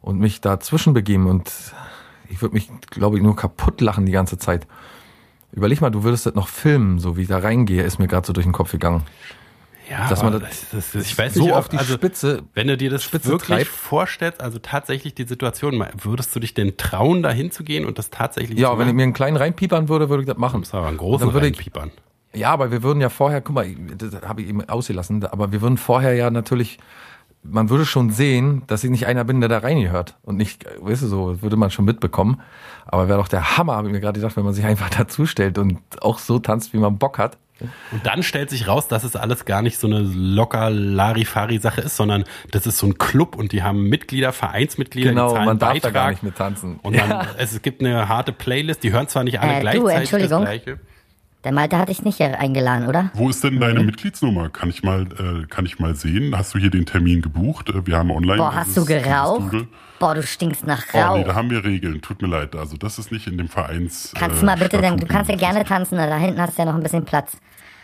und 0.02 0.20
mich 0.20 0.42
dazwischen 0.42 0.94
begeben 0.94 1.28
und 1.28 1.52
ich 2.30 2.42
würde 2.42 2.54
mich, 2.56 2.70
glaube 2.90 3.18
ich, 3.18 3.24
nur 3.24 3.36
kaputt 3.36 3.80
lachen 3.82 4.06
die 4.06 4.12
ganze 4.12 4.38
Zeit. 4.38 4.68
Überleg 5.52 5.82
mal, 5.82 5.92
du 5.92 6.04
würdest 6.04 6.26
das 6.26 6.34
noch 6.36 6.48
filmen, 6.48 7.00
so 7.00 7.16
wie 7.16 7.22
ich 7.24 7.28
da 7.28 7.38
reingehe, 7.38 7.84
ist 7.84 8.00
mir 8.00 8.08
gerade 8.08 8.26
so 8.26 8.34
durch 8.34 8.46
den 8.46 8.54
Kopf 8.54 8.72
gegangen. 8.72 9.04
Ja, 9.90 10.10
Dass 10.10 10.24
man 10.24 10.40
das 10.40 10.70
das, 10.72 10.92
das, 10.94 10.96
ich 11.06 11.18
weiß 11.18 11.34
so 11.34 11.44
nicht, 11.44 11.54
auf 11.54 11.68
die 11.68 11.78
also, 11.78 11.94
Spitze 11.96 12.44
Wenn 12.54 12.68
du 12.68 12.78
dir 12.78 12.90
das 12.90 13.04
Spitze 13.04 13.28
wirklich 13.30 13.50
treibt. 13.60 13.68
vorstellst, 13.70 14.42
also 14.42 14.58
tatsächlich 14.60 15.14
die 15.14 15.26
Situation, 15.26 15.78
mal- 15.78 15.92
würdest 16.02 16.34
du 16.36 16.40
dich 16.40 16.54
denn 16.54 16.78
trauen, 16.78 17.22
da 17.22 17.32
hinzugehen 17.32 17.86
und 17.86 18.00
das 18.00 18.10
tatsächlich 18.10 18.58
Ja, 18.58 18.78
wenn 18.80 18.88
ich 18.88 18.94
mir 18.94 19.04
einen 19.04 19.14
kleinen 19.14 19.36
reinpiepern 19.36 19.90
würde, 19.90 20.10
würde 20.10 20.24
ich 20.24 20.28
das 20.28 20.38
machen. 20.38 20.62
Das 20.62 20.70
ist 20.70 20.74
aber 20.76 20.88
ein 20.88 20.96
großer 20.98 21.26
Dann 21.26 21.34
würde 21.34 21.48
ich- 21.48 21.58
Reinpiepern. 21.58 21.92
Ja, 22.36 22.50
aber 22.52 22.72
wir 22.72 22.82
würden 22.84 23.00
ja 23.02 23.10
vorher, 23.10 23.42
guck 23.42 23.56
mal, 23.56 23.68
das 23.98 24.22
habe 24.28 24.42
ich 24.42 24.50
eben 24.50 24.68
ausgelassen, 24.68 25.24
aber 25.26 25.52
wir 25.52 25.62
würden 25.62 25.78
vorher 25.78 26.14
ja 26.16 26.32
natürlich, 26.32 26.80
man 27.44 27.70
würde 27.70 27.86
schon 27.86 28.10
sehen, 28.10 28.64
dass 28.68 28.84
ich 28.84 28.90
nicht 28.90 29.06
einer 29.06 29.24
bin, 29.24 29.40
der 29.40 29.50
da 29.50 29.60
reingehört. 29.60 30.18
Und 30.24 30.38
nicht, 30.38 30.66
weißt 30.82 31.04
du, 31.04 31.08
so 31.08 31.42
würde 31.42 31.58
man 31.58 31.70
schon 31.72 31.86
mitbekommen. 31.86 32.42
Aber 32.86 33.08
wäre 33.08 33.20
doch 33.20 33.28
der 33.28 33.58
Hammer, 33.58 33.76
habe 33.76 33.88
ich 33.88 33.94
mir 33.94 34.00
gerade 34.00 34.20
gedacht, 34.20 34.36
wenn 34.38 34.46
man 34.46 34.54
sich 34.54 34.66
einfach 34.66 34.90
dazustellt 34.98 35.58
und 35.58 35.80
auch 36.02 36.18
so 36.20 36.40
tanzt, 36.40 36.74
wie 36.74 36.78
man 36.78 36.98
Bock 36.98 37.18
hat. 37.20 37.38
Und 37.92 38.06
dann 38.06 38.24
stellt 38.24 38.50
sich 38.50 38.68
raus, 38.68 38.88
dass 38.88 39.04
es 39.04 39.16
alles 39.16 39.46
gar 39.46 39.62
nicht 39.62 39.78
so 39.78 39.88
eine 39.88 40.00
locker 40.00 40.70
Larifari-Sache 40.70 41.82
ist, 41.82 41.96
sondern 41.96 42.24
das 42.52 42.66
ist 42.66 42.78
so 42.80 42.88
ein 42.88 42.98
Club 42.98 43.36
und 43.36 43.52
die 43.52 43.62
haben 43.64 43.84
Mitglieder, 43.90 44.34
Vereinsmitglieder, 44.34 45.10
die 45.12 45.16
Genau, 45.16 45.34
zahlen 45.34 45.46
man 45.46 45.60
darf 45.60 45.70
da 45.74 45.74
Beitrag. 45.76 45.94
gar 45.94 46.10
nicht 46.10 46.24
mit 46.24 46.36
tanzen. 46.36 46.80
Und 46.82 46.98
dann, 46.98 47.10
Ja. 47.10 47.26
es 47.38 47.62
gibt 47.62 47.82
eine 47.82 48.10
harte 48.10 48.32
Playlist, 48.34 48.84
die 48.84 48.92
hören 48.92 49.08
zwar 49.08 49.24
nicht 49.24 49.40
alle 49.40 49.54
Äh, 49.54 49.56
du, 49.58 49.62
gleichzeitig 49.84 50.00
Entschuldigung. 50.00 50.42
das 50.46 50.50
Gleiche. 50.50 50.80
Der 51.44 51.52
Malte 51.52 51.78
hat 51.78 51.90
dich 51.90 52.04
nicht 52.04 52.22
eingeladen, 52.22 52.88
oder? 52.88 53.12
Wo 53.16 53.30
ist 53.30 53.44
denn 53.44 53.60
deine 53.60 53.84
Mitgliedsnummer? 53.84 54.50
Kann 54.50 54.70
ich 54.70 54.82
mal, 54.82 55.02
äh, 55.04 55.46
kann 55.48 55.66
ich 55.66 55.78
mal 55.78 55.94
sehen? 55.94 56.38
Hast 56.38 56.54
du 56.54 56.60
hier 56.60 56.70
den 56.70 56.86
Termin 56.86 57.22
gebucht? 57.22 57.70
Äh, 57.70 57.86
Wir 57.86 57.98
haben 57.98 58.12
online. 58.12 58.38
Boah, 58.38 58.56
hast 58.56 58.78
du 58.78 58.86
geraucht? 58.86 59.54
Boah, 60.00 60.16
du 60.16 60.24
stinkst 60.24 60.66
nach 60.66 60.84
Oh, 60.94 60.98
Rauch. 61.00 61.18
nee, 61.18 61.24
da 61.26 61.36
haben 61.36 61.50
wir 61.50 61.64
Regeln. 61.66 62.02
Tut 62.02 62.22
mir 62.22 62.30
leid. 62.30 62.56
Also 62.56 62.78
das 62.78 62.98
ist 62.98 63.12
nicht 63.12 63.28
in 63.28 63.38
dem 63.38 63.50
Vereins. 63.50 64.14
kannst 64.16 64.38
äh, 64.38 64.40
du 64.40 64.46
mal 64.46 64.58
bitte, 64.58 64.80
denn, 64.80 64.98
du 64.98 65.06
kannst 65.06 65.30
ja 65.30 65.36
gerne 65.38 65.66
tanzen, 65.66 65.98
da 65.98 66.16
hinten 66.16 66.40
hast 66.40 66.58
du 66.58 66.62
ja 66.62 66.66
noch 66.66 66.76
ein 66.76 66.84
bisschen 66.84 67.04
Platz. 67.04 67.38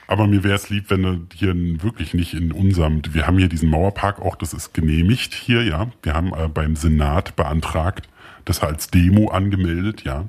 Aber 0.08 0.26
mir 0.26 0.44
wäre 0.44 0.56
es 0.56 0.70
lieb, 0.70 0.86
wenn 0.90 1.04
du 1.04 1.22
hier 1.36 1.54
wirklich 1.84 2.14
nicht 2.14 2.34
in 2.34 2.52
unserem. 2.52 3.02
Wir 3.12 3.28
haben 3.28 3.38
hier 3.38 3.50
diesen 3.50 3.70
Mauerpark 3.70 4.20
auch, 4.22 4.36
das 4.36 4.54
ist 4.54 4.74
genehmigt 4.74 5.34
hier, 5.34 5.64
ja. 5.64 5.88
Wir 6.02 6.14
haben 6.14 6.34
äh, 6.34 6.48
beim 6.48 6.76
Senat 6.78 7.36
beantragt, 7.36 8.08
das 8.46 8.62
als 8.64 8.88
Demo 8.88 9.28
angemeldet, 9.30 10.04
ja. 10.06 10.26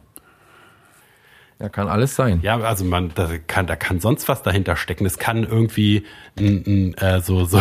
Ja, 1.60 1.68
kann 1.68 1.88
alles 1.88 2.16
sein. 2.16 2.40
Ja, 2.42 2.58
also 2.58 2.86
man, 2.86 3.10
da 3.14 3.28
kann, 3.46 3.66
da 3.66 3.76
kann 3.76 4.00
sonst 4.00 4.28
was 4.28 4.42
dahinter 4.42 4.76
stecken. 4.76 5.04
Es 5.04 5.18
kann 5.18 5.44
irgendwie 5.44 6.04
ein, 6.38 6.64
ein, 6.66 6.94
äh, 6.94 7.20
so, 7.20 7.44
so 7.44 7.60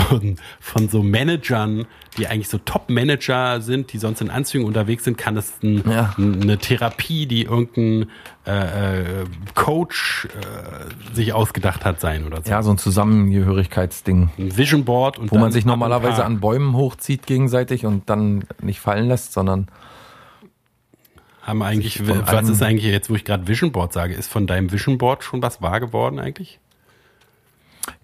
von 0.61 0.87
so 0.87 1.03
Managern, 1.03 1.85
die 2.17 2.25
eigentlich 2.27 2.47
so 2.47 2.59
Top-Manager 2.59 3.59
sind, 3.59 3.91
die 3.91 3.97
sonst 3.97 4.21
in 4.21 4.29
Anzügen 4.29 4.65
unterwegs 4.65 5.03
sind, 5.03 5.17
kann 5.17 5.35
es 5.35 5.51
ein, 5.61 5.83
Ja. 5.89 6.13
ein, 6.17 6.41
eine 6.41 6.57
Therapie, 6.57 7.25
die 7.25 7.43
irgendein 7.43 8.09
äh, 8.47 9.21
äh, 9.21 9.25
Coach 9.53 10.27
äh, 10.27 11.13
sich 11.15 11.33
ausgedacht 11.33 11.83
hat, 11.83 11.99
sein 11.99 12.23
oder 12.25 12.41
so. 12.41 12.49
Ja, 12.49 12.63
so 12.63 12.71
ein 12.71 12.77
Zusammengehörigkeitsding, 12.77 14.29
Ein 14.37 14.57
Vision 14.57 14.85
Board 14.85 15.19
und 15.19 15.29
wo 15.31 15.37
man 15.37 15.51
sich 15.51 15.65
normalerweise 15.65 16.23
an 16.23 16.39
Bäumen 16.39 16.73
hochzieht 16.73 17.27
gegenseitig 17.27 17.85
und 17.85 18.09
dann 18.09 18.45
nicht 18.61 18.79
fallen 18.79 19.09
lässt, 19.09 19.33
sondern 19.33 19.67
haben 21.49 21.61
eigentlich 21.61 22.07
was 22.07 22.49
ist 22.49 22.61
eigentlich 22.61 22.91
jetzt, 22.91 23.09
wo 23.09 23.15
ich 23.15 23.25
gerade 23.25 23.47
Vision 23.47 23.71
Board 23.71 23.91
sage, 23.91 24.13
ist 24.13 24.31
von 24.31 24.47
deinem 24.47 24.71
Vision 24.71 24.97
Board 24.97 25.23
schon 25.23 25.41
was 25.41 25.61
wahr 25.61 25.79
geworden 25.79 26.19
eigentlich? 26.19 26.59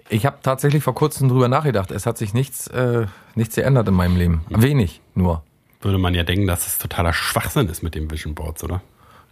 Ich 0.10 0.26
habe 0.26 0.38
tatsächlich 0.44 0.84
vor 0.84 0.94
kurzem 0.94 1.30
drüber 1.30 1.48
nachgedacht. 1.48 1.92
Es 1.92 2.06
hat 2.06 2.18
sich 2.18 2.34
nichts, 2.34 2.68
äh, 2.68 3.08
nichts 3.34 3.56
geändert 3.56 3.88
in 3.88 3.94
meinem 3.94 4.18
Leben. 4.18 4.46
Wenig 4.50 5.02
nur. 5.16 5.44
Würde 5.82 5.98
man 5.98 6.14
ja 6.14 6.24
denken, 6.24 6.48
dass 6.48 6.68
es 6.68 6.78
totaler 6.78 7.14
Schwachsinn 7.14 7.70
ist 7.70 7.82
mit 7.84 7.96
dem 7.96 8.10
Vision 8.12 8.36
Boards, 8.36 8.64
oder? 8.64 8.82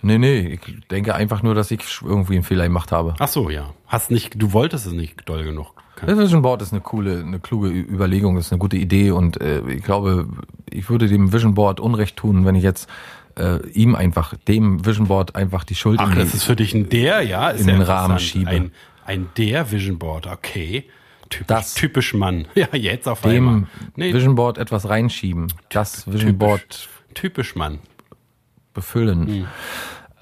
Nee, 0.01 0.17
nee, 0.17 0.59
ich 0.61 0.87
denke 0.89 1.15
einfach 1.15 1.43
nur, 1.43 1.55
dass 1.55 1.71
ich 1.71 1.81
irgendwie 2.03 2.35
einen 2.35 2.43
Fehler 2.43 2.65
gemacht 2.65 2.91
habe. 2.91 3.15
Ach 3.19 3.27
so, 3.27 3.49
ja. 3.49 3.73
Hast 3.87 4.11
nicht, 4.11 4.41
du 4.41 4.51
wolltest 4.51 4.85
es 4.85 4.93
nicht 4.93 5.27
doll 5.27 5.43
genug. 5.43 5.73
Das 6.05 6.17
Vision 6.17 6.41
Board 6.41 6.61
ist 6.61 6.73
eine 6.73 6.81
coole, 6.81 7.19
eine 7.19 7.39
kluge 7.39 7.69
Überlegung, 7.69 8.37
ist 8.37 8.51
eine 8.51 8.59
gute 8.59 8.75
Idee 8.75 9.11
und 9.11 9.39
äh, 9.39 9.61
ich 9.69 9.83
glaube, 9.83 10.27
ich 10.69 10.89
würde 10.89 11.07
dem 11.07 11.31
Vision 11.31 11.53
Board 11.53 11.79
Unrecht 11.79 12.17
tun, 12.17 12.45
wenn 12.45 12.55
ich 12.55 12.63
jetzt 12.63 12.89
äh, 13.37 13.65
ihm 13.69 13.95
einfach, 13.95 14.33
dem 14.47 14.85
Vision 14.85 15.07
Board 15.07 15.35
einfach 15.35 15.63
die 15.63 15.75
Schuld 15.75 15.99
Ach, 16.01 16.13
das 16.15 16.33
ist 16.33 16.43
für 16.43 16.55
dich 16.55 16.73
ein 16.73 16.89
der, 16.89 17.21
ja? 17.21 17.49
Ist 17.49 17.61
in 17.61 17.67
den 17.67 17.81
Rahmen 17.81 18.19
schiebe. 18.19 18.49
Ein, 18.49 18.71
ein 19.05 19.29
der 19.37 19.71
Vision 19.71 19.97
Board, 19.99 20.27
okay. 20.27 20.85
Typisch, 21.29 21.47
Das- 21.47 21.73
typisch 21.73 22.13
Mann. 22.13 22.47
Ja, 22.55 22.67
jetzt 22.73 23.07
auf 23.07 23.25
einmal. 23.25 23.55
dem 23.61 23.67
Nee, 23.95 24.13
Vision 24.13 24.35
Board 24.35 24.57
etwas 24.57 24.87
reinschieben. 24.87 25.51
Das 25.69 26.05
Vision 26.05 26.31
typisch, 26.31 26.37
Board 26.37 26.89
typisch 27.15 27.55
Mann. 27.55 27.79
befüllen. 28.73 29.27
Hm. 29.27 29.47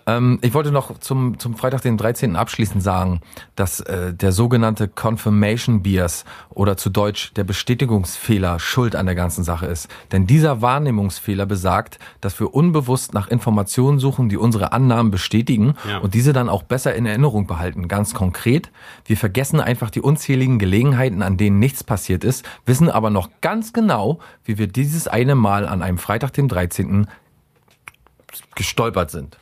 Ähm, 0.08 0.40
ich 0.42 0.54
wollte 0.54 0.72
noch 0.72 1.00
zum, 1.00 1.38
zum 1.40 1.56
Freitag, 1.56 1.82
den 1.82 1.98
13. 1.98 2.36
abschließend 2.36 2.82
sagen, 2.82 3.22
dass 3.56 3.80
äh, 3.82 4.14
der 4.14 4.32
sogenannte 4.32 4.88
Confirmation 4.88 5.84
Bias 5.84 6.26
oder 6.50 6.78
zu 6.78 6.90
Deutsch 6.90 7.34
der 7.34 7.44
Bestätigungsfehler 7.44 8.60
schuld 8.60 8.96
an 8.96 9.06
der 9.06 9.16
ganzen 9.16 9.44
Sache 9.44 9.66
ist. 9.68 9.88
Denn 10.12 10.28
dieser 10.28 10.62
Wahrnehmungsfehler 10.62 11.46
besagt, 11.46 12.00
dass 12.22 12.40
wir 12.40 12.54
unbewusst 12.54 13.14
nach 13.14 13.28
Informationen 13.28 14.00
suchen, 14.00 14.30
die 14.30 14.38
unsere 14.38 14.72
Annahmen 14.72 15.12
bestätigen 15.12 15.76
Ja. 15.88 16.00
und 16.00 16.14
diese 16.14 16.34
dann 16.34 16.50
auch 16.50 16.64
besser 16.64 16.96
in 16.96 17.06
Erinnerung 17.06 17.48
behalten. 17.48 17.88
Ganz 17.88 18.14
konkret, 18.14 18.72
wir 19.06 19.18
vergessen 19.18 19.60
einfach 19.60 19.90
die 19.90 20.02
unzähligen 20.02 20.60
Gelegenheiten, 20.60 21.22
an 21.22 21.38
denen 21.38 21.60
nichts 21.60 21.84
passiert 21.84 22.24
ist, 22.24 22.46
wissen 22.66 22.90
aber 22.90 23.10
noch 23.10 23.30
ganz 23.42 23.74
genau, 23.74 24.20
wie 24.46 24.58
wir 24.58 24.68
dieses 24.68 25.08
eine 25.08 25.36
Mal 25.36 25.68
an 25.68 25.82
einem 25.82 25.98
Freitag, 25.98 26.34
dem 26.34 26.48
13 26.48 27.08
gestolpert 28.56 29.12
sind. 29.12 29.38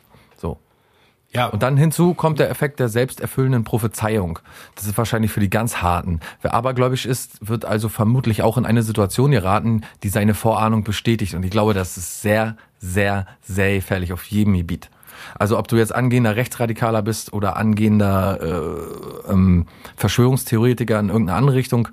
Ja, 1.32 1.46
Und 1.46 1.62
dann 1.62 1.76
hinzu 1.76 2.14
kommt 2.14 2.40
der 2.40 2.50
Effekt 2.50 2.80
der 2.80 2.88
selbsterfüllenden 2.88 3.62
Prophezeiung. 3.62 4.40
Das 4.74 4.86
ist 4.86 4.98
wahrscheinlich 4.98 5.30
für 5.30 5.38
die 5.38 5.50
ganz 5.50 5.76
Harten. 5.76 6.18
Wer 6.42 6.54
abergläubisch 6.54 7.06
ist, 7.06 7.46
wird 7.46 7.64
also 7.64 7.88
vermutlich 7.88 8.42
auch 8.42 8.58
in 8.58 8.66
eine 8.66 8.82
Situation 8.82 9.30
geraten, 9.30 9.82
die 10.02 10.08
seine 10.08 10.34
Vorahnung 10.34 10.82
bestätigt. 10.82 11.34
Und 11.34 11.44
ich 11.44 11.52
glaube, 11.52 11.72
das 11.72 11.96
ist 11.96 12.20
sehr, 12.20 12.56
sehr, 12.80 13.26
sehr 13.42 13.76
gefährlich 13.76 14.12
auf 14.12 14.24
jedem 14.24 14.54
Gebiet. 14.54 14.90
Also 15.38 15.56
ob 15.56 15.68
du 15.68 15.76
jetzt 15.76 15.94
angehender 15.94 16.34
Rechtsradikaler 16.34 17.02
bist 17.02 17.32
oder 17.32 17.56
angehender 17.56 18.40
äh, 18.42 19.32
ähm, 19.32 19.66
Verschwörungstheoretiker 19.96 20.98
in 20.98 21.10
irgendeiner 21.10 21.38
andere 21.38 21.56
Richtung, 21.56 21.88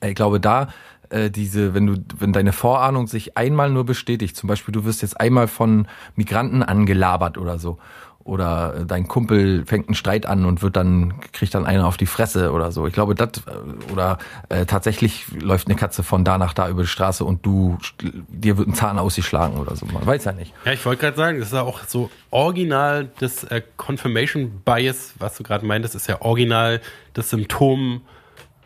ich 0.00 0.14
glaube, 0.14 0.38
da 0.38 0.68
äh, 1.10 1.30
diese, 1.30 1.74
wenn 1.74 1.86
du, 1.86 1.94
wenn 2.18 2.32
deine 2.32 2.52
Vorahnung 2.52 3.06
sich 3.06 3.36
einmal 3.36 3.70
nur 3.70 3.84
bestätigt, 3.84 4.36
zum 4.36 4.48
Beispiel 4.48 4.72
du 4.72 4.84
wirst 4.84 5.02
jetzt 5.02 5.20
einmal 5.20 5.48
von 5.48 5.86
Migranten 6.16 6.62
angelabert 6.62 7.38
oder 7.38 7.58
so, 7.58 7.78
oder 8.24 8.84
dein 8.86 9.06
Kumpel 9.06 9.64
fängt 9.66 9.88
einen 9.88 9.94
Streit 9.94 10.24
an 10.24 10.46
und 10.46 10.62
wird 10.62 10.76
dann 10.76 11.20
kriegt 11.32 11.54
dann 11.54 11.66
einer 11.66 11.86
auf 11.86 11.98
die 11.98 12.06
Fresse 12.06 12.52
oder 12.52 12.72
so. 12.72 12.86
Ich 12.86 12.94
glaube, 12.94 13.14
das 13.14 13.28
äh, 13.46 13.92
oder 13.92 14.18
äh, 14.48 14.64
tatsächlich 14.64 15.26
läuft 15.38 15.68
eine 15.68 15.76
Katze 15.76 16.02
von 16.02 16.24
da 16.24 16.38
nach 16.38 16.54
da 16.54 16.68
über 16.68 16.82
die 16.82 16.88
Straße 16.88 17.24
und 17.24 17.44
du 17.44 17.76
dir 18.00 18.56
wird 18.56 18.68
ein 18.68 18.74
Zahn 18.74 18.98
ausgeschlagen 18.98 19.58
oder 19.58 19.76
so. 19.76 19.84
Man 19.86 20.06
weiß 20.06 20.24
ja 20.24 20.32
nicht. 20.32 20.54
Ja, 20.64 20.72
ich 20.72 20.84
wollte 20.86 21.02
gerade 21.02 21.16
sagen, 21.16 21.38
das 21.38 21.48
ist 21.48 21.54
ja 21.54 21.62
auch 21.62 21.84
so 21.86 22.10
original 22.30 23.10
das 23.18 23.44
äh, 23.44 23.60
Confirmation 23.76 24.62
Bias, 24.64 25.14
was 25.18 25.36
du 25.36 25.42
gerade 25.42 25.66
meintest, 25.66 25.94
ist 25.94 26.08
ja 26.08 26.22
original 26.22 26.80
das 27.12 27.28
Symptom 27.28 28.00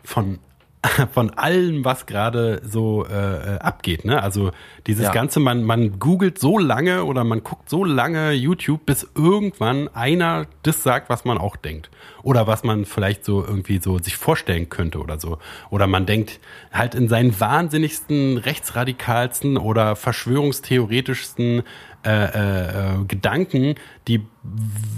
von 0.03 0.39
von 1.11 1.31
allem, 1.31 1.83
was 1.83 2.05
gerade 2.05 2.61
so 2.63 3.05
äh, 3.05 3.55
äh, 3.55 3.59
abgeht. 3.59 4.05
Ne? 4.05 4.23
Also 4.23 4.51
dieses 4.87 5.05
Ja. 5.05 5.11
Ganze, 5.11 5.41
man, 5.41 5.63
man 5.63 5.99
googelt 5.99 6.39
so 6.39 6.57
lange 6.57 7.03
oder 7.03 7.25
man 7.25 7.43
guckt 7.43 7.69
so 7.69 7.83
lange 7.83 8.31
YouTube, 8.31 8.85
bis 8.85 9.05
irgendwann 9.13 9.89
einer 9.93 10.47
das 10.63 10.81
sagt, 10.81 11.09
was 11.09 11.25
man 11.25 11.37
auch 11.37 11.57
denkt. 11.57 11.89
Oder 12.23 12.47
was 12.47 12.63
man 12.63 12.85
vielleicht 12.85 13.25
so 13.25 13.43
irgendwie 13.45 13.79
so 13.81 13.99
sich 13.99 14.15
vorstellen 14.15 14.69
könnte 14.69 14.99
oder 14.99 15.19
so. 15.19 15.39
Oder 15.69 15.87
man 15.87 16.05
denkt 16.05 16.39
halt 16.71 16.95
in 16.95 17.09
seinen 17.09 17.37
wahnsinnigsten, 17.37 18.37
rechtsradikalsten 18.37 19.57
oder 19.57 19.97
verschwörungstheoretischsten 19.97 21.63
äh, 22.05 22.09
äh, 22.09 23.01
äh, 23.01 23.05
Gedanken, 23.05 23.75
die 24.07 24.25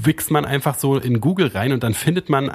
wichst 0.04 0.30
man 0.30 0.46
einfach 0.46 0.76
so 0.76 0.98
in 0.98 1.22
Google 1.22 1.48
rein 1.48 1.74
und 1.74 1.82
dann 1.82 1.96
findet 1.96 2.30
man 2.30 2.52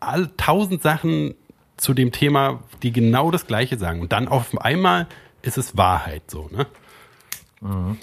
all 0.00 0.28
tausend 0.36 0.82
Sachen 0.82 1.34
zu 1.76 1.94
dem 1.94 2.12
Thema, 2.12 2.60
die 2.82 2.92
genau 2.92 3.30
das 3.30 3.46
Gleiche 3.46 3.78
sagen. 3.78 4.00
Und 4.00 4.12
dann 4.12 4.28
auf 4.28 4.56
einmal 4.58 5.06
ist 5.42 5.58
es 5.58 5.76
Wahrheit 5.76 6.22
so, 6.30 6.48
ne? 6.52 6.66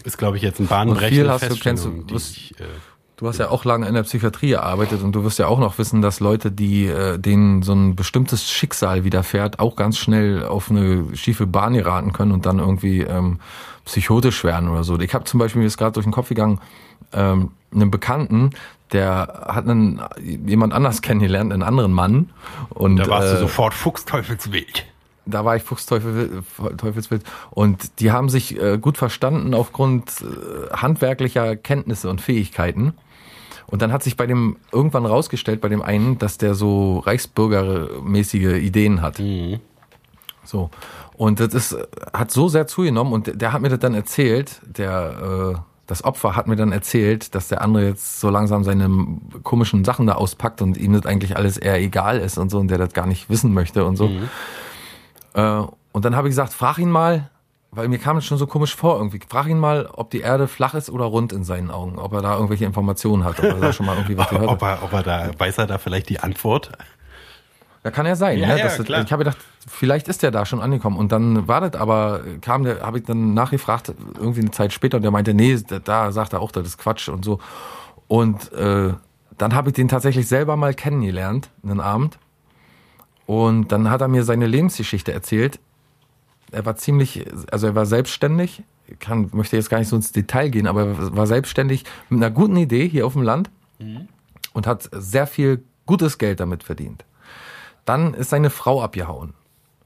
Ist, 0.04 0.18
glaube 0.18 0.38
ich, 0.38 0.44
jetzt 0.44 0.60
ein 0.60 0.64
Mhm. 0.64 0.70
bahnbrechende 0.70 1.24
du- 1.50 1.56
kennst 1.56 1.86
die 1.86 2.16
ich, 2.16 2.60
äh, 2.60 2.64
Du 3.16 3.28
hast 3.28 3.38
ja 3.38 3.50
auch 3.50 3.64
lange 3.64 3.88
in 3.88 3.94
der 3.94 4.04
Psychiatrie 4.04 4.50
gearbeitet 4.50 5.02
und 5.04 5.14
du 5.14 5.24
wirst 5.24 5.38
ja 5.40 5.48
auch 5.48 5.60
noch 5.60 5.78
wissen, 5.78 6.02
dass 6.02 6.20
Leute, 6.20 6.52
die 6.52 6.88
äh, 6.88 7.18
denen 7.20 7.62
so 7.62 7.72
ein 7.74 7.96
bestimmtes 7.96 8.50
Schicksal 8.52 9.04
widerfährt, 9.06 9.60
auch 9.60 9.76
ganz 9.76 9.98
schnell 10.00 10.44
auf 10.44 10.70
eine 10.72 11.16
schiefe 11.16 11.46
Bahn 11.46 11.76
geraten 11.76 12.12
können 12.12 12.32
und 12.32 12.46
dann 12.48 12.58
irgendwie 12.60 13.02
ähm, 13.02 13.40
psychotisch 13.86 14.44
werden 14.44 14.68
oder 14.68 14.84
so. 14.84 15.00
Ich 15.00 15.14
habe 15.14 15.24
zum 15.26 15.40
Beispiel 15.40 15.62
mir 15.62 15.68
ist 15.68 15.78
gerade 15.78 15.94
durch 15.94 16.06
den 16.06 16.12
Kopf 16.12 16.30
gegangen, 16.30 16.60
ähm, 17.14 17.52
einen 17.74 17.92
Bekannten, 17.92 18.50
der 18.94 19.46
hat 19.48 19.68
einen 19.68 20.02
jemand 20.46 20.74
anders 20.74 21.02
kennengelernt, 21.02 21.52
einen 21.52 21.64
anderen 21.64 21.92
Mann 21.92 22.30
und 22.70 22.98
da 22.98 23.08
warst 23.08 23.30
äh, 23.30 23.34
du 23.34 23.40
sofort 23.42 23.74
Fuchsteufelswild. 23.74 24.86
da 25.26 25.44
war 25.46 25.56
ich 25.56 25.64
Fuchsteufel, 25.64 26.44
Teufelswild 26.78 27.24
und 27.52 28.00
die 28.00 28.12
haben 28.12 28.30
sich 28.30 28.62
äh, 28.62 28.78
gut 28.78 28.98
verstanden 28.98 29.54
aufgrund 29.54 30.10
äh, 30.22 30.76
handwerklicher 30.76 31.56
Kenntnisse 31.56 32.10
und 32.10 32.22
Fähigkeiten. 32.22 32.94
Und 33.68 33.82
dann 33.82 33.92
hat 33.92 34.04
sich 34.04 34.18
bei 34.18 34.28
dem 34.28 34.58
irgendwann 34.72 35.06
rausgestellt, 35.06 35.60
bei 35.60 35.70
dem 35.70 35.82
einen, 35.82 36.20
dass 36.20 36.38
der 36.38 36.54
so 36.54 37.00
reichsbürgermäßige 37.00 38.62
Ideen 38.62 39.02
hat. 39.02 39.18
So. 40.44 40.70
Und 41.16 41.40
das 41.40 41.54
ist, 41.54 41.78
hat 42.14 42.30
so 42.30 42.50
sehr 42.50 42.68
zugenommen 42.68 43.14
und 43.14 43.42
der 43.42 43.52
hat 43.52 43.62
mir 43.62 43.70
das 43.70 43.80
dann 43.80 43.96
erzählt, 43.96 44.62
der, 44.66 45.56
äh, 45.56 45.73
das 45.88 46.04
Opfer 46.04 46.36
hat 46.36 46.48
mir 46.48 46.56
dann 46.56 46.72
erzählt, 46.72 47.36
dass 47.36 47.50
der 47.50 47.62
andere 47.62 47.88
jetzt 47.88 48.20
so 48.20 48.30
langsam 48.30 48.64
seine 48.64 48.90
komischen 49.44 49.84
Sachen 49.84 50.08
da 50.08 50.14
auspackt 50.14 50.62
und 50.62 50.78
ihm 50.78 50.94
das 50.94 51.06
eigentlich 51.06 51.36
alles 51.36 51.58
eher 51.58 51.80
egal 51.80 52.20
ist 52.20 52.38
und 52.38 52.50
so 52.50 52.60
und 52.60 52.70
der 52.70 52.78
das 52.78 52.94
gar 52.94 53.06
nicht 53.06 53.30
wissen 53.30 53.54
möchte 53.54 53.86
und 53.86 53.98
so. 53.98 54.10
Äh, 55.34 55.64
und 55.92 56.06
dann 56.06 56.16
habe 56.16 56.28
ich 56.28 56.32
gesagt, 56.32 56.54
frag 56.54 56.78
ihn 56.78 56.90
mal, 56.90 57.30
weil 57.72 57.88
mir 57.88 57.98
kam 57.98 58.18
es 58.18 58.26
schon 58.26 58.38
so 58.38 58.48
komisch 58.48 58.76
vor 58.76 58.98
irgendwie, 58.98 59.20
frag 59.28 59.48
ihn 59.48 59.60
mal, 59.60 59.88
ob 59.92 60.12
die 60.12 60.22
Erde 60.22 60.48
flach 60.48 60.74
ist 60.74 60.90
oder 60.90 61.06
rund 61.06 61.34
in 61.34 61.44
seinen 61.44 61.72
Augen, 61.72 61.98
ob 61.98 62.14
er 62.14 62.22
da 62.22 62.36
irgendwelche 62.36 62.66
Informationen 62.66 63.24
hat, 63.24 63.40
ob 63.40 63.46
er 63.46 63.60
da 63.60 63.74
schon 63.74 63.86
mal 63.86 63.96
irgendwie 63.96 64.18
was 64.18 64.30
gehört 64.30 64.50
hat. 64.50 64.56
Ob 64.56 64.62
er, 64.62 64.84
ob 64.84 64.94
er 64.94 65.04
da, 65.04 65.32
weiß 65.38 65.58
er 65.58 65.68
da 65.68 65.78
vielleicht 65.78 66.10
die 66.10 66.20
Antwort? 66.20 66.72
Ja, 67.84 67.92
kann 67.92 68.06
ja 68.06 68.16
sein. 68.16 68.40
Ja, 68.40 68.48
ne? 68.48 68.60
ja, 68.60 68.64
Das, 68.66 68.80
ich 68.80 69.12
habe 69.12 69.24
gedacht, 69.24 69.38
vielleicht 69.68 70.08
ist 70.08 70.24
der 70.24 70.32
da 70.32 70.46
schon 70.46 70.62
angekommen. 70.62 70.98
Und 70.98 71.12
dann 71.12 71.48
war 71.48 71.62
das 71.62 71.80
aber, 71.80 72.22
kam 72.42 72.64
der, 72.64 72.82
habe 72.82 73.00
ich 73.00 73.04
dann 73.04 73.34
nachgefragt, 73.34 73.94
irgendwie 74.16 74.42
eine 74.42 74.52
Zeit 74.52 74.72
später, 74.72 74.98
und 74.98 75.04
der 75.04 75.12
meinte, 75.12 75.34
nee, 75.34 75.58
da, 75.84 76.12
sagt 76.12 76.34
er 76.34 76.42
auch, 76.42 76.52
das 76.52 76.66
ist 76.66 76.78
Quatsch 76.78 77.10
und 77.10 77.26
so. 77.26 77.40
Und 78.08 78.54
äh, 78.54 78.94
dann 79.38 79.54
habe 79.54 79.70
ich 79.70 79.74
den 79.74 79.88
tatsächlich 79.88 80.28
selber 80.28 80.56
mal 80.56 80.74
kennengelernt, 80.74 81.50
einen 81.64 81.82
Abend. 81.82 82.18
Und 83.26 83.72
dann 83.72 83.90
hat 83.90 84.02
er 84.02 84.08
mir 84.08 84.24
seine 84.24 84.48
Lebensgeschichte 84.48 85.12
erzählt. 85.12 85.60
Er 86.52 86.66
war 86.66 86.76
ziemlich, 86.76 87.26
also 87.52 87.68
er 87.68 87.76
war 87.76 87.86
selbstständig, 87.86 88.64
Ich 88.88 89.00
kann, 89.00 89.30
möchte 89.34 89.56
jetzt 89.58 89.70
gar 89.70 89.80
nicht 89.80 89.88
so 89.88 89.96
ins 89.96 90.12
Detail 90.12 90.50
gehen, 90.50 90.68
aber 90.68 90.86
er 90.86 91.16
war 91.16 91.26
selbstständig 91.28 91.84
mit 92.10 92.22
einer 92.22 92.32
guten 92.32 92.58
Idee 92.58 92.88
hier 92.88 93.06
auf 93.08 93.14
dem 93.14 93.24
Land 93.24 93.50
und 94.54 94.68
hat 94.68 94.90
sehr 94.92 95.26
viel 95.26 95.64
gutes 95.86 96.18
Geld 96.18 96.40
damit 96.40 96.64
verdient. 96.64 97.04
Dann 97.86 98.14
ist 98.14 98.30
seine 98.30 98.50
Frau 98.50 98.82
abgehauen. 98.82 99.34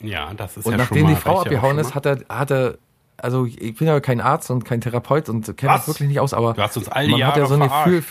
Ja, 0.01 0.33
das 0.35 0.57
ist 0.57 0.65
Und 0.65 0.73
ja 0.73 0.77
nachdem 0.77 0.99
schon 0.99 1.07
mal, 1.07 1.15
die 1.15 1.21
Frau 1.21 1.41
abgehauen 1.41 1.77
ist, 1.79 1.95
hat 1.95 2.05
er, 2.05 2.19
hat 2.29 2.51
er, 2.51 2.77
also 3.17 3.45
ich 3.45 3.75
bin 3.75 3.87
ja 3.87 3.99
kein 3.99 4.21
Arzt 4.21 4.51
und 4.51 4.63
kein 4.63 4.81
Therapeut 4.81 5.29
und 5.29 5.57
kenne 5.57 5.73
das 5.73 5.87
wirklich 5.87 6.07
nicht 6.07 6.19
aus, 6.19 6.33
aber 6.33 6.53
Du 6.53 6.61
hast 6.61 6.77
uns 6.77 6.87
all 6.89 7.05
die 7.05 7.11
man 7.11 7.21
hat 7.21 7.37
Jahre 7.37 7.39
ja 7.39 7.45
so 7.47 7.55
ein. 7.55 7.61
Gefühl, 7.61 8.03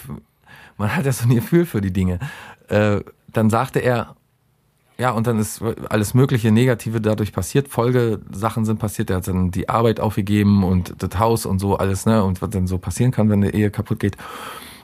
man 0.78 0.94
hat 0.94 1.06
ja 1.06 1.12
so 1.12 1.28
ein 1.28 1.34
Gefühl 1.34 1.64
für 1.64 1.80
die 1.80 1.92
Dinge. 1.92 2.18
Äh, 2.68 3.00
dann 3.32 3.50
sagte 3.50 3.78
er, 3.78 4.16
ja, 4.98 5.10
und 5.10 5.26
dann 5.26 5.38
ist 5.38 5.62
alles 5.90 6.14
mögliche 6.14 6.50
Negative 6.50 7.00
dadurch 7.02 7.32
passiert. 7.32 7.68
Folgesachen 7.68 8.64
sind 8.64 8.78
passiert. 8.78 9.10
Er 9.10 9.16
hat 9.16 9.28
dann 9.28 9.50
die 9.50 9.68
Arbeit 9.68 10.00
aufgegeben 10.00 10.64
und 10.64 10.94
das 11.02 11.18
Haus 11.18 11.44
und 11.44 11.58
so 11.58 11.76
alles, 11.76 12.06
ne? 12.06 12.24
Und 12.24 12.40
was 12.40 12.48
dann 12.50 12.66
so 12.66 12.78
passieren 12.78 13.12
kann, 13.12 13.28
wenn 13.28 13.42
eine 13.42 13.52
Ehe 13.52 13.70
kaputt 13.70 14.00
geht. 14.00 14.16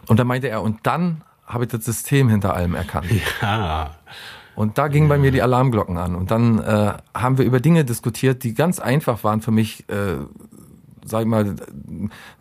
Und 0.08 0.20
dann 0.20 0.26
meinte 0.26 0.48
er, 0.48 0.62
und 0.62 0.80
dann 0.82 1.22
habe 1.46 1.64
ich 1.64 1.70
das 1.70 1.86
System 1.86 2.28
hinter 2.28 2.54
allem 2.54 2.74
erkannt. 2.74 3.06
Ja. 3.40 3.96
Und 4.54 4.78
da 4.78 4.88
gingen 4.88 5.08
bei 5.08 5.18
mir 5.18 5.30
die 5.30 5.42
Alarmglocken 5.42 5.96
an. 5.96 6.14
Und 6.14 6.30
dann 6.30 6.58
äh, 6.58 6.92
haben 7.14 7.38
wir 7.38 7.44
über 7.44 7.60
Dinge 7.60 7.84
diskutiert, 7.84 8.44
die 8.44 8.54
ganz 8.54 8.78
einfach 8.78 9.24
waren 9.24 9.40
für 9.40 9.50
mich, 9.50 9.88
äh, 9.88 10.16
sag 11.04 11.22
ich 11.22 11.26
mal, 11.26 11.56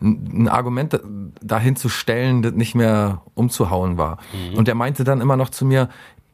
ein 0.00 0.48
Argument 0.48 1.00
dahin 1.42 1.76
zu 1.76 1.88
stellen, 1.88 2.42
das 2.42 2.52
nicht 2.52 2.74
mehr 2.74 3.22
umzuhauen 3.34 3.98
war. 3.98 4.18
Und 4.56 4.68
er 4.68 4.74
meinte 4.74 5.04
dann 5.04 5.20
immer 5.20 5.36
noch 5.36 5.50
zu 5.50 5.64
mir, 5.64 5.88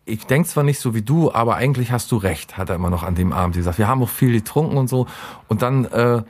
ich 0.05 0.27
denk 0.27 0.47
zwar 0.47 0.65
nicht 0.65 0.81
so 0.81 0.95
wie 0.95 1.03
du, 1.03 1.33
aber 1.33 1.57
eigentlich 1.57 1.93
hast 1.93 2.11
du 2.13 2.17
recht, 2.17 2.57
hat 2.57 2.71
er 2.71 2.77
immer 2.77 2.91
noch 2.91 3.03
an 3.03 3.15
dem 3.15 3.33
Abend 3.33 3.57
gesagt. 3.57 3.79
Wir 3.79 3.89
haben 3.89 4.03
auch 4.03 4.09
viel 4.09 4.33
getrunken 4.33 4.79
und 4.79 4.89
so. 4.89 5.07
Und 5.49 5.63
dann 5.63 5.85
äh, 5.87 6.23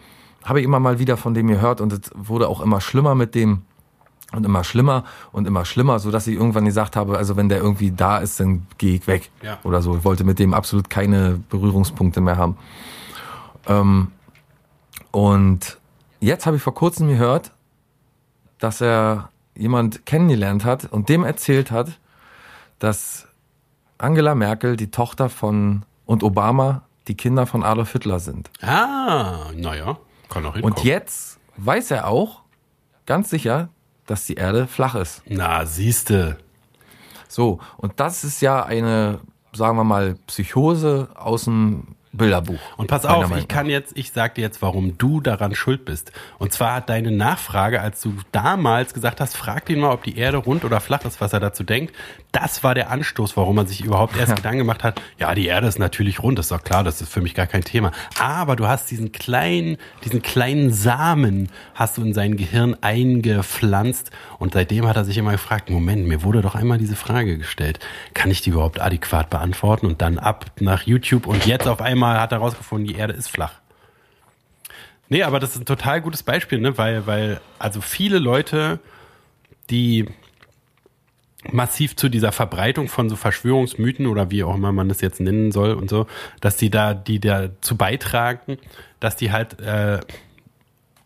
habe 0.45 0.61
ich 0.61 0.65
immer 0.65 0.81
mal 0.81 0.99
wieder 0.99 1.17
von 1.17 1.35
dem 1.35 1.47
gehört 1.47 1.81
und 1.81 1.93
es 1.93 2.11
wurde 2.15 2.49
auch 2.49 2.61
immer 2.61 2.81
schlimmer 2.81 3.15
mit 3.15 3.35
dem 3.35 3.63
und 4.33 4.45
immer 4.45 4.63
schlimmer 4.65 5.05
und 5.33 5.47
immer 5.47 5.65
schlimmer, 5.65 5.99
so 5.99 6.11
dass 6.11 6.27
ich 6.27 6.35
irgendwann 6.37 6.65
gesagt 6.67 6.97
habe, 6.97 7.17
also 7.17 7.37
wenn 7.37 7.49
der 7.49 7.59
irgendwie 7.59 7.91
da 7.91 8.19
ist, 8.19 8.39
dann 8.41 8.67
gehe 8.77 8.97
ich 8.97 9.07
weg 9.07 9.31
Ja. 9.43 9.59
oder 9.65 9.81
so. 9.83 9.97
Ich 9.97 10.05
wollte 10.05 10.25
mit 10.25 10.39
dem 10.39 10.53
absolut 10.55 10.91
keine 10.91 11.41
Berührungspunkte 11.49 12.21
mehr 12.21 12.37
haben. 12.37 12.57
Ähm, 13.67 14.13
und 15.11 15.79
jetzt 16.21 16.47
habe 16.47 16.57
ich 16.57 16.63
vor 16.63 16.75
kurzem 16.75 17.09
gehört, 17.09 17.53
dass 18.59 18.81
er 18.81 19.31
jemand 19.57 20.05
kennengelernt 20.07 20.65
hat 20.65 20.85
und 20.93 21.09
dem 21.09 21.25
erzählt 21.25 21.71
hat, 21.71 21.99
dass 22.79 23.27
Angela 23.97 24.35
Merkel 24.35 24.77
die 24.77 24.91
Tochter 24.91 25.29
von 25.29 25.83
und 26.07 26.23
Obama 26.23 26.83
die 27.09 27.17
Kinder 27.17 27.47
von 27.47 27.65
Adolf 27.65 27.93
Hitler 27.93 28.21
sind. 28.21 28.51
Ah, 28.63 29.47
naja, 29.57 29.97
kann 30.29 30.45
auch 30.45 30.53
hinkommen. 30.55 30.77
Und 30.77 30.85
jetzt 30.85 31.39
weiß 31.57 31.91
er 31.93 32.07
auch 32.07 32.43
ganz 33.07 33.31
sicher, 33.31 33.71
dass 34.09 34.27
die 34.27 34.35
Erde 34.35 34.67
flach 34.67 34.95
ist. 34.95 35.23
Na, 35.27 35.65
siehste. 35.65 36.39
So, 37.29 37.61
und 37.77 38.01
das 38.01 38.25
ist 38.25 38.41
ja 38.41 38.65
eine, 38.65 39.21
sagen 39.53 39.77
wir 39.77 39.85
mal, 39.85 40.17
Psychose 40.27 41.09
aus 41.15 41.45
dem 41.45 41.95
Bilderbuch. 42.19 42.59
Und 42.77 42.89
pass 42.89 43.07
auf, 43.07 43.35
ich 43.37 43.49
kann 43.49 43.67
jetzt, 43.67 43.97
ich 43.97 44.13
sag 44.13 44.35
dir 44.35 44.43
jetzt, 44.43 44.61
warum 44.61 44.99
du 44.99 45.21
daran 45.21 45.55
schuld 45.55 45.85
bist. 45.85 46.13
Und 46.39 46.53
zwar 46.53 46.75
hat 46.75 46.91
deine 46.91 47.11
Nachfrage, 47.11 47.81
als 47.81 48.03
du 48.03 48.15
damals 48.33 48.93
gesagt 48.93 49.21
hast, 49.21 49.37
frag 49.37 49.71
ihn 49.71 49.81
mal, 49.81 49.93
ob 49.93 50.03
die 50.03 50.19
Erde 50.19 50.39
rund 50.39 50.65
oder 50.65 50.81
flach 50.81 51.05
ist, 51.05 51.21
was 51.21 51.33
er 51.33 51.41
dazu 51.41 51.65
denkt. 51.65 51.95
Das 52.33 52.63
war 52.63 52.75
der 52.75 52.91
Anstoß, 52.91 53.37
warum 53.37 53.57
er 53.59 53.67
sich 53.67 53.83
überhaupt 53.83 54.17
erst 54.17 54.37
Gedanken 54.37 54.59
gemacht 54.59 54.85
hat. 54.85 55.01
Ja, 55.19 55.35
die 55.35 55.47
Erde 55.47 55.67
ist 55.67 55.79
natürlich 55.79 56.23
rund, 56.23 56.39
ist 56.39 56.51
doch 56.51 56.63
klar, 56.63 56.85
das 56.85 57.01
ist 57.01 57.11
für 57.11 57.23
mich 57.23 57.35
gar 57.35 57.47
kein 57.47 57.63
Thema. 57.63 57.93
Aber 58.19 58.55
du 58.55 58.67
hast 58.67 58.91
diesen 58.91 59.13
kleinen, 59.13 59.79
diesen 60.05 60.21
kleinen 60.21 60.73
Samen 60.73 61.49
hast 61.75 61.97
du 61.97 62.03
in 62.03 62.13
sein 62.13 62.37
Gehirn 62.37 62.77
eingepflanzt 62.83 64.11
und 64.39 64.53
seitdem 64.53 64.87
hat 64.87 64.97
er 64.97 65.05
sich 65.05 65.17
immer 65.17 65.33
gefragt, 65.33 65.71
Moment, 65.71 66.07
mir 66.07 66.23
wurde 66.23 66.43
doch 66.43 66.55
einmal 66.55 66.79
diese 66.79 66.97
Frage 66.97 67.39
gestellt. 67.39 67.79
Kann 68.15 68.31
ich 68.31 68.43
die 68.43 68.51
überhaupt 68.51 68.81
adäquat 68.81 69.31
beantworten? 69.31 69.87
Und 69.87 70.03
dann 70.03 70.19
ab 70.19 70.47
nach 70.61 70.83
YouTube 70.83 71.27
und 71.27 71.47
jetzt 71.47 71.69
auf 71.69 71.81
einmal 71.81 72.08
hat 72.09 72.33
er 72.33 72.39
rausgefunden, 72.39 72.87
die 72.87 72.97
Erde 72.97 73.15
ist 73.15 73.29
flach. 73.29 73.55
Nee, 75.09 75.23
aber 75.23 75.41
das 75.41 75.53
ist 75.53 75.63
ein 75.63 75.67
total 75.67 76.01
gutes 76.01 76.23
Beispiel, 76.23 76.61
ne? 76.61 76.77
Weil, 76.77 77.07
weil, 77.07 77.41
also 77.59 77.81
viele 77.81 78.19
Leute, 78.19 78.79
die 79.71 80.07
massiv 81.51 81.97
zu 81.97 82.09
dieser 82.09 82.33
Verbreitung 82.33 82.89
von 82.89 83.09
so 83.09 83.17
Verschwörungsmythen 83.17 84.07
oder 84.07 84.31
wie 84.31 84.45
auch 84.45 84.55
immer 84.55 84.73
man 84.73 84.89
das 84.89 85.01
jetzt 85.01 85.21
nennen 85.21 85.53
soll 85.53 85.73
und 85.73 85.89
so, 85.89 86.07
dass 86.41 86.57
die 86.57 86.69
da, 86.69 86.95
die 86.95 87.21
dazu 87.21 87.77
beitragen, 87.77 88.59
dass 89.01 89.17
die 89.17 89.33
halt 89.33 89.59
äh, 89.61 90.01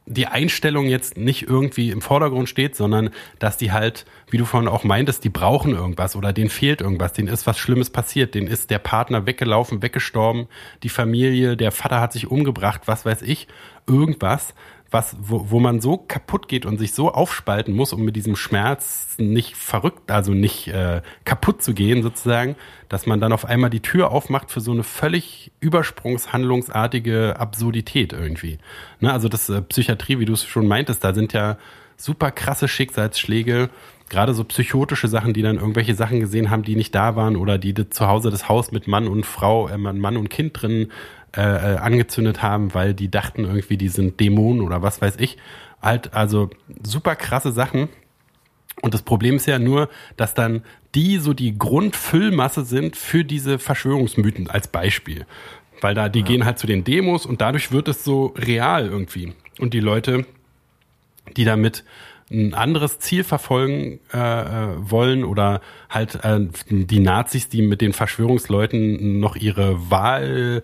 die 0.07 0.27
Einstellung 0.27 0.87
jetzt 0.87 1.17
nicht 1.17 1.43
irgendwie 1.43 1.91
im 1.91 2.03
Vordergrund 2.03 2.49
steht, 2.49 2.75
sondern 2.75 3.11
dass 3.39 3.57
die 3.57 3.73
halt, 3.73 4.05
wie 4.31 4.37
du 4.37 4.45
vorhin 4.45 4.69
auch 4.69 4.85
meintest, 4.85 5.23
die 5.25 5.29
brauchen 5.29 5.75
irgendwas 5.75 6.17
oder 6.17 6.33
denen 6.33 6.51
fehlt 6.51 6.81
irgendwas, 6.81 7.13
denen 7.13 7.29
ist 7.29 7.47
was 7.47 7.59
Schlimmes 7.59 7.91
passiert, 7.91 8.35
denen 8.35 8.49
ist 8.49 8.71
der 8.71 8.81
Partner 8.81 9.27
weggelaufen, 9.27 9.83
weggestorben, 9.83 10.49
die 10.83 10.89
Familie, 10.89 11.57
der 11.57 11.71
Vater 11.71 12.01
hat 12.01 12.13
sich 12.13 12.31
umgebracht, 12.31 12.83
was 12.87 13.05
weiß 13.07 13.23
ich, 13.23 13.47
irgendwas, 13.87 14.55
was, 14.93 15.17
wo, 15.21 15.51
wo 15.51 15.61
man 15.61 15.81
so 15.81 15.97
kaputt 15.97 16.49
geht 16.49 16.67
und 16.67 16.79
sich 16.79 16.93
so 16.93 17.11
aufspalten 17.13 17.75
muss, 17.75 17.93
um 17.93 18.03
mit 18.03 18.15
diesem 18.15 18.37
Schmerz 18.37 19.15
nicht 19.19 19.57
verrückt, 19.57 20.11
also 20.11 20.33
nicht 20.33 20.69
äh, 20.69 21.03
kaputt 21.25 21.63
zu 21.63 21.75
gehen 21.75 22.03
sozusagen, 22.03 22.57
dass 22.89 23.07
man 23.07 23.21
dann 23.21 23.33
auf 23.33 23.45
einmal 23.45 23.71
die 23.71 23.81
Tür 23.81 24.11
aufmacht 24.11 24.51
für 24.51 24.61
so 24.61 24.73
eine 24.73 24.83
völlig 24.83 25.53
übersprungshandlungsartige 25.61 27.37
Absurdität 27.39 28.13
irgendwie. 28.13 28.59
Ne, 29.01 29.13
also 29.13 29.29
das 29.29 29.49
äh, 29.49 29.63
Psychiatrie, 29.63 30.19
wie 30.19 30.27
du 30.27 30.35
es 30.35 30.45
schon 30.45 30.69
meintest, 30.69 31.03
da 31.03 31.15
sind 31.15 31.33
ja 31.33 31.57
super 31.97 32.31
krasse 32.31 32.69
Schicksalsschläge, 32.69 33.71
gerade 34.09 34.35
so 34.35 34.45
psychotische 34.45 35.09
Sachen, 35.09 35.33
die 35.33 35.43
dann 35.43 35.57
irgendwelche 35.57 35.95
Sachen 35.95 36.21
gesehen 36.21 36.51
haben, 36.51 36.65
die 36.65 36.77
nicht 36.77 36.95
da 36.95 37.17
waren 37.17 37.37
oder 37.37 37.57
die 37.59 37.89
zu 37.89 38.07
Hause 38.07 38.31
das 38.31 38.49
Haus 38.49 38.73
mit 38.73 38.87
Mann 38.87 39.09
und 39.09 39.25
Frau, 39.25 39.69
äh, 39.69 39.79
Mann 39.79 40.17
und 40.17 40.29
Kind 40.29 40.61
drin 40.61 40.89
äh, 41.37 41.41
äh, 41.41 41.77
angezündet 41.79 42.43
haben, 42.43 42.75
weil 42.75 42.93
die 42.93 43.11
dachten 43.11 43.45
irgendwie, 43.45 43.79
die 43.79 43.89
sind 43.89 44.21
Dämonen 44.21 44.61
oder 44.61 44.83
was 44.83 45.01
weiß 45.01 45.17
ich. 45.19 45.39
Halt, 45.81 46.13
also 46.13 46.51
super 46.83 47.17
krasse 47.17 47.53
Sachen. 47.53 47.89
Und 48.83 48.93
das 48.93 49.03
Problem 49.03 49.37
ist 49.37 49.47
ja 49.47 49.59
nur, 49.59 49.89
dass 50.17 50.35
dann 50.35 50.63
die 50.95 51.17
so 51.17 51.33
die 51.33 51.57
Grundfüllmasse 51.57 52.65
sind 52.65 52.97
für 52.97 53.25
diese 53.25 53.59
Verschwörungsmythen 53.59 54.51
als 54.51 54.69
Beispiel. 54.69 55.27
Weil 55.81 55.95
da, 55.95 56.09
die 56.09 56.21
ja. 56.21 56.27
gehen 56.27 56.45
halt 56.45 56.59
zu 56.59 56.67
den 56.67 56.85
Demos 56.85 57.25
und 57.25 57.41
dadurch 57.41 57.73
wird 57.73 57.89
es 57.89 58.05
so 58.05 58.35
real 58.37 58.87
irgendwie. 58.87 59.33
Und 59.59 59.75
die 59.75 59.81
Leute, 59.81 60.27
die 61.37 61.45
damit 61.45 61.85
ein 62.31 62.55
anderes 62.55 62.99
Ziel 62.99 63.25
verfolgen 63.25 64.01
äh, 64.13 64.19
äh 64.19 64.69
wollen 64.79 65.25
oder 65.25 65.61
halt 65.91 66.25
äh, 66.25 66.47
die 66.69 67.01
Nazis, 67.01 67.49
die 67.49 67.63
mit 67.63 67.81
den 67.81 67.93
Verschwörungsleuten 67.93 69.19
noch 69.21 69.37
ihre 69.37 69.91
Wahl 69.91 70.63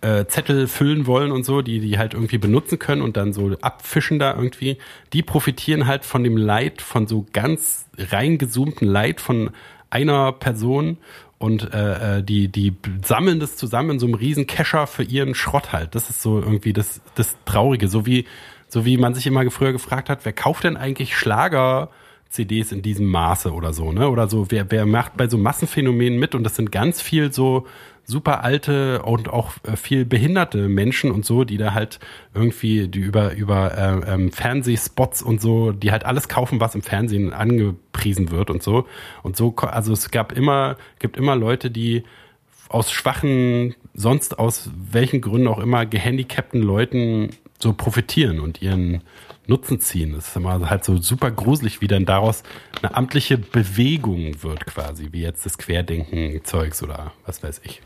äh, 0.00 0.26
Zettel 0.26 0.66
füllen 0.66 1.06
wollen 1.06 1.32
und 1.32 1.44
so, 1.44 1.62
die 1.62 1.80
die 1.80 1.98
halt 1.98 2.14
irgendwie 2.14 2.38
benutzen 2.38 2.78
können 2.78 3.02
und 3.02 3.16
dann 3.16 3.32
so 3.32 3.56
abfischen 3.60 4.18
da 4.18 4.34
irgendwie, 4.34 4.78
die 5.12 5.22
profitieren 5.22 5.86
halt 5.86 6.04
von 6.04 6.24
dem 6.24 6.36
Leid, 6.36 6.80
von 6.80 7.06
so 7.06 7.26
ganz 7.32 7.86
reingezoomten 7.98 8.88
Leid 8.88 9.20
von 9.20 9.50
einer 9.90 10.32
Person 10.32 10.98
und 11.38 11.72
äh, 11.74 12.18
äh, 12.18 12.22
die 12.22 12.48
die 12.48 12.74
sammeln 13.04 13.40
das 13.40 13.56
zusammen 13.56 13.90
in 13.90 13.98
so 13.98 14.06
einem 14.06 14.14
riesen 14.14 14.46
Kescher 14.46 14.86
für 14.86 15.02
ihren 15.02 15.34
Schrott 15.34 15.72
halt. 15.72 15.94
Das 15.94 16.10
ist 16.10 16.22
so 16.22 16.38
irgendwie 16.38 16.72
das 16.72 17.00
das 17.14 17.36
Traurige, 17.44 17.88
so 17.88 18.06
wie 18.06 18.26
so 18.68 18.84
wie 18.84 18.96
man 18.96 19.14
sich 19.14 19.26
immer 19.26 19.50
früher 19.50 19.72
gefragt 19.72 20.08
hat, 20.08 20.24
wer 20.24 20.32
kauft 20.32 20.64
denn 20.64 20.76
eigentlich 20.76 21.16
Schlager 21.16 21.90
CDs 22.30 22.70
in 22.72 22.82
diesem 22.82 23.06
Maße 23.06 23.52
oder 23.52 23.72
so, 23.72 23.90
ne? 23.92 24.08
Oder 24.08 24.28
so, 24.28 24.50
wer, 24.50 24.70
wer 24.70 24.86
macht 24.86 25.16
bei 25.16 25.28
so 25.28 25.36
Massenphänomenen 25.36 26.18
mit 26.18 26.34
und 26.34 26.44
das 26.44 26.56
sind 26.56 26.70
ganz 26.70 27.02
viel 27.02 27.32
so 27.32 27.66
super 28.10 28.44
alte 28.44 29.02
und 29.02 29.28
auch 29.28 29.52
äh, 29.62 29.76
viel 29.76 30.04
behinderte 30.04 30.68
Menschen 30.68 31.10
und 31.10 31.24
so, 31.24 31.44
die 31.44 31.56
da 31.56 31.72
halt 31.72 32.00
irgendwie 32.34 32.88
die 32.88 32.98
über 32.98 33.32
über 33.34 33.76
äh, 33.76 34.14
ähm, 34.14 34.32
Fernsehspots 34.32 35.22
und 35.22 35.40
so, 35.40 35.72
die 35.72 35.92
halt 35.92 36.04
alles 36.04 36.28
kaufen, 36.28 36.60
was 36.60 36.74
im 36.74 36.82
Fernsehen 36.82 37.32
angepriesen 37.32 38.30
wird 38.30 38.50
und 38.50 38.62
so 38.62 38.86
und 39.22 39.36
so. 39.36 39.54
Also 39.56 39.92
es 39.92 40.10
gab 40.10 40.32
immer 40.32 40.76
gibt 40.98 41.16
immer 41.16 41.36
Leute, 41.36 41.70
die 41.70 42.04
aus 42.68 42.92
schwachen, 42.92 43.74
sonst 43.94 44.38
aus 44.38 44.70
welchen 44.74 45.20
Gründen 45.20 45.48
auch 45.48 45.58
immer 45.58 45.86
gehandicapten 45.86 46.62
Leuten 46.62 47.30
so 47.58 47.72
profitieren 47.72 48.40
und 48.40 48.62
ihren 48.62 49.02
Nutzen 49.46 49.80
ziehen. 49.80 50.14
Das 50.14 50.28
ist 50.28 50.36
immer 50.36 50.70
halt 50.70 50.84
so 50.84 50.96
super 50.98 51.30
gruselig, 51.30 51.80
wie 51.80 51.88
dann 51.88 52.06
daraus 52.06 52.42
eine 52.80 52.94
amtliche 52.94 53.36
Bewegung 53.36 54.42
wird 54.42 54.66
quasi, 54.66 55.08
wie 55.12 55.22
jetzt 55.22 55.44
das 55.44 55.58
Querdenken-Zeugs 55.58 56.82
oder 56.82 57.12
was 57.26 57.42
weiß 57.42 57.60
ich. 57.64 57.82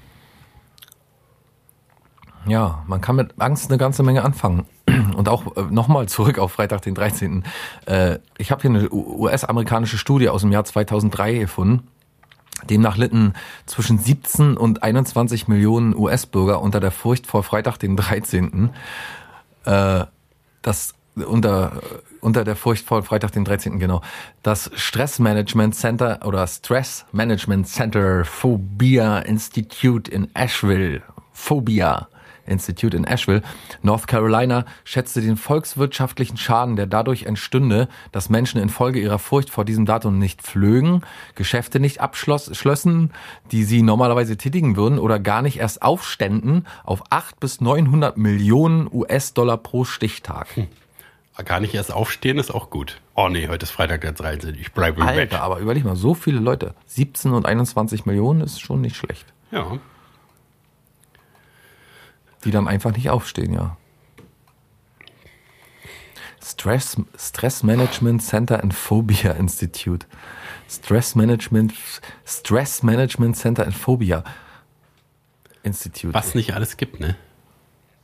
Ja, 2.46 2.84
man 2.86 3.00
kann 3.00 3.16
mit 3.16 3.40
Angst 3.40 3.70
eine 3.70 3.78
ganze 3.78 4.02
Menge 4.02 4.22
anfangen. 4.22 4.66
Und 5.16 5.28
auch 5.28 5.56
äh, 5.56 5.62
nochmal 5.70 6.08
zurück 6.08 6.38
auf 6.38 6.52
Freitag, 6.52 6.82
den 6.82 6.94
13. 6.94 7.44
Äh, 7.86 8.18
ich 8.38 8.50
habe 8.50 8.62
hier 8.62 8.70
eine 8.70 8.92
US-amerikanische 8.92 9.98
Studie 9.98 10.28
aus 10.28 10.42
dem 10.42 10.52
Jahr 10.52 10.64
2003 10.64 11.34
gefunden. 11.38 11.88
Demnach 12.68 12.96
litten 12.96 13.34
zwischen 13.66 13.98
17 13.98 14.56
und 14.56 14.82
21 14.82 15.48
Millionen 15.48 15.94
US-Bürger 15.96 16.62
unter 16.62 16.80
der 16.80 16.90
Furcht 16.90 17.26
vor 17.26 17.42
Freitag, 17.42 17.78
den 17.78 17.96
13. 17.96 18.70
Äh, 19.64 20.04
das 20.62 20.94
unter 21.14 21.80
unter 22.20 22.42
der 22.42 22.56
Furcht 22.56 22.86
vor 22.86 23.02
Freitag 23.02 23.32
den 23.32 23.44
13. 23.44 23.78
genau. 23.78 24.00
Das 24.42 24.70
Stressmanagement 24.74 25.74
Center 25.74 26.20
oder 26.24 26.46
Stress 26.46 27.04
Management 27.12 27.68
Center 27.68 28.24
Phobia 28.24 29.18
Institute 29.18 30.10
in 30.10 30.34
Asheville 30.34 31.02
Phobia 31.32 32.08
Institute 32.46 32.96
in 32.96 33.04
Asheville, 33.04 33.42
North 33.82 34.06
Carolina, 34.06 34.64
schätzte 34.84 35.20
den 35.20 35.36
volkswirtschaftlichen 35.36 36.36
Schaden, 36.36 36.76
der 36.76 36.86
dadurch 36.86 37.24
entstünde, 37.24 37.88
dass 38.12 38.28
Menschen 38.28 38.60
infolge 38.60 39.00
ihrer 39.00 39.18
Furcht 39.18 39.50
vor 39.50 39.64
diesem 39.64 39.86
Datum 39.86 40.18
nicht 40.18 40.42
flögen, 40.42 41.02
Geschäfte 41.34 41.80
nicht 41.80 42.00
abschlossen, 42.00 43.12
die 43.50 43.64
sie 43.64 43.82
normalerweise 43.82 44.36
tätigen 44.36 44.76
würden 44.76 44.98
oder 44.98 45.18
gar 45.18 45.42
nicht 45.42 45.58
erst 45.58 45.82
aufständen, 45.82 46.66
auf 46.84 47.02
8 47.10 47.40
bis 47.40 47.60
900 47.60 48.16
Millionen 48.16 48.88
US-Dollar 48.92 49.56
pro 49.58 49.84
Stichtag. 49.84 50.56
Hm. 50.56 50.68
Gar 51.44 51.58
nicht 51.58 51.74
erst 51.74 51.92
aufstehen 51.92 52.38
ist 52.38 52.54
auch 52.54 52.70
gut. 52.70 53.00
Oh 53.16 53.28
nee, 53.28 53.48
heute 53.48 53.64
ist 53.64 53.72
Freitag 53.72 54.02
der 54.02 54.12
13. 54.12 54.54
Ich 54.54 54.72
bleibe 54.72 55.00
im 55.00 55.06
Alter, 55.06 55.20
Bett. 55.20 55.34
aber 55.34 55.58
überleg 55.58 55.84
mal, 55.84 55.96
so 55.96 56.14
viele 56.14 56.38
Leute. 56.38 56.74
17 56.86 57.32
und 57.32 57.44
21 57.44 58.06
Millionen 58.06 58.40
ist 58.40 58.60
schon 58.60 58.80
nicht 58.80 58.94
schlecht. 58.94 59.26
Ja. 59.50 59.78
Die 62.44 62.50
dann 62.50 62.68
einfach 62.68 62.94
nicht 62.94 63.10
aufstehen, 63.10 63.52
ja. 63.54 63.76
Stress, 66.42 66.96
Stress 67.18 67.62
Management 67.62 68.22
Center 68.22 68.62
and 68.62 68.74
Phobia 68.74 69.32
Institute. 69.38 70.06
Stress 70.68 71.14
Management, 71.14 71.72
Stress 72.26 72.82
Management 72.82 73.36
Center 73.36 73.64
and 73.64 73.74
Phobia 73.74 74.24
Institute. 75.62 76.12
Was 76.12 76.34
nicht 76.34 76.54
alles 76.54 76.76
gibt, 76.76 77.00
ne? 77.00 77.16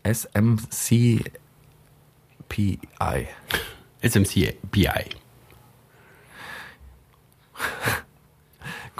SMCPI. 0.05 1.28
SMCPI. 4.03 5.05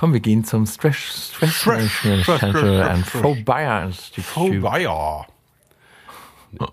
Komm, 0.01 0.15
wir 0.15 0.21
gehen 0.21 0.45
zum 0.45 0.65
Stress, 0.65 1.35
Stress 1.35 1.67
Management 1.67 2.25
Center 2.25 2.91
and 2.91 3.05
Phobia 3.07 3.85
Institute. 3.85 4.27
Phobia. 4.27 5.27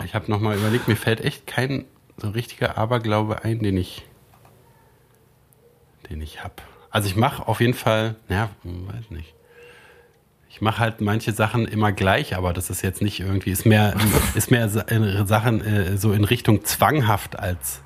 Ich 0.06 0.16
habe 0.16 0.32
nochmal 0.32 0.56
überlegt, 0.56 0.88
mir 0.88 0.96
fällt 0.96 1.20
echt 1.20 1.46
kein 1.46 1.84
so 2.16 2.30
richtiger 2.30 2.78
Aberglaube 2.78 3.44
ein, 3.44 3.60
den 3.60 3.76
ich, 3.76 4.06
den 6.10 6.22
ich 6.22 6.42
habe. 6.42 6.54
Also 6.90 7.10
ich 7.10 7.18
mache 7.18 7.46
auf 7.50 7.60
jeden 7.60 7.74
Fall, 7.74 8.16
naja, 8.30 8.50
weiß 8.64 9.12
nicht. 9.12 9.34
Ich 10.50 10.62
mache 10.62 10.80
halt 10.80 11.02
manche 11.02 11.34
Sachen 11.34 11.68
immer 11.68 11.92
gleich, 11.92 12.34
aber 12.34 12.54
das 12.54 12.70
ist 12.70 12.82
jetzt 12.82 13.02
nicht 13.02 13.20
irgendwie, 13.20 13.52
ist 13.52 13.66
mehr, 13.66 13.94
ist 14.36 14.52
mehr 14.52 14.70
Sachen 14.70 15.60
äh, 15.60 15.98
so 15.98 16.14
in 16.14 16.24
Richtung 16.24 16.64
zwanghaft 16.64 17.38
als 17.38 17.82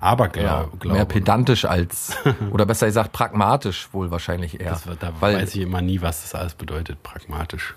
Aberglaube. 0.00 0.70
Ja, 0.84 0.92
mehr 0.92 1.04
pedantisch 1.04 1.64
als, 1.64 2.16
oder 2.52 2.66
besser 2.66 2.86
gesagt 2.86 3.12
pragmatisch 3.12 3.88
wohl 3.92 4.10
wahrscheinlich 4.10 4.60
eher. 4.60 4.70
Das, 4.70 4.84
da 4.98 5.12
Weil, 5.20 5.36
weiß 5.36 5.54
ich 5.54 5.62
immer 5.62 5.82
nie, 5.82 6.00
was 6.00 6.22
das 6.22 6.34
alles 6.34 6.54
bedeutet, 6.54 7.02
pragmatisch 7.02 7.74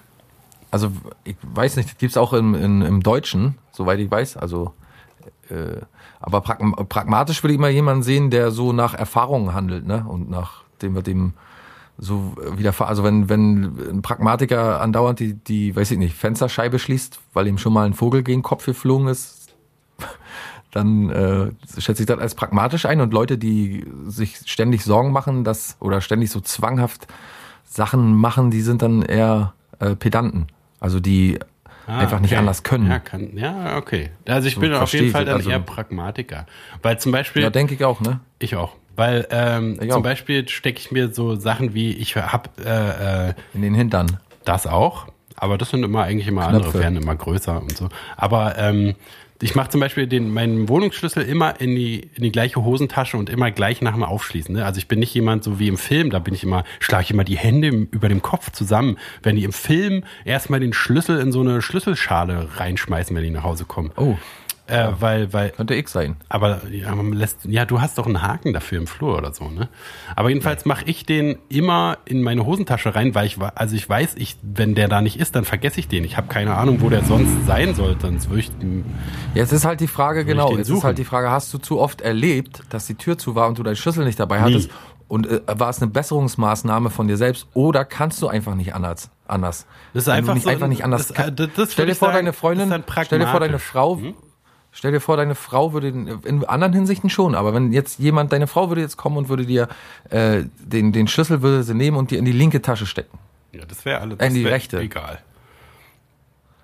also 0.74 0.92
ich 1.24 1.36
weiß 1.44 1.76
nicht, 1.76 2.00
gibt 2.00 2.10
es 2.10 2.18
auch 2.18 2.34
im, 2.34 2.56
im, 2.56 2.82
im 2.82 3.04
Deutschen, 3.04 3.60
soweit 3.72 4.00
ich 4.00 4.10
weiß. 4.10 4.38
Also, 4.38 4.74
äh, 5.50 5.82
aber 6.20 6.42
pragmatisch 6.42 7.44
will 7.44 7.52
ich 7.52 7.58
immer 7.58 7.70
jemanden 7.70 8.02
sehen, 8.02 8.32
der 8.32 8.50
so 8.50 8.74
nach 8.74 8.96
Erfahrungen 8.96 9.54
handelt, 9.54 9.86
ne? 9.86 10.04
Und 10.08 10.32
nach 10.32 10.64
dem 10.82 10.96
wir 10.96 11.04
dem 11.04 11.34
so 12.00 12.34
wieder, 12.58 12.74
also 12.82 13.04
wenn 13.04 13.30
wenn 13.30 13.78
ein 13.98 14.02
Pragmatiker 14.02 14.82
andauernd 14.82 15.20
die 15.20 15.36
die, 15.36 15.76
weiß 15.76 15.92
ich 15.92 16.00
nicht, 16.00 16.16
Fensterscheibe 16.16 16.80
schließt, 16.80 17.20
weil 17.34 17.46
ihm 17.46 17.60
schon 17.60 17.72
mal 17.72 17.86
ein 17.86 17.94
Vogel 17.94 18.24
gegen 18.24 18.40
den 18.40 18.44
Kopf 18.44 18.66
geflogen 18.66 19.08
ist, 19.08 19.54
dann 20.74 21.10
äh, 21.10 21.52
schätze 21.80 22.02
ich 22.02 22.08
das 22.08 22.20
als 22.20 22.36
pragmatisch 22.36 22.86
ein 22.86 23.00
und 23.00 23.14
Leute, 23.14 23.38
die 23.38 23.86
sich 24.08 24.38
ständig 24.46 24.84
Sorgen 24.84 25.12
machen, 25.12 25.44
dass 25.44 25.78
oder 25.80 26.02
ständig 26.02 26.32
so 26.32 26.42
zwanghaft 26.42 27.08
Sachen 27.64 28.16
machen, 28.16 28.50
die 28.50 28.62
sind 28.62 28.82
dann 28.82 29.04
eher 29.04 29.54
äh, 29.80 29.96
Pedanten. 29.96 30.48
Also 30.80 31.00
die 31.00 31.40
ah, 31.86 32.00
einfach 32.00 32.20
nicht 32.20 32.36
anders 32.36 32.64
können. 32.64 32.90
Ja, 32.90 33.00
kann, 33.00 33.38
ja, 33.38 33.78
okay. 33.78 34.10
Also 34.28 34.48
ich 34.48 34.56
so 34.56 34.62
bin 34.62 34.74
auf 34.74 34.92
jeden 34.94 35.12
Fall 35.12 35.26
dann 35.26 35.38
also, 35.38 35.50
eher 35.52 35.60
Pragmatiker. 35.60 36.48
Weil 36.82 37.00
zum 37.00 37.12
Beispiel. 37.12 37.44
Ja, 37.44 37.52
denke 37.52 37.76
ich 37.76 37.84
auch, 37.84 38.02
ne? 38.02 38.20
Ich 38.40 38.56
auch. 38.56 38.76
Weil 38.96 39.28
ähm, 39.30 39.78
ich 39.80 39.90
zum 39.90 40.00
auch. 40.00 40.04
Beispiel 40.04 40.48
stecke 40.50 40.80
ich 40.80 40.92
mir 40.92 41.14
so 41.14 41.36
Sachen 41.36 41.74
wie, 41.74 41.94
ich 41.94 42.16
hab 42.16 42.60
äh, 42.60 43.30
äh, 43.30 43.34
in 43.54 43.62
den 43.62 43.76
Hintern. 43.76 44.18
Das 44.44 44.68
auch. 44.68 45.08
Aber 45.36 45.58
das 45.58 45.70
sind 45.70 45.84
immer 45.84 46.04
eigentlich 46.04 46.28
immer 46.28 46.48
Knöpfe. 46.48 46.68
andere, 46.68 46.80
werden 46.80 46.98
immer 46.98 47.16
größer 47.16 47.62
und 47.62 47.76
so. 47.76 47.90
Aber 48.18 48.58
ähm, 48.58 48.96
ich 49.44 49.56
mache 49.56 49.70
zum 49.70 49.82
Beispiel 49.82 50.08
den, 50.08 50.32
meinen 50.32 50.70
Wohnungsschlüssel 50.70 51.24
immer 51.24 51.60
in 51.60 51.76
die, 51.76 52.10
in 52.16 52.24
die 52.24 52.32
gleiche 52.32 52.64
Hosentasche 52.64 53.18
und 53.18 53.30
immer 53.30 53.52
gleich 53.52 53.82
nach 53.82 53.94
dem 53.94 54.04
Aufschließen. 54.04 54.56
Ne? 54.56 54.66
Also 54.66 54.78
ich 54.78 54.88
bin 54.88 55.00
nicht 55.00 55.14
jemand 55.14 55.44
so 55.44 55.60
wie 55.60 55.68
im 55.68 55.78
Film, 55.78 56.12
da 56.12 56.20
bin 56.20 56.34
ich 56.34 56.44
immer, 56.44 56.64
schlage 56.80 57.04
ich 57.04 57.12
immer 57.12 57.26
die 57.26 57.38
Hände 57.38 57.68
über 57.68 58.08
dem 58.08 58.22
Kopf 58.22 58.52
zusammen, 58.52 58.98
wenn 59.22 59.36
die 59.36 59.44
im 59.44 59.52
Film 59.52 60.06
erstmal 60.24 60.62
den 60.62 60.72
Schlüssel 60.72 61.20
in 61.20 61.34
so 61.34 61.42
eine 61.42 61.62
Schlüsselschale 61.62 62.48
reinschmeißen, 62.56 63.14
wenn 63.14 63.24
die 63.24 63.32
nach 63.32 63.44
Hause 63.44 63.66
kommen. 63.66 63.92
Oh. 63.98 64.16
Äh, 64.66 64.88
weil, 65.00 65.34
weil, 65.34 65.50
Könnte 65.50 65.76
X 65.76 65.92
sein. 65.92 66.16
aber 66.30 66.62
ja, 66.72 66.96
man 66.96 67.12
lässt, 67.12 67.40
ja, 67.44 67.66
du 67.66 67.82
hast 67.82 67.98
doch 67.98 68.06
einen 68.06 68.22
Haken 68.22 68.54
dafür 68.54 68.78
im 68.78 68.88
Flur 68.88 69.18
oder 69.18 69.34
so, 69.34 69.50
ne? 69.50 69.68
Aber 70.16 70.30
jedenfalls 70.30 70.64
mache 70.64 70.86
ich 70.86 71.06
den 71.06 71.38
immer 71.50 71.98
in 72.06 72.22
meine 72.24 72.46
Hosentasche 72.46 72.96
rein, 72.96 73.14
weil 73.14 73.26
ich, 73.28 73.38
also 73.42 73.76
ich 73.76 73.90
weiß, 73.90 74.16
ich, 74.16 74.38
wenn 74.42 74.74
der 74.74 74.88
da 74.88 75.02
nicht 75.02 75.20
ist, 75.20 75.36
dann 75.36 75.44
vergesse 75.44 75.82
ich 75.82 75.90
den. 75.90 76.06
Ich 76.06 76.16
habe 76.16 76.28
keine 76.28 76.56
Ahnung, 76.56 76.80
wo 76.80 76.90
der 76.90 77.04
sonst 77.04 77.46
sein 77.46 77.76
sollte. 77.76 78.08
Sonst 78.08 78.30
würde 78.30 78.40
ich, 78.40 78.52
Jetzt 79.34 79.52
ist 79.52 79.66
halt 79.66 79.82
die 79.82 79.88
Frage, 79.88 80.24
genau, 80.24 80.48
den 80.48 80.60
jetzt 80.60 80.70
ist 80.70 80.76
suchen? 80.76 80.84
halt 80.86 80.98
die 80.98 81.04
Frage, 81.06 81.30
hast 81.30 81.54
du 81.54 81.58
zu 81.58 81.80
oft 81.80 82.00
erlebt, 82.00 82.64
dass 82.70 82.86
die 82.88 82.96
Tür 82.96 83.18
zu 83.18 83.36
war 83.36 83.50
und 83.50 83.58
du 83.58 83.64
deinen 83.64 83.76
Schlüssel 83.76 84.06
nicht 84.06 84.20
dabei 84.20 84.40
hattest? 84.42 84.70
Und 85.10 85.28
äh, 85.28 85.42
war 85.46 85.70
es 85.70 85.82
eine 85.82 85.92
Besserungsmaßnahme 85.92 86.90
von 86.90 87.10
dir 87.10 87.18
selbst 87.18 87.48
oder 87.54 87.84
kannst 87.84 88.22
du 88.22 88.30
einfach 88.30 88.56
nicht 88.56 88.74
anders? 88.74 89.12
anders? 89.28 89.66
Das 89.94 90.04
ist 90.04 90.10
einfach 90.10 90.30
du 90.30 90.34
nicht 90.36 90.44
so 90.44 90.50
einfach 90.50 90.64
ein- 90.68 90.70
nicht 90.70 90.86
anders. 90.86 91.08
das- 91.10 91.28
äh, 91.28 91.32
das- 91.34 91.50
das 91.56 91.74
stell 91.74 91.86
dir 91.88 91.96
vor, 91.96 92.08
sagen, 92.08 92.20
deine 92.20 92.30
ist 92.30 92.38
Freundin, 92.38 92.84
stell 93.04 93.20
dir 93.20 93.28
vor, 93.28 93.40
deine. 93.42 93.60
Frau, 93.60 93.98
Hm? 93.98 94.14
Stell 94.74 94.92
dir 94.92 95.00
vor, 95.00 95.16
deine 95.16 95.36
Frau 95.36 95.72
würde, 95.72 95.88
in 95.88 96.44
anderen 96.46 96.74
Hinsichten 96.74 97.10
schon, 97.10 97.36
aber 97.36 97.54
wenn 97.54 97.72
jetzt 97.72 98.00
jemand, 98.00 98.34
deine 98.34 98.48
Frau 98.48 98.70
würde 98.70 98.82
jetzt 98.82 98.98
kommen 98.98 99.18
und 99.18 99.30
würde 99.30 99.46
dir 99.46 99.70
äh, 100.10 100.44
den, 100.60 100.92
den 100.92 101.08
Schlüssel 101.08 101.42
würde 101.42 101.64
sie 101.64 101.74
nehmen 101.74 101.96
und 101.96 102.12
dir 102.12 102.20
in 102.20 102.26
die 102.26 102.32
linke 102.32 102.62
Tasche 102.62 102.86
stecken 102.86 103.18
ja, 103.54 103.64
das 103.66 103.86
wäre 103.86 104.02
alles, 104.02 104.20
In 104.20 104.34
die 104.34 104.46
rechte. 104.46 104.80
Egal. 104.80 105.20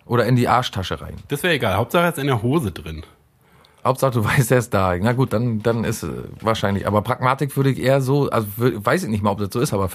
oder 0.05 0.25
in 0.25 0.35
die 0.35 0.47
Arschtasche 0.47 0.99
rein. 1.01 1.15
Das 1.27 1.43
wäre 1.43 1.53
egal. 1.53 1.75
Hauptsache 1.75 2.07
ist 2.07 2.17
in 2.17 2.25
der 2.25 2.41
Hose 2.41 2.71
drin. 2.71 3.03
Hauptsache, 3.83 4.11
du 4.11 4.23
weißt, 4.25 4.51
er 4.51 4.57
ist 4.57 4.73
da. 4.73 4.95
Na 4.97 5.13
gut, 5.13 5.33
dann, 5.33 5.61
dann 5.61 5.83
ist 5.83 6.03
äh, 6.03 6.09
wahrscheinlich. 6.41 6.87
Aber 6.87 7.01
Pragmatik 7.01 7.55
würde 7.55 7.69
ich 7.69 7.79
eher 7.79 8.01
so, 8.01 8.29
also 8.29 8.47
weiß 8.57 9.03
ich 9.03 9.09
nicht 9.09 9.23
mal, 9.23 9.31
ob 9.31 9.39
das 9.39 9.49
so 9.51 9.59
ist, 9.59 9.73
aber 9.73 9.89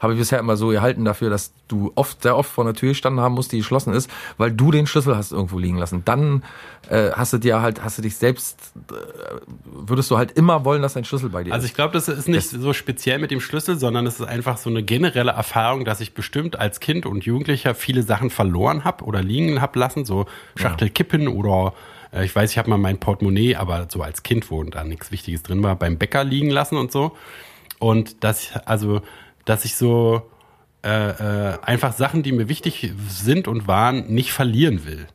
habe 0.00 0.12
ich 0.12 0.18
bisher 0.18 0.38
immer 0.38 0.56
so 0.56 0.68
gehalten 0.68 1.04
dafür, 1.04 1.30
dass 1.30 1.52
du 1.66 1.92
oft, 1.94 2.22
sehr 2.22 2.36
oft 2.36 2.50
vor 2.50 2.64
einer 2.64 2.74
Tür 2.74 2.90
gestanden 2.90 3.22
haben 3.22 3.34
musst, 3.34 3.52
die 3.52 3.58
geschlossen 3.58 3.92
ist, 3.92 4.10
weil 4.36 4.52
du 4.52 4.70
den 4.70 4.86
Schlüssel 4.86 5.16
hast 5.16 5.32
irgendwo 5.32 5.58
liegen 5.58 5.78
lassen. 5.78 6.02
Dann 6.04 6.42
äh, 6.88 7.10
hast 7.12 7.32
du 7.32 7.38
dir 7.38 7.60
halt, 7.60 7.82
hast 7.82 7.98
du 7.98 8.02
dich 8.02 8.16
selbst, 8.16 8.72
äh, 8.90 8.94
würdest 9.64 10.10
du 10.10 10.16
halt 10.16 10.32
immer 10.32 10.64
wollen, 10.64 10.82
dass 10.82 10.94
dein 10.94 11.04
Schlüssel 11.04 11.28
bei 11.30 11.44
dir 11.44 11.52
Also 11.52 11.64
ist. 11.64 11.70
ich 11.70 11.74
glaube, 11.74 11.92
das 11.92 12.08
ist 12.08 12.28
nicht 12.28 12.48
so 12.48 12.72
speziell 12.72 13.18
mit 13.18 13.30
dem 13.30 13.40
Schlüssel, 13.40 13.78
sondern 13.78 14.06
es 14.06 14.20
ist 14.20 14.26
einfach 14.26 14.56
so 14.56 14.70
eine 14.70 14.82
generelle 14.82 15.32
Erfahrung, 15.32 15.84
dass 15.84 16.00
ich 16.00 16.14
bestimmt 16.14 16.58
als 16.58 16.80
Kind 16.80 17.06
und 17.06 17.24
Jugendlicher 17.24 17.74
viele 17.74 18.02
Sachen 18.02 18.30
verloren 18.30 18.84
habe 18.84 19.04
oder 19.04 19.22
liegen 19.22 19.60
hab 19.60 19.76
lassen, 19.76 20.04
so 20.04 20.26
Schachtel 20.56 20.90
Kippen 20.90 21.28
oder 21.28 21.74
ich 22.12 22.34
weiß, 22.34 22.50
ich 22.50 22.58
habe 22.58 22.70
mal 22.70 22.78
mein 22.78 22.98
Portemonnaie, 22.98 23.56
aber 23.56 23.86
so 23.90 24.02
als 24.02 24.22
Kind, 24.22 24.50
wo 24.50 24.62
da 24.64 24.84
nichts 24.84 25.10
Wichtiges 25.12 25.42
drin 25.42 25.62
war, 25.62 25.76
beim 25.76 25.98
Bäcker 25.98 26.24
liegen 26.24 26.50
lassen 26.50 26.76
und 26.76 26.90
so. 26.92 27.16
Und 27.78 28.24
dass 28.24 28.42
ich, 28.42 28.56
also, 28.66 29.02
dass 29.44 29.64
ich 29.64 29.76
so 29.76 30.22
äh, 30.84 30.90
äh, 31.52 31.58
einfach 31.62 31.92
Sachen, 31.92 32.22
die 32.22 32.30
mir 32.32 32.48
wichtig 32.48 32.92
sind 33.08 33.48
und 33.48 33.66
waren, 33.66 34.06
nicht 34.14 34.32
verlieren 34.32 34.86
will. 34.86 35.06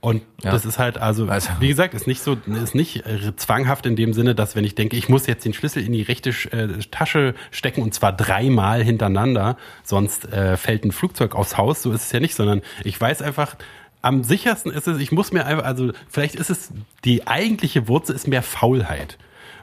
Und 0.00 0.20
Ja. 0.42 0.50
das 0.52 0.66
ist 0.66 0.78
halt, 0.78 0.98
also, 0.98 1.26
Also- 1.26 1.48
wie 1.60 1.68
gesagt, 1.68 1.94
ist 1.94 2.06
nicht 2.06 2.20
so, 2.22 2.36
ist 2.62 2.74
nicht 2.74 3.06
äh, 3.06 3.34
zwanghaft 3.36 3.86
in 3.86 3.96
dem 3.96 4.12
Sinne, 4.12 4.34
dass 4.34 4.54
wenn 4.54 4.64
ich 4.64 4.74
denke, 4.74 4.96
ich 4.96 5.08
muss 5.08 5.26
jetzt 5.26 5.46
den 5.46 5.54
Schlüssel 5.54 5.82
in 5.82 5.92
die 5.92 6.02
rechte 6.02 6.28
äh, 6.52 6.68
Tasche 6.90 7.34
stecken 7.50 7.80
und 7.80 7.94
zwar 7.94 8.12
dreimal 8.14 8.82
hintereinander, 8.84 9.56
sonst 9.82 10.30
äh, 10.30 10.58
fällt 10.58 10.84
ein 10.84 10.92
Flugzeug 10.92 11.34
aufs 11.34 11.56
Haus, 11.56 11.80
so 11.82 11.90
ist 11.92 12.02
es 12.02 12.12
ja 12.12 12.20
nicht, 12.20 12.34
sondern 12.34 12.60
ich 12.84 13.00
weiß 13.00 13.22
einfach, 13.22 13.56
am 14.04 14.22
sichersten 14.24 14.70
ist 14.72 14.86
es, 14.86 14.98
ich 15.00 15.10
muss 15.12 15.32
mir 15.32 15.46
einfach, 15.46 15.64
also 15.64 15.92
vielleicht 16.08 16.34
ist 16.36 16.50
es, 16.50 16.72
die 17.04 17.26
eigentliche 17.26 17.88
Wurzel 17.88 18.14
ist 18.14 18.28
mehr 18.28 18.42
Faulheit. 18.42 19.18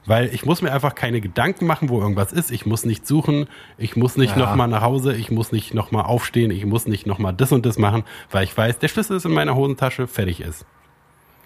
Weil 0.08 0.34
ich 0.34 0.46
muss 0.48 0.64
mir 0.64 0.72
einfach 0.74 0.96
keine 0.96 1.22
Gedanken 1.22 1.68
machen, 1.68 1.88
wo 1.90 2.02
irgendwas 2.02 2.34
ist. 2.34 2.50
Ich 2.50 2.66
muss 2.66 2.86
nicht 2.86 3.06
suchen. 3.06 3.46
Ich 3.78 3.96
muss 3.96 4.18
nicht 4.18 4.36
Ja. 4.36 4.40
noch 4.40 4.56
mal 4.56 4.66
nach 4.66 4.82
Hause. 4.82 5.14
Ich 5.14 5.30
muss 5.30 5.52
nicht 5.52 5.76
noch 5.76 5.92
mal 5.92 6.02
aufstehen. 6.02 6.50
Ich 6.50 6.66
muss 6.66 6.88
nicht 6.88 7.06
noch 7.06 7.20
mal 7.20 7.32
das 7.34 7.52
und 7.52 7.68
das 7.68 7.78
machen, 7.78 8.04
weil 8.32 8.44
ich 8.44 8.58
weiß, 8.58 8.80
der 8.80 8.88
Schlüssel 8.88 9.18
ist 9.18 9.26
in 9.26 9.32
meiner 9.32 9.54
Hosentasche, 9.54 10.08
fertig 10.08 10.42
ist. 10.42 10.66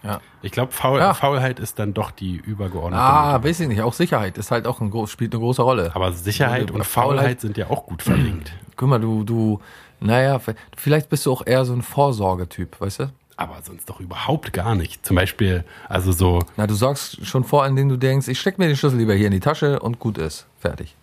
ja. 0.04 0.22
Ich 0.42 0.54
glaube, 0.54 0.72
Faul 0.72 1.00
Ja. 1.00 1.14
Faulheit 1.14 1.60
ist 1.60 1.80
dann 1.80 1.94
doch 1.94 2.12
die 2.12 2.36
übergeordnete. 2.38 3.04
Ah, 3.04 3.34
Mittel. 3.34 3.50
weiß 3.50 3.60
ich 3.60 3.68
nicht. 3.68 3.82
Auch 3.82 3.92
Sicherheit 3.94 4.38
ist 4.38 4.52
halt 4.52 4.68
auch 4.68 4.80
ein 4.80 4.90
groß, 4.90 5.12
spielt 5.12 5.34
eine 5.34 5.42
große 5.42 5.62
Rolle. 5.62 5.92
Aber 5.94 6.14
Sicherheit 6.14 6.70
Oder 6.70 6.76
und 6.76 6.86
Faulheit. 6.86 7.18
Faulheit 7.20 7.42
sind 7.42 7.58
ja 7.58 7.70
auch 7.70 7.86
gut 7.86 8.04
verlinkt. 8.04 8.54
Guck 8.78 8.88
mal, 8.88 9.00
du, 9.02 9.26
du, 9.26 9.60
naja, 10.06 10.40
vielleicht 10.76 11.10
bist 11.10 11.26
du 11.26 11.32
auch 11.32 11.46
eher 11.46 11.66
so 11.66 11.74
ein 11.74 11.82
Vorsorgetyp, 11.82 12.80
weißt 12.80 13.00
du? 13.00 13.12
Aber 13.38 13.62
sonst 13.64 13.90
doch 13.90 14.00
überhaupt 14.00 14.54
gar 14.54 14.76
nicht. 14.76 15.06
Zum 15.06 15.16
Beispiel, 15.16 15.66
also 15.90 16.12
so, 16.14 16.40
Na, 16.56 16.68
du 16.68 16.74
sorgst 16.74 17.26
schon 17.26 17.44
vor, 17.44 17.66
indem 17.68 17.90
du 17.90 17.98
denkst, 17.98 18.28
ich 18.30 18.40
steck 18.40 18.58
mir 18.58 18.68
den 18.68 18.78
Schlüssel 18.78 18.98
lieber 18.98 19.14
hier 19.14 19.26
in 19.26 19.34
die 19.34 19.42
Tasche 19.42 19.80
und 19.80 20.00
gut 20.00 20.18
ist. 20.18 20.46
Fertig. 20.60 20.96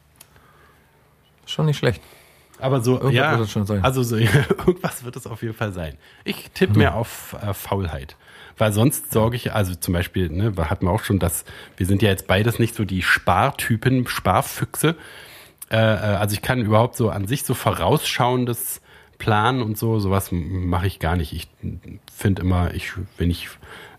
Schon 1.44 1.66
nicht 1.66 1.76
schlecht. 1.76 2.00
aber 2.58 2.80
so, 2.80 2.92
Irgendwas 2.94 3.14
ja, 3.14 3.32
wird 3.32 3.42
es 3.42 3.50
schon 3.50 3.66
sein. 3.66 3.78
Mhm. 3.78 3.84
also 3.84 4.02
so, 4.02 4.16
irgendwas 4.16 5.04
wird 5.04 5.16
es 5.16 5.26
auf 5.26 5.42
jeden 5.42 5.54
Fall 5.54 5.72
sein. 5.72 5.98
Ich 6.24 6.50
tippe 6.52 6.78
mehr 6.78 6.94
auf 6.94 7.36
äh, 7.42 7.52
Faulheit. 7.52 8.16
Weil 8.56 8.72
sonst 8.72 9.12
sorge 9.12 9.36
ich, 9.36 9.52
also 9.52 9.74
zum 9.74 9.94
Beispiel, 9.94 10.28
ne, 10.30 10.52
hatten 10.56 10.86
wir 10.86 10.92
auch 10.92 11.04
schon, 11.04 11.18
dass 11.18 11.44
wir 11.76 11.86
sind 11.86 12.02
ja 12.02 12.08
jetzt 12.08 12.26
beides 12.26 12.58
nicht 12.58 12.74
so 12.74 12.84
die 12.84 13.02
Spartypen, 13.02 14.06
Sparfüchse. 14.06 14.96
Äh, 15.70 15.76
äh, 15.76 15.78
also 15.78 16.34
ich 16.34 16.42
kann 16.42 16.60
überhaupt 16.60 16.96
so 16.96 17.10
an 17.10 17.26
sich 17.26 17.44
so 17.44 17.54
vorausschauendes 17.54 18.81
Planen 19.22 19.62
und 19.62 19.78
so, 19.78 20.00
sowas 20.00 20.30
mache 20.32 20.88
ich 20.88 20.98
gar 20.98 21.14
nicht. 21.14 21.32
Ich 21.32 21.46
finde 22.12 22.42
immer, 22.42 22.74
ich, 22.74 22.90
wenn 23.18 23.30
ich 23.30 23.48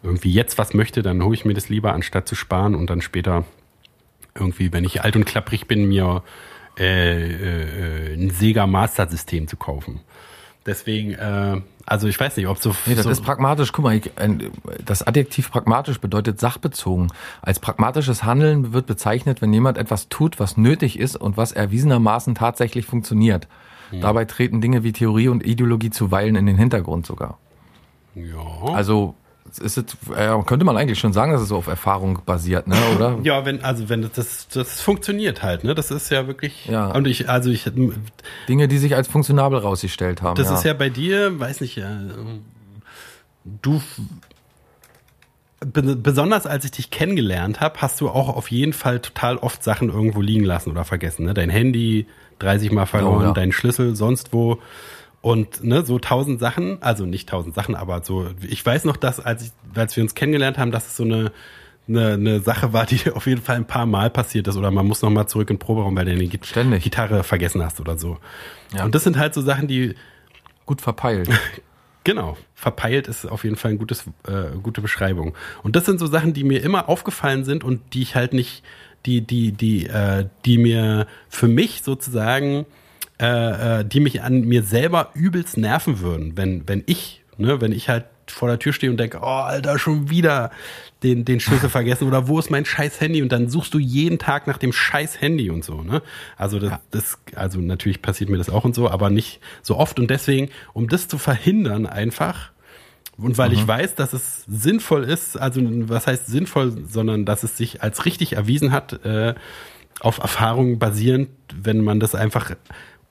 irgendwie 0.03 0.33
jetzt 0.33 0.57
was 0.57 0.73
möchte, 0.73 1.01
dann 1.01 1.23
hole 1.23 1.33
ich 1.33 1.45
mir 1.45 1.53
das 1.53 1.69
lieber, 1.69 1.93
anstatt 1.93 2.27
zu 2.27 2.35
sparen 2.35 2.75
und 2.75 2.89
dann 2.89 2.99
später 2.99 3.45
irgendwie, 4.35 4.73
wenn 4.73 4.83
ich 4.83 5.01
alt 5.01 5.15
und 5.15 5.23
klapprig 5.23 5.65
bin, 5.65 5.87
mir 5.87 6.23
äh, 6.77 7.31
äh, 7.31 8.13
ein 8.15 8.31
Sega 8.31 8.67
Master 8.67 9.07
System 9.07 9.47
zu 9.47 9.55
kaufen. 9.55 10.01
Deswegen, 10.65 11.13
äh, 11.13 11.61
also 11.85 12.09
ich 12.09 12.19
weiß 12.19 12.35
nicht, 12.35 12.47
ob 12.47 12.57
so. 12.57 12.75
Nee, 12.85 12.95
das 12.95 13.05
so 13.05 13.09
ist 13.09 13.23
pragmatisch. 13.23 13.71
Guck 13.71 13.85
mal, 13.85 13.95
ich, 13.95 14.11
das 14.83 15.03
Adjektiv 15.03 15.51
pragmatisch 15.51 16.01
bedeutet 16.01 16.41
sachbezogen. 16.41 17.13
Als 17.41 17.59
pragmatisches 17.59 18.25
Handeln 18.25 18.73
wird 18.73 18.87
bezeichnet, 18.87 19.41
wenn 19.41 19.53
jemand 19.53 19.77
etwas 19.77 20.09
tut, 20.09 20.41
was 20.41 20.57
nötig 20.57 20.99
ist 20.99 21.15
und 21.15 21.37
was 21.37 21.53
erwiesenermaßen 21.53 22.35
tatsächlich 22.35 22.85
funktioniert. 22.85 23.47
Dabei 24.01 24.25
treten 24.25 24.61
Dinge 24.61 24.83
wie 24.83 24.91
Theorie 24.91 25.27
und 25.27 25.45
Ideologie 25.45 25.89
zuweilen 25.89 26.35
in 26.35 26.45
den 26.45 26.57
Hintergrund 26.57 27.05
sogar. 27.05 27.37
ja. 28.15 28.73
Also 28.73 29.15
es 29.51 29.59
ist 29.59 29.77
jetzt, 29.77 29.97
äh, 30.15 30.31
könnte 30.45 30.65
man 30.65 30.77
eigentlich 30.77 30.97
schon 30.97 31.13
sagen, 31.13 31.31
dass 31.31 31.41
es 31.41 31.49
so 31.49 31.57
auf 31.57 31.67
Erfahrung 31.67 32.19
basiert, 32.25 32.67
ne? 32.67 32.75
Oder? 32.95 33.19
Ja, 33.23 33.45
wenn, 33.45 33.63
also 33.63 33.87
wenn 33.87 34.01
das, 34.15 34.47
das, 34.47 34.81
funktioniert 34.81 35.43
halt, 35.43 35.63
ne? 35.63 35.75
Das 35.75 35.91
ist 35.91 36.09
ja 36.09 36.25
wirklich. 36.25 36.65
Ja. 36.65 36.91
Und 36.91 37.05
ich, 37.07 37.29
also 37.29 37.51
ich, 37.51 37.69
Dinge, 38.47 38.67
die 38.67 38.77
sich 38.77 38.95
als 38.95 39.07
funktionabel 39.07 39.59
rausgestellt 39.59 40.21
haben. 40.23 40.35
das 40.37 40.49
ja. 40.49 40.55
ist 40.55 40.63
ja 40.63 40.73
bei 40.73 40.89
dir, 40.89 41.39
weiß 41.39 41.61
nicht, 41.61 41.75
ja, 41.75 41.99
du 43.61 43.81
be- 45.59 45.95
besonders 45.95 46.45
als 46.45 46.65
ich 46.65 46.71
dich 46.71 46.89
kennengelernt 46.89 47.59
habe, 47.61 47.81
hast 47.81 48.01
du 48.01 48.09
auch 48.09 48.29
auf 48.35 48.49
jeden 48.51 48.73
Fall 48.73 48.99
total 48.99 49.37
oft 49.37 49.63
Sachen 49.63 49.89
irgendwo 49.89 50.21
liegen 50.21 50.43
lassen 50.43 50.71
oder 50.71 50.83
vergessen. 50.83 51.25
Ne? 51.25 51.33
Dein 51.33 51.49
Handy 51.49 52.07
30 52.39 52.71
Mal 52.71 52.85
verloren, 52.85 53.21
Oh, 53.21 53.27
ja. 53.27 53.31
dein 53.33 53.51
Schlüssel 53.51 53.95
sonst 53.95 54.33
wo. 54.33 54.59
Und 55.21 55.63
ne, 55.63 55.85
so 55.85 55.99
tausend 55.99 56.39
Sachen, 56.41 56.81
also 56.81 57.05
nicht 57.05 57.29
tausend 57.29 57.55
Sachen, 57.55 57.75
aber 57.75 58.03
so, 58.03 58.27
ich 58.41 58.65
weiß 58.65 58.83
noch, 58.83 58.97
dass 58.97 59.19
als, 59.21 59.43
ich, 59.45 59.51
als 59.77 59.95
wir 59.95 60.03
uns 60.03 60.15
kennengelernt 60.15 60.57
haben, 60.57 60.71
dass 60.71 60.85
es 60.87 60.97
so 60.97 61.03
eine, 61.03 61.31
eine, 61.87 62.13
eine 62.13 62.39
Sache 62.41 62.73
war, 62.73 62.85
die 62.85 63.09
auf 63.15 63.25
jeden 63.25 63.41
Fall 63.41 63.55
ein 63.55 63.65
paar 63.67 63.85
Mal 63.85 64.09
passiert 64.09 64.47
ist 64.49 64.57
oder 64.57 64.69
man 64.69 64.85
muss 64.85 65.01
noch 65.01 65.09
mal 65.09 65.25
zurück 65.27 65.49
in 65.49 65.55
den 65.55 65.59
Proberaum, 65.59 65.95
weil 65.95 66.03
du 66.05 66.11
deine 66.11 66.27
Git 66.27 66.45
Ständig. 66.45 66.83
Gitarre 66.83 67.23
vergessen 67.23 67.63
hast 67.63 67.79
oder 67.79 67.97
so. 67.97 68.17
Ja. 68.75 68.83
Und 68.83 68.95
das 68.95 69.05
sind 69.05 69.17
halt 69.17 69.33
so 69.33 69.41
Sachen, 69.41 69.67
die 69.67 69.95
gut 70.65 70.81
verpeilt. 70.81 71.29
Genau, 72.05 72.35
verpeilt 72.53 73.07
ist 73.07 73.25
auf 73.25 73.45
jeden 73.45 73.55
Fall 73.55 73.71
ein 73.71 73.77
gutes, 73.77 74.03
äh, 74.27 74.57
gute 74.61 74.81
Beschreibung. 74.81 75.35
Und 75.63 75.77
das 75.77 75.85
sind 75.85 76.01
so 76.01 76.05
Sachen, 76.05 76.33
die 76.33 76.43
mir 76.43 76.61
immer 76.61 76.89
aufgefallen 76.89 77.45
sind 77.45 77.63
und 77.63 77.93
die 77.93 78.01
ich 78.01 78.15
halt 78.17 78.33
nicht, 78.33 78.61
die, 79.05 79.21
die, 79.21 79.51
die, 79.51 79.87
äh, 79.87 80.25
die 80.45 80.57
mir 80.57 81.07
für 81.29 81.47
mich 81.47 81.81
sozusagen, 81.83 82.65
äh, 83.19 83.79
äh, 83.79 83.85
die 83.85 83.99
mich 83.99 84.21
an 84.21 84.41
mir 84.41 84.63
selber 84.63 85.11
übelst 85.13 85.57
nerven 85.57 85.99
würden, 85.99 86.37
wenn, 86.37 86.67
wenn 86.67 86.83
ich, 86.85 87.21
ne, 87.37 87.61
wenn 87.61 87.71
ich 87.71 87.89
halt 87.89 88.05
vor 88.27 88.47
der 88.47 88.59
Tür 88.59 88.73
stehe 88.73 88.91
und 88.91 88.97
denke, 88.97 89.19
oh, 89.21 89.25
Alter, 89.25 89.77
schon 89.77 90.09
wieder 90.09 90.51
den, 91.03 91.25
den 91.25 91.39
Schlüssel 91.39 91.69
vergessen 91.69 92.07
oder 92.07 92.27
wo 92.27 92.39
ist 92.39 92.49
mein 92.49 92.65
scheiß 92.65 93.01
Handy? 93.01 93.21
Und 93.21 93.31
dann 93.31 93.49
suchst 93.49 93.73
du 93.73 93.79
jeden 93.79 94.19
Tag 94.19 94.47
nach 94.47 94.57
dem 94.57 94.71
scheiß 94.71 95.21
Handy 95.21 95.49
und 95.49 95.63
so, 95.63 95.81
ne? 95.81 96.01
Also 96.37 96.59
das, 96.59 96.79
das, 96.91 97.17
also 97.35 97.59
natürlich 97.59 98.01
passiert 98.01 98.29
mir 98.29 98.37
das 98.37 98.49
auch 98.49 98.63
und 98.63 98.75
so, 98.75 98.89
aber 98.89 99.09
nicht 99.09 99.39
so 99.61 99.77
oft. 99.77 99.99
Und 99.99 100.09
deswegen, 100.09 100.49
um 100.73 100.87
das 100.87 101.07
zu 101.07 101.17
verhindern 101.17 101.85
einfach, 101.85 102.51
und 103.17 103.37
weil 103.37 103.53
ich 103.53 103.67
weiß, 103.67 103.95
dass 103.95 104.13
es 104.13 104.43
sinnvoll 104.47 105.03
ist, 105.03 105.37
also 105.37 105.61
was 105.87 106.07
heißt 106.07 106.27
sinnvoll, 106.27 106.73
sondern 106.87 107.25
dass 107.25 107.43
es 107.43 107.57
sich 107.57 107.83
als 107.83 108.05
richtig 108.05 108.33
erwiesen 108.33 108.71
hat, 108.71 109.05
äh, 109.05 109.35
auf 109.99 110.17
Erfahrungen 110.17 110.79
basierend, 110.79 111.29
wenn 111.53 111.81
man 111.81 111.99
das 111.99 112.15
einfach 112.15 112.55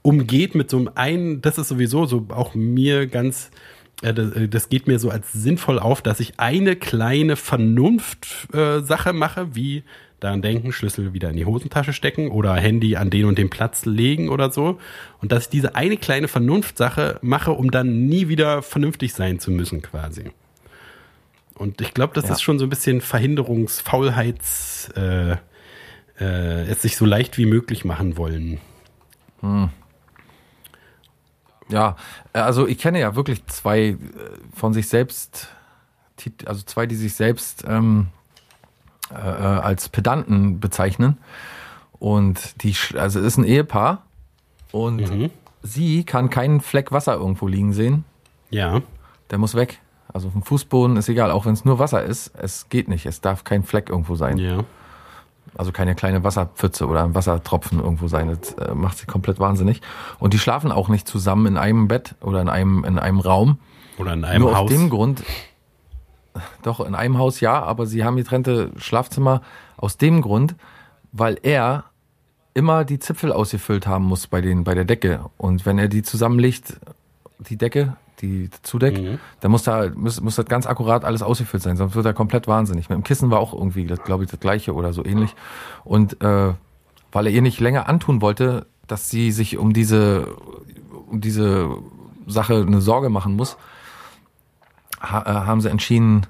umgeht 0.02 0.54
mit 0.54 0.68
so 0.70 0.78
einem 0.78 0.90
einen, 0.94 1.40
das 1.40 1.58
ist 1.58 1.68
sowieso 1.68 2.06
so 2.06 2.26
auch 2.30 2.54
mir 2.54 3.06
ganz, 3.06 3.50
äh, 4.02 4.12
das, 4.12 4.32
äh, 4.32 4.48
das 4.48 4.68
geht 4.68 4.88
mir 4.88 4.98
so 4.98 5.08
als 5.08 5.32
sinnvoll 5.32 5.78
auf, 5.78 6.02
dass 6.02 6.18
ich 6.18 6.40
eine 6.40 6.74
kleine 6.74 7.36
Vernunft-Sache 7.36 9.10
äh, 9.10 9.12
mache, 9.12 9.54
wie 9.54 9.84
daran 10.22 10.42
denken, 10.42 10.72
Schlüssel 10.72 11.12
wieder 11.12 11.30
in 11.30 11.36
die 11.36 11.44
Hosentasche 11.46 11.92
stecken 11.92 12.30
oder 12.30 12.54
Handy 12.54 12.96
an 12.96 13.10
den 13.10 13.24
und 13.26 13.38
den 13.38 13.50
Platz 13.50 13.84
legen 13.84 14.28
oder 14.28 14.50
so. 14.50 14.78
Und 15.20 15.32
dass 15.32 15.44
ich 15.44 15.48
diese 15.50 15.74
eine 15.74 15.96
kleine 15.96 16.28
Vernunftsache 16.28 17.18
mache, 17.22 17.52
um 17.52 17.70
dann 17.70 18.06
nie 18.06 18.28
wieder 18.28 18.62
vernünftig 18.62 19.14
sein 19.14 19.38
zu 19.40 19.50
müssen, 19.50 19.82
quasi. 19.82 20.30
Und 21.54 21.80
ich 21.80 21.94
glaube, 21.94 22.14
das 22.14 22.24
Ja. 22.26 22.32
ist 22.32 22.42
schon 22.42 22.58
so 22.58 22.66
ein 22.66 22.70
bisschen 22.70 23.00
Verhinderungs-, 23.00 23.82
Faulheits-, 23.82 24.90
äh, 24.96 25.36
äh, 26.20 26.64
es 26.70 26.82
sich 26.82 26.96
so 26.96 27.04
leicht 27.04 27.38
wie 27.38 27.46
möglich 27.46 27.84
machen 27.84 28.16
wollen. 28.16 28.58
Ja, 31.68 31.96
äh, 32.32 32.38
also 32.38 32.66
ich 32.66 32.78
kenne 32.78 33.00
ja 33.00 33.16
wirklich 33.16 33.44
zwei 33.46 33.80
äh, 33.80 33.96
von 34.54 34.72
sich 34.72 34.88
selbst, 34.88 35.48
also 36.44 36.62
zwei, 36.62 36.86
die 36.86 36.94
sich 36.94 37.14
selbst 37.14 37.64
ähm, 37.66 38.08
äh, 39.14 39.16
als 39.16 39.88
Pedanten 39.88 40.60
bezeichnen. 40.60 41.18
Und 41.98 42.62
die, 42.62 42.74
also 42.96 43.20
es 43.20 43.26
ist 43.26 43.36
ein 43.38 43.44
Ehepaar 43.44 44.02
und 44.72 45.30
sie 45.62 46.04
kann 46.04 46.30
keinen 46.30 46.60
Fleck 46.60 46.90
Wasser 46.90 47.14
irgendwo 47.14 47.46
liegen 47.46 47.72
sehen. 47.72 48.04
Ja. 48.50 48.82
Der 49.30 49.38
muss 49.38 49.54
weg. 49.54 49.80
Also 50.12 50.28
dem 50.28 50.42
Fußboden 50.42 50.96
ist 50.96 51.08
egal, 51.08 51.30
auch 51.30 51.46
wenn 51.46 51.54
es 51.54 51.64
nur 51.64 51.78
Wasser 51.78 52.02
ist, 52.02 52.32
es 52.36 52.68
geht 52.68 52.88
nicht. 52.88 53.06
Es 53.06 53.20
darf 53.20 53.44
kein 53.44 53.62
Fleck 53.62 53.88
irgendwo 53.88 54.14
sein. 54.14 54.36
Ja. 54.38 54.64
Also 55.54 55.72
keine 55.72 55.94
kleine 55.94 56.24
Wasserpfütze 56.24 56.86
oder 56.86 57.04
ein 57.04 57.14
Wassertropfen 57.14 57.78
irgendwo 57.78 58.08
sein. 58.08 58.28
Das 58.28 58.54
äh, 58.54 58.74
macht 58.74 58.98
sie 58.98 59.06
komplett 59.06 59.38
wahnsinnig. 59.38 59.80
Und 60.18 60.34
die 60.34 60.38
schlafen 60.38 60.72
auch 60.72 60.88
nicht 60.88 61.06
zusammen 61.06 61.46
in 61.46 61.56
einem 61.56 61.88
Bett 61.88 62.14
oder 62.20 62.40
in 62.40 62.48
einem, 62.48 62.84
in 62.84 62.98
einem 62.98 63.20
Raum. 63.20 63.58
Oder 63.98 64.14
in 64.14 64.24
einem 64.24 64.42
Nur 64.42 64.56
Haus. 64.56 64.64
aus 64.64 64.70
dem 64.70 64.90
Grund, 64.90 65.22
doch 66.62 66.80
in 66.80 66.94
einem 66.94 67.18
Haus 67.18 67.40
ja, 67.40 67.62
aber 67.62 67.86
sie 67.86 68.04
haben 68.04 68.16
getrennte 68.16 68.70
Schlafzimmer 68.76 69.42
aus 69.76 69.96
dem 69.96 70.22
Grund, 70.22 70.54
weil 71.12 71.38
er 71.42 71.84
immer 72.54 72.84
die 72.84 72.98
Zipfel 72.98 73.32
ausgefüllt 73.32 73.86
haben 73.86 74.04
muss 74.04 74.26
bei 74.26 74.40
den 74.40 74.64
bei 74.64 74.74
der 74.74 74.84
Decke 74.84 75.20
und 75.38 75.64
wenn 75.66 75.78
er 75.78 75.88
die 75.88 76.02
zusammenlegt, 76.02 76.78
die 77.38 77.56
Decke, 77.56 77.96
die 78.20 78.50
Zudeck, 78.62 79.00
Mhm. 79.00 79.18
dann 79.40 79.50
muss 79.50 79.62
da 79.64 79.88
muss, 79.94 80.20
muss 80.20 80.36
das 80.36 80.46
ganz 80.46 80.66
akkurat 80.66 81.04
alles 81.04 81.22
ausgefüllt 81.22 81.62
sein, 81.62 81.76
sonst 81.76 81.94
wird 81.94 82.06
er 82.06 82.12
komplett 82.14 82.46
wahnsinnig. 82.46 82.88
Mit 82.88 82.96
dem 82.96 83.04
Kissen 83.04 83.30
war 83.30 83.40
auch 83.40 83.52
irgendwie, 83.52 83.84
glaube 83.84 84.24
ich, 84.24 84.30
das 84.30 84.38
gleiche 84.38 84.74
oder 84.74 84.92
so 84.92 85.04
ähnlich 85.04 85.34
und 85.84 86.22
äh, 86.22 86.52
weil 87.10 87.26
er 87.26 87.32
ihr 87.32 87.42
nicht 87.42 87.58
länger 87.60 87.88
antun 87.88 88.20
wollte, 88.22 88.66
dass 88.86 89.10
sie 89.10 89.32
sich 89.32 89.58
um 89.58 89.72
diese 89.72 90.26
um 91.08 91.20
diese 91.20 91.68
Sache 92.26 92.64
eine 92.66 92.80
Sorge 92.80 93.08
machen 93.08 93.34
muss, 93.36 93.56
ha 95.02 95.22
äh, 95.26 95.46
haben 95.46 95.60
sie 95.60 95.70
entschieden, 95.70 96.26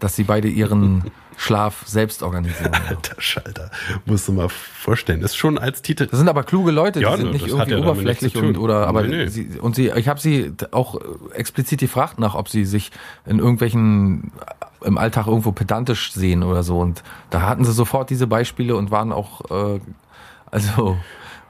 dass 0.00 0.16
sie 0.16 0.24
beide 0.24 0.48
ihren 0.48 1.04
Schlaf 1.36 1.84
selbst 1.86 2.24
organisieren. 2.24 2.72
Alter 2.88 3.14
Schalter. 3.20 3.70
Musst 4.06 4.26
du 4.26 4.32
mal 4.32 4.48
vorstellen. 4.48 5.22
Ist 5.22 5.36
schon 5.36 5.56
als 5.56 5.82
Titel. 5.82 6.06
Das 6.08 6.18
sind 6.18 6.28
aber 6.28 6.42
kluge 6.42 6.72
Leute, 6.72 6.98
die 6.98 7.04
Ja, 7.04 7.16
sind 7.16 7.30
nicht 7.30 7.44
das 7.44 7.52
irgendwie 7.52 7.70
ja 7.70 7.78
oberflächlich 7.78 8.36
und 8.36 8.58
oder 8.58 8.88
aber 8.88 9.04
Nee, 9.04 9.16
nee. 9.18 9.26
sie 9.28 9.48
und 9.60 9.76
sie 9.76 9.90
ich 9.94 10.08
habe 10.08 10.18
sie 10.18 10.52
auch 10.72 11.00
explizit 11.32 11.78
gefragt 11.78 12.18
nach, 12.18 12.34
ob 12.34 12.48
sie 12.48 12.64
sich 12.64 12.90
in 13.24 13.38
irgendwelchen 13.38 14.32
im 14.82 14.98
Alltag 14.98 15.28
irgendwo 15.28 15.52
pedantisch 15.52 16.12
sehen 16.12 16.42
oder 16.42 16.64
so 16.64 16.80
und 16.80 17.04
da 17.30 17.42
hatten 17.42 17.64
sie 17.64 17.72
sofort 17.72 18.10
diese 18.10 18.26
Beispiele 18.26 18.74
und 18.74 18.90
waren 18.90 19.12
auch 19.12 19.42
äh, 19.50 19.80
also 20.50 20.96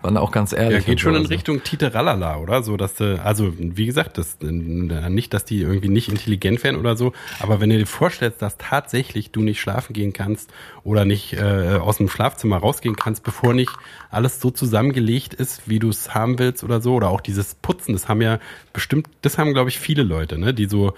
waren 0.02 0.16
auch 0.16 0.30
ganz 0.30 0.52
Ja, 0.52 0.58
ehrlich. 0.58 0.84
geht 0.86 0.92
und 0.92 1.00
schon 1.00 1.12
so. 1.12 1.16
in 1.16 1.22
Also, 1.24 1.34
Richtung 1.34 1.62
Tite 1.62 1.92
Rallala, 1.94 2.38
oder? 2.38 2.62
So, 2.62 2.76
dass 2.76 2.94
du, 2.94 3.20
also, 3.22 3.52
wie 3.58 3.86
gesagt, 3.86 4.18
das, 4.18 4.38
äh, 4.42 4.46
nicht, 4.46 5.34
dass 5.34 5.44
die 5.44 5.60
irgendwie 5.60 5.88
nicht 5.88 6.08
intelligent 6.08 6.62
wären 6.64 6.76
oder 6.76 6.96
so, 6.96 7.12
aber 7.40 7.60
wenn 7.60 7.70
du 7.70 7.78
dir 7.78 7.86
vorstellst, 7.86 8.40
dass 8.42 8.56
tatsächlich 8.58 9.30
du 9.32 9.40
nicht 9.40 9.60
schlafen 9.60 9.92
gehen 9.92 10.12
kannst 10.12 10.50
oder 10.84 11.04
nicht 11.04 11.32
äh, 11.34 11.78
aus 11.80 11.98
dem 11.98 12.08
Schlafzimmer 12.08 12.58
rausgehen 12.58 12.96
kannst, 12.96 13.22
bevor 13.24 13.54
nicht 13.54 13.72
alles 14.10 14.40
so 14.40 14.50
zusammengelegt 14.50 15.34
ist, 15.34 15.62
wie 15.68 15.78
du 15.78 15.88
es 15.88 16.14
haben 16.14 16.38
willst 16.38 16.62
oder 16.64 16.80
so, 16.80 16.94
oder 16.94 17.08
auch 17.10 17.20
dieses 17.20 17.54
Putzen, 17.54 17.92
das 17.92 18.08
haben 18.08 18.22
ja 18.22 18.38
bestimmt, 18.72 19.08
das 19.22 19.38
haben, 19.38 19.52
glaube 19.52 19.70
ich, 19.70 19.78
viele 19.78 20.02
Leute, 20.02 20.38
ne, 20.38 20.54
die 20.54 20.66
so 20.66 20.94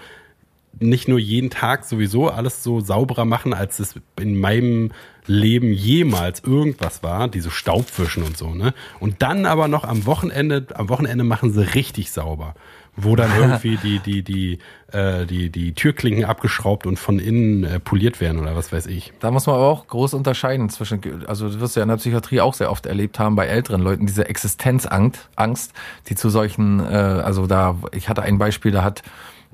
nicht 0.79 1.07
nur 1.07 1.19
jeden 1.19 1.49
Tag 1.49 1.85
sowieso 1.85 2.29
alles 2.29 2.63
so 2.63 2.79
sauberer 2.79 3.25
machen, 3.25 3.53
als 3.53 3.79
es 3.79 3.95
in 4.19 4.39
meinem 4.39 4.91
Leben 5.27 5.71
jemals 5.71 6.41
irgendwas 6.43 7.03
war, 7.03 7.27
diese 7.27 7.51
Staubwischen 7.51 8.23
und 8.23 8.37
so, 8.37 8.53
ne? 8.53 8.73
Und 8.99 9.21
dann 9.21 9.45
aber 9.45 9.67
noch 9.67 9.83
am 9.83 10.05
Wochenende, 10.05 10.65
am 10.73 10.89
Wochenende 10.89 11.23
machen 11.23 11.51
sie 11.51 11.73
richtig 11.75 12.11
sauber. 12.11 12.55
Wo 12.97 13.15
dann 13.15 13.31
irgendwie 13.39 13.77
die, 13.77 13.99
die, 13.99 14.21
die, 14.21 14.59
äh, 14.91 15.25
die, 15.25 15.49
die 15.49 15.73
Türklinken 15.73 16.25
abgeschraubt 16.25 16.85
und 16.85 16.99
von 16.99 17.19
innen 17.19 17.63
äh, 17.63 17.79
poliert 17.79 18.19
werden 18.19 18.37
oder 18.37 18.57
was 18.57 18.73
weiß 18.73 18.87
ich. 18.87 19.13
Da 19.21 19.31
muss 19.31 19.45
man 19.45 19.55
aber 19.55 19.67
auch 19.67 19.87
groß 19.87 20.13
unterscheiden 20.13 20.69
zwischen, 20.69 21.25
also 21.25 21.47
du 21.47 21.61
wirst 21.61 21.77
ja 21.77 21.83
in 21.83 21.89
der 21.89 21.95
Psychiatrie 21.95 22.41
auch 22.41 22.53
sehr 22.53 22.69
oft 22.69 22.85
erlebt 22.85 23.17
haben 23.17 23.37
bei 23.37 23.45
älteren 23.45 23.81
Leuten, 23.81 24.07
diese 24.07 24.27
Existenzangst, 24.27 25.29
Angst, 25.37 25.71
die 26.09 26.15
zu 26.15 26.29
solchen, 26.29 26.81
äh, 26.81 26.83
also 26.83 27.47
da, 27.47 27.77
ich 27.93 28.09
hatte 28.09 28.23
ein 28.23 28.37
Beispiel, 28.37 28.71
da 28.71 28.83
hat 28.83 29.03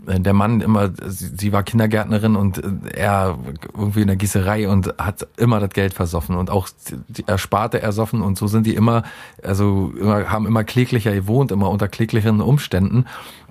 der 0.05 0.33
Mann 0.33 0.61
immer, 0.61 0.91
sie, 1.05 1.51
war 1.51 1.63
Kindergärtnerin 1.63 2.35
und 2.35 2.59
äh, 2.59 2.97
er 2.97 3.37
irgendwie 3.73 4.01
in 4.01 4.07
der 4.07 4.15
Gießerei 4.15 4.69
und 4.69 4.93
hat 4.97 5.27
immer 5.37 5.59
das 5.59 5.71
Geld 5.71 5.93
versoffen 5.93 6.35
und 6.35 6.49
auch 6.49 6.69
die 7.07 7.27
Ersparte 7.27 7.81
ersoffen 7.81 8.21
und 8.21 8.37
so 8.37 8.47
sind 8.47 8.65
die 8.65 8.75
immer, 8.75 9.03
also 9.43 9.93
immer, 9.99 10.29
haben 10.29 10.45
immer 10.45 10.63
kläglicher 10.63 11.13
gewohnt, 11.13 11.51
immer 11.51 11.69
unter 11.69 11.87
kläglicheren 11.87 12.41
Umständen. 12.41 13.05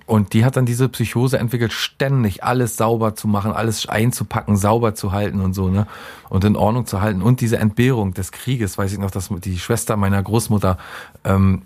Und 0.07 0.34
die 0.34 0.44
hat 0.44 0.57
dann 0.57 0.66
diese 0.66 0.88
Psychose 0.88 1.36
entwickelt, 1.38 1.72
ständig 1.72 2.44
alles 2.44 2.76
sauber 2.76 3.16
zu 3.16 3.26
machen, 3.26 3.51
alles 3.51 3.88
einzupacken, 3.88 4.57
sauber 4.57 4.94
zu 4.94 5.11
halten 5.11 5.40
und 5.40 5.53
so, 5.53 5.68
ne? 5.68 5.88
Und 6.28 6.44
in 6.44 6.55
Ordnung 6.55 6.86
zu 6.86 7.01
halten. 7.01 7.22
Und 7.22 7.40
diese 7.40 7.59
Entbehrung 7.59 8.14
des 8.14 8.30
Krieges, 8.30 8.78
weiß 8.78 8.92
ich 8.92 8.99
noch, 8.99 9.11
dass 9.11 9.30
die 9.44 9.59
Schwester 9.59 9.97
meiner 9.97 10.22
Großmutter, 10.22 10.78
ähm, 11.24 11.62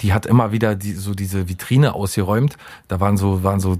die 0.00 0.12
hat 0.12 0.26
immer 0.26 0.52
wieder 0.52 0.74
die, 0.74 0.92
so 0.92 1.14
diese 1.14 1.48
Vitrine 1.48 1.94
ausgeräumt. 1.94 2.56
Da 2.88 3.00
waren 3.00 3.16
so, 3.16 3.42
waren 3.42 3.60
so 3.60 3.76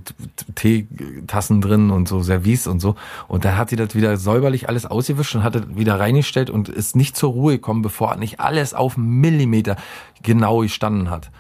Teetassen 0.55 1.61
drin 1.61 1.91
und 1.91 2.09
so 2.09 2.23
Service 2.23 2.67
und 2.67 2.81
so. 2.81 2.97
Und 3.29 3.45
dann 3.45 3.57
hat 3.57 3.71
die 3.71 3.77
das 3.77 3.95
wieder 3.95 4.17
säuberlich 4.17 4.69
alles 4.69 4.87
ausgewischt 4.87 5.35
und 5.35 5.43
hat 5.43 5.55
das 5.55 5.65
wieder 5.75 5.99
reingestellt 5.99 6.51
und 6.51 6.69
ist 6.69 6.97
nicht 6.97 7.17
zur 7.17 7.31
Ruhe 7.33 7.55
gekommen, 7.55 7.83
bevor 7.83 8.17
nicht 8.17 8.41
alles 8.41 8.75
auf 8.75 8.97
Millimeter 8.97 9.77
genau 10.23 10.61
gestanden 10.61 11.11
hat 11.11 11.31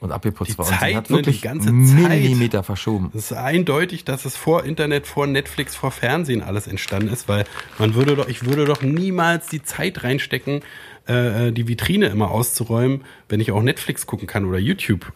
und 0.00 0.12
abgeputzt 0.12 0.52
Die 0.52 0.58
war. 0.58 0.66
Und 0.66 0.74
Zeit, 0.74 0.90
sie 0.90 0.96
hat 0.96 1.10
ne, 1.10 1.16
die 1.18 1.26
wirklich 1.26 1.42
ganze 1.42 1.66
Zeit. 1.68 1.74
Millimeter 1.74 2.62
verschoben. 2.62 3.10
Es 3.14 3.30
ist 3.30 3.36
eindeutig, 3.36 4.04
dass 4.04 4.24
es 4.24 4.36
vor 4.36 4.64
Internet, 4.64 5.06
vor 5.06 5.26
Netflix, 5.26 5.76
vor 5.76 5.90
Fernsehen 5.90 6.42
alles 6.42 6.66
entstanden 6.66 7.12
ist, 7.12 7.28
weil 7.28 7.44
man 7.78 7.94
würde 7.94 8.16
doch, 8.16 8.28
ich 8.28 8.44
würde 8.44 8.64
doch 8.64 8.82
niemals 8.82 9.48
die 9.48 9.62
Zeit 9.62 10.02
reinstecken, 10.02 10.62
äh, 11.10 11.52
die 11.52 11.68
Vitrine 11.68 12.06
immer 12.06 12.30
auszuräumen, 12.30 13.02
wenn 13.28 13.40
ich 13.40 13.52
auch 13.52 13.62
Netflix 13.62 14.06
gucken 14.06 14.26
kann 14.26 14.44
oder 14.44 14.58
YouTube. 14.58 15.12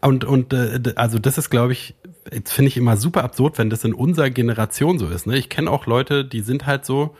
Und, 0.00 0.24
und 0.24 0.52
äh, 0.52 0.80
also 0.96 1.18
das 1.18 1.38
ist, 1.38 1.50
glaube 1.50 1.72
ich, 1.72 1.94
jetzt 2.32 2.52
finde 2.52 2.68
ich 2.68 2.76
immer 2.76 2.96
super 2.96 3.24
absurd, 3.24 3.58
wenn 3.58 3.70
das 3.70 3.84
in 3.84 3.94
unserer 3.94 4.30
Generation 4.30 4.98
so 4.98 5.08
ist. 5.08 5.26
Ne? 5.26 5.38
Ich 5.38 5.48
kenne 5.48 5.70
auch 5.70 5.86
Leute, 5.86 6.24
die 6.24 6.40
sind 6.40 6.66
halt 6.66 6.84
so, 6.84 7.16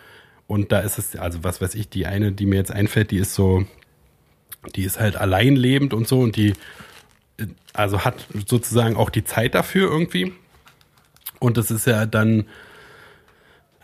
und 0.47 0.73
da 0.73 0.81
ist 0.81 0.99
es, 0.99 1.17
also 1.17 1.45
was 1.45 1.61
weiß 1.61 1.75
ich, 1.75 1.89
die 1.89 2.07
eine, 2.07 2.33
die 2.33 2.47
mir 2.47 2.57
jetzt 2.57 2.73
einfällt, 2.73 3.11
die 3.11 3.19
ist 3.19 3.35
so, 3.35 3.65
die 4.75 4.85
ist 4.85 4.99
halt 4.99 5.17
allein 5.17 5.57
lebend 5.57 5.95
und 5.95 6.09
so 6.09 6.21
und 6.21 6.37
die 6.37 6.55
also 7.73 8.05
hat 8.05 8.27
sozusagen 8.47 8.97
auch 8.97 9.11
die 9.11 9.25
Zeit 9.25 9.55
dafür 9.55 9.91
irgendwie. 9.91 10.33
Und 11.39 11.57
das 11.57 11.71
ist 11.71 11.87
ja 11.87 12.07
dann, 12.07 12.47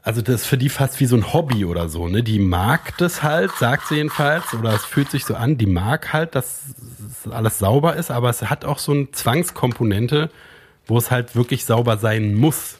also 0.05 0.21
das 0.21 0.43
ist 0.43 0.47
für 0.47 0.59
die 0.59 0.69
fast 0.69 1.01
wie 1.01 1.07
so 1.07 1.17
ein 1.17 1.33
Hobby 1.33 1.65
oder 1.65 1.89
so, 1.89 2.09
ne? 2.09 2.23
Die 2.23 2.39
mag 2.39 2.97
das 2.99 3.23
halt, 3.23 3.51
sagt 3.53 3.89
sie 3.89 3.97
jedenfalls, 3.97 4.53
oder 4.53 4.75
es 4.75 4.85
fühlt 4.85 5.11
sich 5.11 5.25
so 5.25 5.35
an, 5.35 5.57
die 5.57 5.67
mag 5.67 6.13
halt, 6.13 6.35
dass 6.35 6.61
es 7.25 7.33
alles 7.33 7.59
sauber 7.59 7.97
ist, 7.97 8.11
aber 8.11 8.29
es 8.29 8.43
hat 8.43 8.67
auch 8.67 8.79
so 8.79 8.93
eine 8.93 9.11
Zwangskomponente, 9.13 10.31
wo 10.87 10.99
es 10.99 11.11
halt 11.11 11.35
wirklich 11.35 11.65
sauber 11.65 11.97
sein 11.97 12.35
muss. 12.35 12.79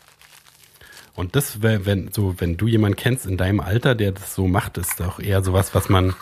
Und 1.15 1.35
das, 1.35 1.63
wenn, 1.63 2.13
so, 2.13 2.35
wenn 2.39 2.59
du 2.59 2.67
jemanden 2.67 2.97
kennst 2.97 3.25
in 3.25 3.39
deinem 3.39 3.61
Alter, 3.61 3.95
der 3.95 4.13
das 4.13 4.35
so 4.35 4.47
macht, 4.47 4.77
ist 4.77 5.01
doch 5.01 5.19
eher 5.19 5.43
sowas, 5.43 5.75
was 5.75 5.89
man, 5.89 6.15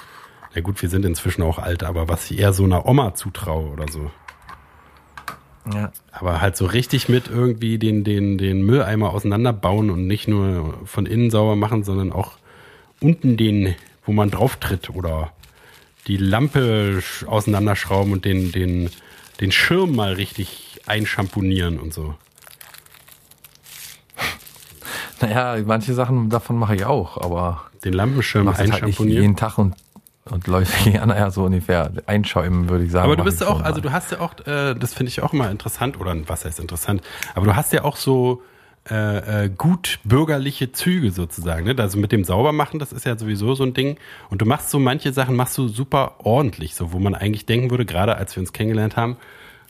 na 0.54 0.60
gut, 0.60 0.80
wir 0.82 0.88
sind 0.88 1.04
inzwischen 1.04 1.42
auch 1.42 1.58
alt, 1.58 1.82
aber 1.82 2.08
was 2.08 2.30
ich 2.30 2.38
eher 2.38 2.52
so 2.52 2.62
einer 2.62 2.86
Oma 2.86 3.14
zutraue 3.16 3.70
oder 3.70 3.90
so. 3.90 4.12
Ja. 5.72 5.92
Aber 6.10 6.40
halt 6.40 6.56
so 6.56 6.66
richtig 6.66 7.08
mit 7.08 7.28
irgendwie 7.28 7.78
den, 7.78 8.02
den, 8.04 8.38
den 8.38 8.62
Mülleimer 8.62 9.10
auseinanderbauen 9.10 9.90
und 9.90 10.06
nicht 10.06 10.26
nur 10.28 10.74
von 10.84 11.06
innen 11.06 11.30
sauber 11.30 11.54
machen, 11.56 11.84
sondern 11.84 12.12
auch 12.12 12.32
unten 13.00 13.36
den, 13.36 13.74
wo 14.04 14.12
man 14.12 14.30
drauf 14.30 14.56
tritt 14.56 14.90
oder 14.90 15.32
die 16.08 16.16
Lampe 16.16 16.98
sch- 17.00 17.26
auseinanderschrauben 17.26 18.12
und 18.12 18.24
den, 18.24 18.50
den, 18.50 18.90
den 19.40 19.52
Schirm 19.52 19.94
mal 19.94 20.14
richtig 20.14 20.80
einschamponieren 20.86 21.78
und 21.78 21.94
so. 21.94 22.14
Naja, 25.20 25.56
manche 25.64 25.94
Sachen 25.94 26.30
davon 26.30 26.58
mache 26.58 26.74
ich 26.74 26.84
auch, 26.84 27.16
aber 27.18 27.62
Den 27.84 27.92
Lampenschirm 27.92 28.48
halt 28.48 28.58
einschamponieren. 28.58 29.22
jeden 29.22 29.36
Tag 29.36 29.58
und, 29.58 29.74
und 30.24 30.46
läuft 30.46 30.84
gerne 30.84 31.14
ja 31.18 31.30
so 31.30 31.44
ungefähr 31.44 31.90
einschäumen, 32.06 32.68
würde 32.68 32.84
ich 32.84 32.92
sagen. 32.92 33.06
Aber 33.06 33.16
du 33.16 33.24
bist 33.24 33.40
ja 33.40 33.48
auch, 33.48 33.62
also 33.62 33.80
du 33.80 33.92
hast 33.92 34.12
ja 34.12 34.20
auch, 34.20 34.34
äh, 34.46 34.74
das 34.74 34.94
finde 34.94 35.10
ich 35.10 35.22
auch 35.22 35.32
immer 35.32 35.50
interessant, 35.50 35.98
oder 36.00 36.16
was 36.28 36.44
heißt 36.44 36.60
interessant, 36.60 37.02
aber 37.34 37.46
du 37.46 37.56
hast 37.56 37.72
ja 37.72 37.84
auch 37.84 37.96
so 37.96 38.42
äh, 38.90 39.44
äh, 39.44 39.48
gut 39.48 40.00
bürgerliche 40.02 40.72
Züge 40.72 41.12
sozusagen. 41.12 41.64
Ne? 41.64 41.74
Also 41.78 41.98
mit 41.98 42.10
dem 42.10 42.24
Saubermachen, 42.24 42.80
das 42.80 42.92
ist 42.92 43.06
ja 43.06 43.16
sowieso 43.16 43.54
so 43.54 43.62
ein 43.62 43.74
Ding. 43.74 43.96
Und 44.28 44.42
du 44.42 44.44
machst 44.44 44.70
so 44.70 44.80
manche 44.80 45.12
Sachen, 45.12 45.36
machst 45.36 45.56
du 45.56 45.68
super 45.68 46.16
ordentlich, 46.24 46.74
so 46.74 46.92
wo 46.92 46.98
man 46.98 47.14
eigentlich 47.14 47.46
denken 47.46 47.70
würde, 47.70 47.86
gerade 47.86 48.16
als 48.16 48.34
wir 48.34 48.40
uns 48.40 48.52
kennengelernt 48.52 48.96
haben, 48.96 49.18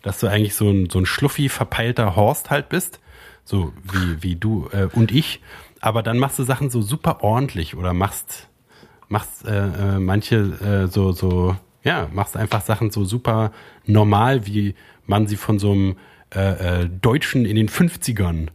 dass 0.00 0.18
du 0.18 0.28
eigentlich 0.28 0.55
so 0.55 0.70
ein, 0.70 0.88
so 0.88 0.98
ein 0.98 1.05
schluffi, 1.05 1.50
verpeilter 1.50 2.16
Horst 2.16 2.48
halt 2.50 2.70
bist. 2.70 3.00
So 3.44 3.72
wie, 3.82 4.22
wie 4.22 4.36
du 4.36 4.68
äh, 4.72 4.88
und 4.94 5.12
ich. 5.12 5.42
aber 5.80 6.03
dann 6.03 6.18
machst 6.18 6.38
du 6.38 6.44
Sachen 6.44 6.70
so 6.70 6.80
super 6.80 7.22
ordentlich 7.22 7.76
oder 7.76 7.92
machst, 7.92 8.48
machst 9.12 9.46
äh, 9.46 9.66
äh, 9.96 9.98
manche 9.98 10.36
äh, 10.36 10.86
so, 10.88 11.12
so, 11.12 11.54
ja, 11.84 12.08
machst 12.12 12.36
einfach 12.36 12.62
Sachen 12.62 12.90
so 12.90 13.04
super 13.04 13.52
normal, 13.86 14.46
wie 14.46 14.74
man 15.06 15.26
sie 15.26 15.36
von 15.36 15.58
so 15.58 15.72
einem 15.72 15.96
äh, 16.34 16.82
äh, 16.82 16.88
Deutschen 16.88 17.44
in 17.44 17.56
den 17.56 17.68
50ern 17.68 18.48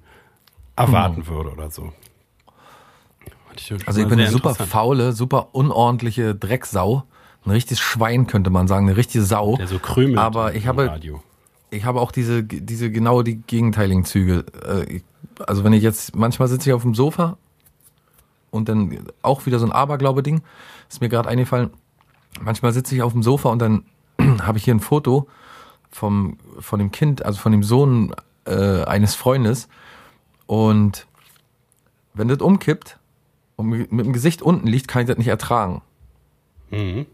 erwarten 0.75 1.27
würde 1.27 1.51
oder 1.51 1.69
so. 1.71 1.93
Schon 3.59 3.79
Also 3.87 4.01
ich 4.01 4.07
bin 4.07 4.19
eine 4.19 4.29
super 4.29 4.53
faule, 4.53 5.13
super 5.13 5.49
unordentliche 5.53 6.35
Drecksau. 6.35 7.03
Ein 7.43 7.51
richtiges 7.51 7.79
Schwein 7.79 8.27
könnte 8.27 8.49
man 8.51 8.67
sagen, 8.67 8.87
eine 8.87 8.97
richtige 8.97 9.23
Sau. 9.23 9.57
Der 9.57 9.67
so 9.67 9.79
krümelt 9.79 10.19
Aber 10.19 10.53
ich 10.53 10.67
habe, 10.67 10.87
Radio. 10.87 11.23
ich 11.71 11.83
habe 11.85 11.99
auch 12.01 12.11
diese, 12.11 12.43
diese 12.43 12.91
genau 12.91 13.23
die 13.23 13.37
gegenteiligen 13.41 14.05
Züge. 14.05 14.45
Äh, 14.65 14.97
ich- 14.97 15.03
Also 15.47 15.63
wenn 15.63 15.73
ich 15.73 15.81
jetzt, 15.83 16.15
manchmal 16.15 16.47
sitze 16.49 16.69
ich 16.69 16.73
auf 16.73 16.83
dem 16.83 16.93
Sofa 16.93 17.37
und 18.51 18.69
dann 18.69 19.07
auch 19.21 19.45
wieder 19.45 19.59
so 19.59 19.65
ein 19.65 19.71
Aberglaube-Ding, 19.71 20.41
ist 20.89 21.01
mir 21.01 21.09
gerade 21.09 21.29
eingefallen. 21.29 21.71
Manchmal 22.41 22.73
sitze 22.73 22.95
ich 22.95 23.01
auf 23.01 23.13
dem 23.13 23.23
Sofa 23.23 23.49
und 23.49 23.59
dann 23.59 23.85
habe 24.41 24.57
ich 24.57 24.63
hier 24.63 24.73
ein 24.75 24.79
Foto 24.79 25.27
vom, 25.89 26.37
von 26.59 26.79
dem 26.79 26.91
Kind, 26.91 27.25
also 27.25 27.39
von 27.39 27.51
dem 27.51 27.63
Sohn 27.63 28.13
äh, 28.45 28.83
eines 28.83 29.15
Freundes. 29.15 29.67
Und 30.45 31.07
wenn 32.13 32.27
das 32.27 32.39
umkippt 32.39 32.97
und 33.55 33.69
mit 33.69 34.05
dem 34.05 34.13
Gesicht 34.13 34.41
unten 34.41 34.67
liegt, 34.67 34.87
kann 34.87 35.01
ich 35.01 35.07
das 35.07 35.17
nicht 35.17 35.27
ertragen. 35.27 35.81
Mhm. 36.69 37.05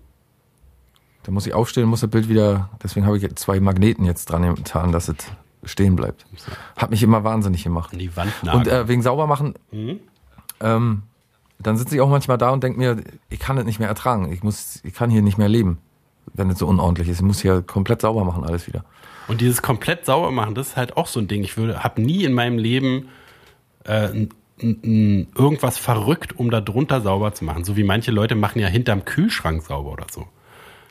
Da 1.24 1.32
muss 1.32 1.48
ich 1.48 1.54
aufstehen, 1.54 1.88
muss 1.88 2.02
das 2.02 2.10
Bild 2.10 2.28
wieder, 2.28 2.70
deswegen 2.84 3.06
habe 3.06 3.16
ich 3.16 3.24
jetzt 3.24 3.40
zwei 3.40 3.60
Magneten 3.60 4.04
jetzt 4.04 4.26
dran 4.26 4.56
getan, 4.56 4.92
dass 4.92 5.08
es 5.08 5.16
stehen 5.64 5.96
bleibt. 5.96 6.26
Hat 6.76 6.90
mich 6.90 7.02
immer 7.02 7.24
wahnsinnig 7.24 7.64
gemacht. 7.64 7.94
An 7.94 8.00
die 8.00 8.16
Wand 8.18 8.34
Und 8.42 8.48
nageln. 8.48 8.68
äh, 8.68 8.88
wegen 8.90 9.02
Saubermachen, 9.02 9.54
ähm, 10.60 11.04
dann 11.68 11.78
sitze 11.78 11.96
ich 11.96 12.02
auch 12.02 12.10
manchmal 12.10 12.38
da 12.38 12.50
und 12.52 12.64
denke 12.64 12.80
mir, 12.80 12.98
ich 13.30 13.40
kann 13.40 13.56
das 13.56 13.66
nicht 13.66 13.80
mehr 13.80 13.88
ertragen. 13.90 14.32
Ich 14.32 14.44
muss, 14.44 14.80
ich 14.84 14.94
kann 14.94 15.10
hier 15.10 15.22
nicht 15.22 15.38
mehr 15.38 15.50
leben, 15.50 15.78
wenn 16.34 16.50
es 16.50 16.60
so 16.60 16.68
unordentlich 16.68 17.10
ist. 17.10 17.18
Ich 17.18 17.24
muss 17.26 17.42
hier 17.42 17.62
komplett 17.62 18.02
sauber 18.02 18.24
machen, 18.26 18.44
alles 18.44 18.68
wieder. 18.68 18.84
Und 19.28 19.42
dieses 19.42 19.62
komplett 19.62 20.06
sauber 20.06 20.32
machen, 20.32 20.54
das 20.56 20.70
ist 20.70 20.78
halt 20.78 20.98
auch 20.98 21.08
so 21.08 21.20
ein 21.20 21.28
Ding. 21.28 21.44
Ich 21.44 21.56
würde, 21.58 21.84
habe 21.84 22.02
nie 22.02 22.24
in 22.26 22.34
meinem 22.34 22.58
Leben 22.58 23.08
äh, 23.86 24.28
irgendwas 24.60 25.78
verrückt, 25.78 26.38
um 26.38 26.52
da 26.52 26.62
drunter 26.62 27.02
sauber 27.02 27.34
zu 27.34 27.44
machen. 27.46 27.64
So 27.64 27.76
wie 27.78 27.84
manche 27.84 28.12
Leute 28.12 28.36
machen 28.36 28.60
ja 28.60 28.68
hinterm 28.68 29.06
Kühlschrank 29.06 29.64
sauber 29.64 29.92
oder 29.92 30.06
so. 30.12 30.28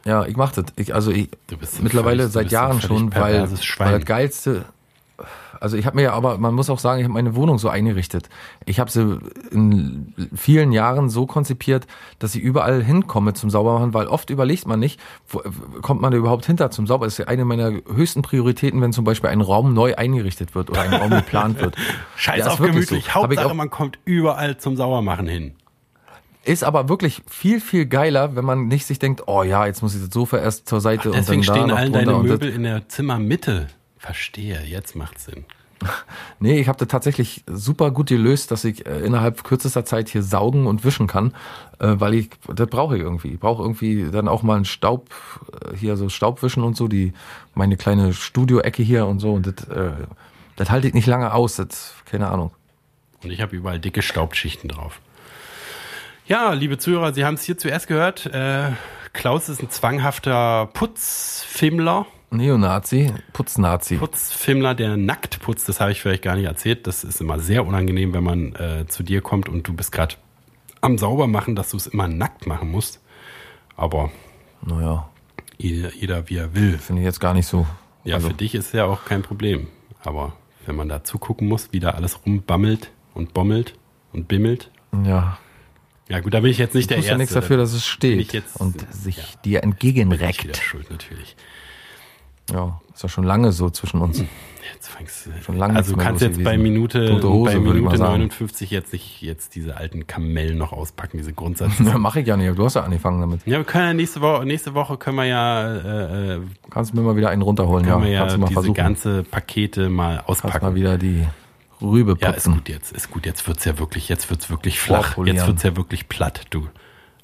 Ja, 0.05 0.25
ich 0.27 0.37
mache 0.37 0.63
das. 0.63 0.73
Ich, 0.77 0.95
also 0.95 1.11
ich, 1.13 1.29
Du 1.47 1.57
bist 1.57 1.79
ein 1.79 1.85
mittlerweile 1.85 2.23
völlig- 2.29 2.33
seit 2.33 2.51
Jahren 2.53 2.81
schon, 2.81 3.15
weil, 3.15 3.49
weil 3.79 3.99
das 3.99 4.05
geilste. 4.07 4.65
Also 5.63 5.77
ich 5.77 5.87
habe 5.87 5.95
mir 5.95 6.03
ja, 6.03 6.13
aber 6.13 6.39
man 6.39 6.55
muss 6.55 6.69
auch 6.71 6.81
sagen, 6.81 6.99
ich 6.99 7.05
habe 7.05 7.15
meine 7.15 7.37
Wohnung 7.37 7.57
so 7.59 7.69
eingerichtet. 7.69 8.29
Ich 8.67 8.81
habe 8.81 8.91
sie 8.91 9.21
in 9.53 10.13
vielen 10.35 10.73
Jahren 10.73 11.09
so 11.09 11.25
konzipiert, 11.27 11.87
dass 12.19 12.35
ich 12.35 12.43
überall 12.43 12.83
hinkomme 12.83 13.33
zum 13.35 13.49
Saubermachen, 13.49 13.95
weil 13.95 14.09
oft 14.09 14.31
überlegt 14.31 14.67
man 14.67 14.81
nicht, 14.81 14.99
wo, 15.29 15.41
kommt 15.81 16.01
man 16.01 16.11
da 16.11 16.19
überhaupt 16.19 16.47
hinter 16.47 16.73
zum 16.73 16.89
Sauber. 16.89 17.07
Das 17.07 17.15
ist 17.15 17.19
ja 17.19 17.27
eine 17.29 17.45
meiner 17.45 17.71
höchsten 17.95 18.23
Prioritäten, 18.23 18.81
wenn 18.81 18.93
zum 18.93 19.05
Beispiel 19.05 19.31
ein 19.31 19.41
Raum 19.41 19.73
neu 19.73 19.95
eingerichtet 19.95 20.57
wird 20.57 20.69
oder 20.69 20.81
ein 20.81 20.93
Raum 20.95 21.11
geplant 21.11 21.61
wird. 21.61 21.77
Scheiß 22.17 22.41
Ja, 22.41 22.47
auf 22.53 22.59
gemütlich. 22.59 23.05
so. 23.05 23.13
Hauptsache, 23.15 23.47
auch- 23.47 23.55
man 23.55 23.71
kommt 23.71 24.01
überall 24.05 24.57
zum 24.57 24.77
Saubermachen 24.77 25.29
hin. 25.29 25.53
Ist 26.45 26.65
aber 26.65 26.89
wirklich 26.89 27.23
viel, 27.29 27.61
viel 27.61 27.87
geiler, 27.87 28.35
wenn 28.35 28.45
man 28.45 28.67
nicht 28.67 28.85
sich 28.87 28.99
denkt, 28.99 29.23
oh 29.29 29.45
ja, 29.45 29.65
jetzt 29.67 29.81
muss 29.81 29.95
ich 29.95 30.01
das 30.03 30.13
Sofa 30.13 30.39
erst 30.39 30.69
zur 30.69 30.81
Seite 30.81 31.11
und 31.11 31.15
dann 31.15 31.23
Deswegen 31.25 31.43
da 31.43 31.55
stehen 31.55 31.69
noch 31.69 31.77
allen 31.77 31.93
drunter 31.93 32.13
deine 32.15 32.23
Möbel 32.25 32.49
in 32.49 32.65
der 32.65 32.89
Zimmermitte. 32.89 33.69
Verstehe, 34.03 34.61
jetzt 34.65 34.97
macht's 34.97 35.27
Sinn. 35.27 35.45
Nee, 36.41 36.59
ich 36.59 36.67
habe 36.67 36.79
das 36.79 36.89
tatsächlich 36.89 37.45
super 37.47 37.93
gut 37.93 38.09
gelöst, 38.09 38.51
dass 38.51 38.65
ich 38.65 38.85
äh, 38.85 38.99
innerhalb 38.99 39.45
kürzester 39.45 39.85
Zeit 39.85 40.09
hier 40.09 40.25
saugen 40.25 40.67
und 40.67 40.83
wischen 40.85 41.07
kann, 41.07 41.35
äh, 41.79 41.95
weil 41.99 42.15
ich, 42.15 42.31
das 42.53 42.67
brauche 42.67 42.97
ich 42.97 43.03
irgendwie. 43.03 43.29
Ich 43.29 43.39
brauche 43.39 43.63
irgendwie 43.63 44.11
dann 44.11 44.27
auch 44.27 44.43
mal 44.43 44.57
einen 44.57 44.65
Staub, 44.65 45.09
äh, 45.53 45.77
hier 45.77 45.97
so 45.97 46.09
Staubwischen 46.09 46.65
und 46.65 46.77
so, 46.77 46.89
die, 46.89 47.13
meine 47.55 47.77
kleine 47.77 48.13
Studioecke 48.13 48.83
hier 48.83 49.07
und 49.07 49.21
so 49.21 49.33
und 49.35 49.47
das, 49.47 49.67
das 50.57 50.71
halte 50.71 50.89
ich 50.89 50.95
nicht 50.95 51.07
lange 51.07 51.33
aus, 51.33 51.57
das, 51.57 51.95
keine 52.07 52.29
Ahnung. 52.29 52.51
Und 53.23 53.31
ich 53.31 53.41
habe 53.41 53.55
überall 53.55 53.79
dicke 53.79 54.03
Staubschichten 54.03 54.69
drauf. 54.69 55.01
Ja, 56.27 56.53
liebe 56.55 56.77
Zuhörer, 56.79 57.15
Sie 57.15 57.25
haben 57.25 57.35
es 57.35 57.45
hier 57.45 57.57
zuerst 57.57 57.87
gehört. 57.87 58.29
Klaus 59.13 59.49
ist 59.49 59.63
ein 59.63 59.71
zwanghafter 59.71 60.71
Putzfimmler. 60.73 62.07
Neonazi, 62.33 63.13
Putznazi. 63.33 63.97
Putzfimmler, 63.97 64.75
der 64.75 64.97
nackt 64.97 65.41
putzt. 65.41 65.69
Das 65.69 65.81
habe 65.81 65.93
ich 65.93 66.01
vielleicht 66.01 66.23
gar 66.23 66.37
nicht 66.37 66.47
erzählt. 66.47 66.87
Das 66.87 67.05
ist 67.05 67.21
immer 67.21 67.39
sehr 67.39 67.67
unangenehm, 67.67 68.13
wenn 68.15 68.25
man 68.25 68.55
äh, 68.57 68.87
zu 68.89 69.03
dir 69.03 69.21
kommt 69.21 69.49
und 69.49 69.67
du 69.69 69.75
bist 69.75 69.93
gerade 69.93 70.15
am 70.81 70.99
Saubermachen, 70.99 71.55
dass 71.55 71.71
du 71.71 71.77
es 71.77 71.87
immer 71.87 72.09
nackt 72.09 72.47
machen 72.47 72.71
musst. 72.71 73.01
Aber 73.77 74.11
Naja, 74.67 75.09
jeder, 75.59 75.93
jeder 75.95 76.29
wie 76.29 76.37
er 76.37 76.55
will. 76.55 76.79
finde 76.79 77.03
ich 77.03 77.07
jetzt 77.07 77.21
gar 77.21 77.35
nicht 77.35 77.47
so. 77.47 77.67
Ja, 78.05 78.17
also, 78.17 78.29
für 78.29 78.35
dich 78.35 78.55
ist 78.55 78.73
ja 78.75 78.85
auch 78.87 79.05
kein 79.05 79.23
Problem. 79.23 79.69
Aber 80.05 80.33
wenn 80.67 80.75
man 80.77 80.89
da 80.89 81.05
zugucken 81.05 81.49
muss, 81.49 81.69
wie 81.73 81.81
da 81.81 81.91
alles 81.91 82.25
rumbammelt 82.27 82.91
und 83.15 83.33
bommelt 83.35 83.75
und 84.13 84.29
bimmelt. 84.29 84.71
ja. 85.05 85.39
Ja 86.09 86.21
gut, 86.21 86.35
da 86.35 86.41
bin 86.41 86.51
ich 86.51 86.59
jetzt 86.59 86.75
nicht 86.75 86.91
Du 86.91 86.95
der 86.95 86.97
tust 86.99 87.07
ja 87.07 87.13
Erste. 87.13 87.23
nichts 87.23 87.33
dafür, 87.35 87.57
dass 87.57 87.73
es 87.73 87.87
steht 87.87 88.33
jetzt- 88.35 88.61
und 88.61 88.83
ja. 88.83 88.89
sich 88.93 89.17
dir 89.17 89.23
bin 89.23 89.39
ich 89.39 89.45
wieder 89.47 89.63
entgegenreckt. 89.63 90.57
schuld 90.59 90.91
natürlich. 90.91 91.37
Ja, 92.51 92.81
ist 92.93 93.03
ja 93.03 93.09
schon 93.09 93.25
lange 93.25 93.53
so 93.53 93.71
zwischen 93.71 94.01
uns. 94.01 94.23
Jetzt 94.75 94.89
fängst 94.89 95.27
du. 95.27 95.31
Schon 95.43 95.57
lange 95.59 95.77
also 95.77 95.95
du 95.95 95.99
kannst 95.99 96.23
jetzt 96.23 96.43
bei. 96.43 96.57
Minute, 96.59 97.21
Hose, 97.23 97.53
bei 97.55 97.59
Minute 97.61 97.97
sagen. 97.97 98.13
59 98.13 98.71
jetzt 98.71 98.93
nicht 98.93 99.23
jetzt 99.23 99.55
diese 99.55 99.77
alten 99.77 100.07
Kamellen 100.07 100.59
noch 100.59 100.73
auspacken, 100.73 101.19
diese 101.19 101.33
Grundsatz. 101.33 101.73
Ja, 101.85 101.99
mache 101.99 102.21
ich 102.21 102.27
ja 102.27 102.37
nicht. 102.37 102.57
Du 102.59 102.65
hast 102.65 102.75
ja 102.75 102.83
angefangen 102.83 103.21
damit. 103.21 103.41
ja, 103.47 103.59
wir 103.59 103.65
können 103.65 103.87
ja 103.87 103.95
nächste 103.95 104.21
Woche, 104.21 104.45
nächste 104.47 104.75
Woche 104.75 104.97
können 104.99 105.17
wir 105.17 105.25
ja, 105.27 105.75
äh, 105.75 106.35
äh, 106.37 106.41
Kannst 106.71 106.95
mir 106.95 107.03
mal 107.03 107.17
wieder 107.17 107.31
einen 107.31 107.43
runterholen, 107.43 107.85
können 107.85 108.03
ja. 108.03 108.05
wir 108.05 108.13
ja 108.13 108.21
Kannst 108.21 108.37
du 108.37 108.41
mal 108.41 108.47
diese 108.49 108.55
versuchen. 108.55 108.75
ganze 108.75 109.23
Pakete 109.25 109.89
mal 109.89 110.23
Kannst 110.27 110.45
mal 110.45 110.51
auspacken. 110.51 110.75
wieder 110.75 110.99
die 110.99 111.27
Rübe 111.81 112.17
Ja, 112.21 112.29
ist 112.29 112.35
putzen. 112.45 112.55
gut 112.55 112.69
jetzt, 112.69 112.93
ist 112.93 113.11
gut. 113.11 113.27
Jetzt 113.27 113.47
wird's 113.49 113.65
ja 113.65 113.79
wirklich, 113.79 114.09
jetzt 114.09 114.31
wird's 114.31 114.49
wirklich 114.51 114.79
flach. 114.79 115.17
Jetzt 115.25 115.47
wird's 115.47 115.63
ja 115.65 115.77
wirklich 115.77 116.09
platt, 116.09 116.43
du. 116.51 116.69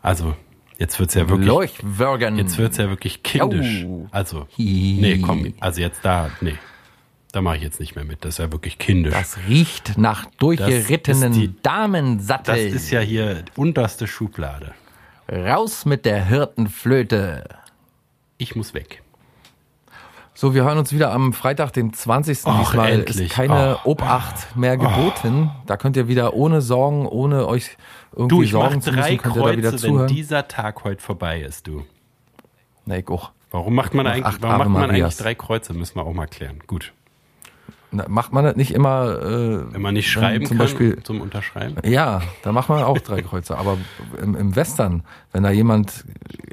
Also, 0.02 0.34
jetzt 0.78 0.98
wird's 0.98 1.14
ja 1.14 1.28
wirklich, 1.28 1.46
Leuchtwürgen. 1.48 2.38
jetzt 2.38 2.56
wird's 2.56 2.78
ja 2.78 2.88
wirklich 2.88 3.22
kindisch. 3.22 3.84
Also, 4.10 4.46
nee, 4.56 5.18
komm, 5.24 5.52
also 5.60 5.80
jetzt 5.80 6.04
da, 6.04 6.30
nee. 6.40 6.54
Da 7.30 7.42
mache 7.42 7.58
ich 7.58 7.62
jetzt 7.62 7.78
nicht 7.78 7.94
mehr 7.94 8.06
mit. 8.06 8.24
Das 8.24 8.34
ist 8.34 8.38
ja 8.38 8.50
wirklich 8.50 8.78
kindisch. 8.78 9.12
Das 9.12 9.36
riecht 9.46 9.98
nach 9.98 10.24
durchgerittenen 10.38 11.32
die- 11.32 11.52
Damensattel. 11.62 12.54
Das 12.70 12.74
ist 12.82 12.90
ja 12.90 13.00
hier 13.00 13.44
unterste 13.54 14.06
Schublade. 14.06 14.72
Raus 15.30 15.84
mit 15.84 16.06
der 16.06 16.24
Hirtenflöte. 16.24 17.44
Ich 18.38 18.56
muss 18.56 18.72
weg. 18.72 19.02
So, 20.40 20.54
wir 20.54 20.62
hören 20.62 20.78
uns 20.78 20.92
wieder 20.92 21.10
am 21.10 21.32
Freitag, 21.32 21.72
den 21.72 21.92
20. 21.92 22.46
Och, 22.46 22.58
Diesmal 22.60 22.92
endlich. 22.92 23.26
ist 23.26 23.32
keine 23.32 23.78
Och. 23.78 23.86
Obacht 23.86 24.54
mehr 24.54 24.76
geboten. 24.76 25.50
Da 25.66 25.76
könnt 25.76 25.96
ihr 25.96 26.06
wieder 26.06 26.32
ohne 26.32 26.60
Sorgen, 26.60 27.08
ohne 27.08 27.48
euch 27.48 27.76
irgendwie 28.12 28.36
Du, 28.36 28.42
ich 28.44 28.52
Sorgen 28.52 28.80
zu 28.80 28.92
drei 28.92 29.14
müssen, 29.14 29.18
könnt 29.18 29.34
ihr 29.34 29.42
da 29.42 29.56
wieder 29.56 29.70
Kreuze, 29.70 29.82
wenn 29.82 29.90
zuhören. 29.94 30.06
dieser 30.06 30.46
Tag 30.46 30.84
heute 30.84 31.02
vorbei 31.02 31.40
ist, 31.40 31.66
du. 31.66 31.82
Nee, 32.84 33.00
ich 33.00 33.08
auch. 33.08 33.32
Warum 33.50 33.74
macht 33.74 33.94
man 33.94 34.06
eigentlich, 34.06 34.36
warum 34.40 34.58
macht 34.58 34.68
man 34.68 34.90
eigentlich 34.92 35.16
drei 35.16 35.34
Kreuze? 35.34 35.74
Müssen 35.74 35.96
wir 35.96 36.06
auch 36.06 36.14
mal 36.14 36.28
klären. 36.28 36.60
Gut. 36.68 36.92
Na, 37.90 38.04
Macht 38.08 38.32
man 38.34 38.44
das 38.44 38.56
nicht 38.56 38.72
immer, 38.72 39.18
äh, 39.22 39.72
Wenn 39.72 39.80
man 39.80 39.94
nicht 39.94 40.10
schreiben 40.10 40.44
zum 40.44 40.58
kann 40.58 40.66
Beispiel 40.66 41.02
zum 41.02 41.20
Unterschreiben. 41.22 41.76
Ja, 41.88 42.20
da 42.42 42.52
macht 42.52 42.68
man 42.68 42.82
auch 42.82 42.98
drei 42.98 43.22
Kreuze. 43.22 43.56
Aber 43.56 43.78
im, 44.22 44.34
im 44.36 44.54
Western, 44.56 45.02
wenn 45.32 45.42
da 45.42 45.50
jemand 45.50 46.04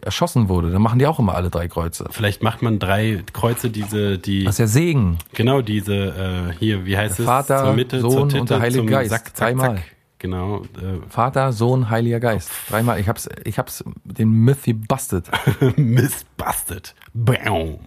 erschossen 0.02 0.48
wurde, 0.48 0.72
dann 0.72 0.82
machen 0.82 0.98
die 1.00 1.08
auch 1.08 1.20
immer 1.20 1.36
alle 1.36 1.50
drei 1.50 1.68
Kreuze. 1.68 2.08
Vielleicht 2.12 2.42
macht 2.42 2.62
man 2.62 2.80
drei 2.80 3.22
Kreuze, 3.34 3.70
diese, 3.70 4.18
die, 4.18 4.46
Das 4.46 4.56
ist 4.56 4.60
ja 4.60 4.68
Segen. 4.68 5.18
genau 5.34 5.62
diese, 5.62 5.94
äh, 5.94 6.54
hier, 6.60 6.86
wie 6.86 6.98
heißt 6.98 7.20
es? 7.20 7.26
Vater, 7.26 7.66
zur 7.66 7.74
Mitte, 7.74 8.00
zur 8.00 8.12
Sohn 8.12 8.30
Titte, 8.30 8.42
und 8.42 8.50
der 8.50 8.60
Heilige 8.62 8.86
Geist. 8.86 9.10
Zack, 9.12 9.26
zack, 9.36 9.36
Dreimal. 9.36 9.76
zack. 9.76 9.84
Genau. 10.20 10.62
Äh, 10.62 11.02
Vater, 11.10 11.52
Sohn, 11.52 11.90
Heiliger 11.90 12.22
Geist. 12.22 12.50
Dreimal. 12.70 13.00
Ich 13.00 13.10
hab's, 13.10 13.28
ich 13.44 13.60
hab's 13.60 13.84
den 14.06 14.32
Myth 14.32 14.64
gebastelt. 14.64 15.30
Missbusted. 15.76 16.96
Bam. 17.14 17.80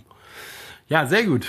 Ja, 0.88 1.07
sehr 1.07 1.24
gut. 1.24 1.46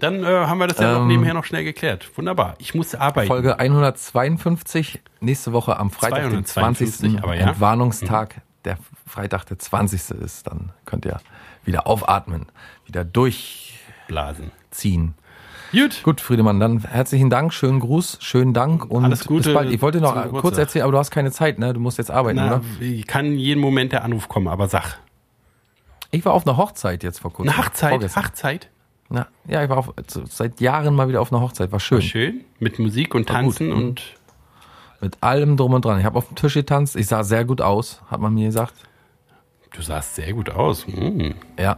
Dann 0.00 0.24
äh, 0.24 0.26
haben 0.26 0.58
wir 0.58 0.66
das 0.66 0.78
ja 0.78 0.92
noch 0.94 1.00
Ähm, 1.02 1.08
nebenher 1.08 1.34
noch 1.34 1.44
schnell 1.44 1.64
geklärt. 1.64 2.10
Wunderbar. 2.16 2.54
Ich 2.58 2.74
muss 2.74 2.94
arbeiten. 2.94 3.28
Folge 3.28 3.58
152. 3.58 5.00
Nächste 5.20 5.52
Woche 5.52 5.76
am 5.78 5.90
Freitag, 5.90 6.30
den 6.30 6.44
252, 6.44 7.00
20. 7.12 7.22
aber 7.22 7.34
ja. 7.34 7.48
Entwarnungstag. 7.48 8.40
Der 8.64 8.78
Freitag, 9.06 9.44
der 9.44 9.58
20. 9.58 10.10
ist. 10.22 10.46
Dann 10.46 10.72
könnt 10.84 11.04
ihr 11.04 11.20
wieder 11.64 11.86
aufatmen. 11.86 12.46
Wieder 12.86 13.04
durchziehen. 13.04 13.74
Blasen. 14.06 14.50
Gut. 15.72 16.02
Gut, 16.04 16.20
Friedemann, 16.20 16.60
dann 16.60 16.84
herzlichen 16.84 17.30
Dank, 17.30 17.52
schönen 17.52 17.80
Gruß, 17.80 18.18
schönen 18.20 18.54
Dank 18.54 18.84
und 18.88 19.04
Alles 19.04 19.26
Gute 19.26 19.48
bis 19.48 19.54
bald. 19.54 19.72
Ich 19.72 19.82
wollte 19.82 20.00
noch 20.00 20.30
kurz 20.40 20.56
erzählen, 20.56 20.84
aber 20.84 20.92
du 20.92 20.98
hast 20.98 21.10
keine 21.10 21.32
Zeit, 21.32 21.58
ne? 21.58 21.72
Du 21.72 21.80
musst 21.80 21.98
jetzt 21.98 22.12
arbeiten, 22.12 22.36
Na, 22.36 22.60
oder? 22.80 23.02
kann 23.08 23.34
jeden 23.36 23.60
Moment 23.60 23.90
der 23.90 24.04
Anruf 24.04 24.28
kommen, 24.28 24.46
aber 24.46 24.68
sag. 24.68 24.98
Ich 26.12 26.24
war 26.24 26.32
auf 26.32 26.46
einer 26.46 26.56
Hochzeit 26.56 27.02
jetzt 27.02 27.18
vor 27.18 27.32
kurzem. 27.32 27.52
Eine 27.52 27.64
Hochzeit? 27.66 28.16
Hochzeit? 28.16 28.68
Na, 29.10 29.26
ja, 29.46 29.62
ich 29.62 29.68
war 29.70 29.78
auf, 29.78 29.92
seit 30.28 30.60
Jahren 30.60 30.94
mal 30.94 31.08
wieder 31.08 31.20
auf 31.20 31.32
einer 31.32 31.42
Hochzeit. 31.42 31.70
War 31.72 31.80
schön. 31.80 32.02
Schön. 32.02 32.40
Mit 32.58 32.78
Musik 32.78 33.14
und 33.14 33.28
War. 33.28 33.36
Tanzen 33.42 33.68
Mhm. 33.68 33.72
und 33.76 34.02
Mit 35.00 35.18
allem 35.22 35.56
drum 35.58 35.74
und 35.74 35.84
dran. 35.84 35.98
Ich 35.98 36.04
habe 36.06 36.16
auf 36.16 36.28
dem 36.28 36.36
Tisch 36.36 36.54
getanzt. 36.54 36.96
Ich 36.96 37.06
sah 37.08 37.22
sehr 37.24 37.44
gut 37.44 37.60
aus, 37.60 38.00
hat 38.10 38.20
man 38.20 38.32
mir 38.32 38.46
gesagt. 38.46 38.72
Du 39.76 39.82
sahst 39.82 40.14
sehr 40.14 40.32
gut 40.32 40.48
aus. 40.50 40.86
Hm. 40.86 41.34
Ja. 41.58 41.76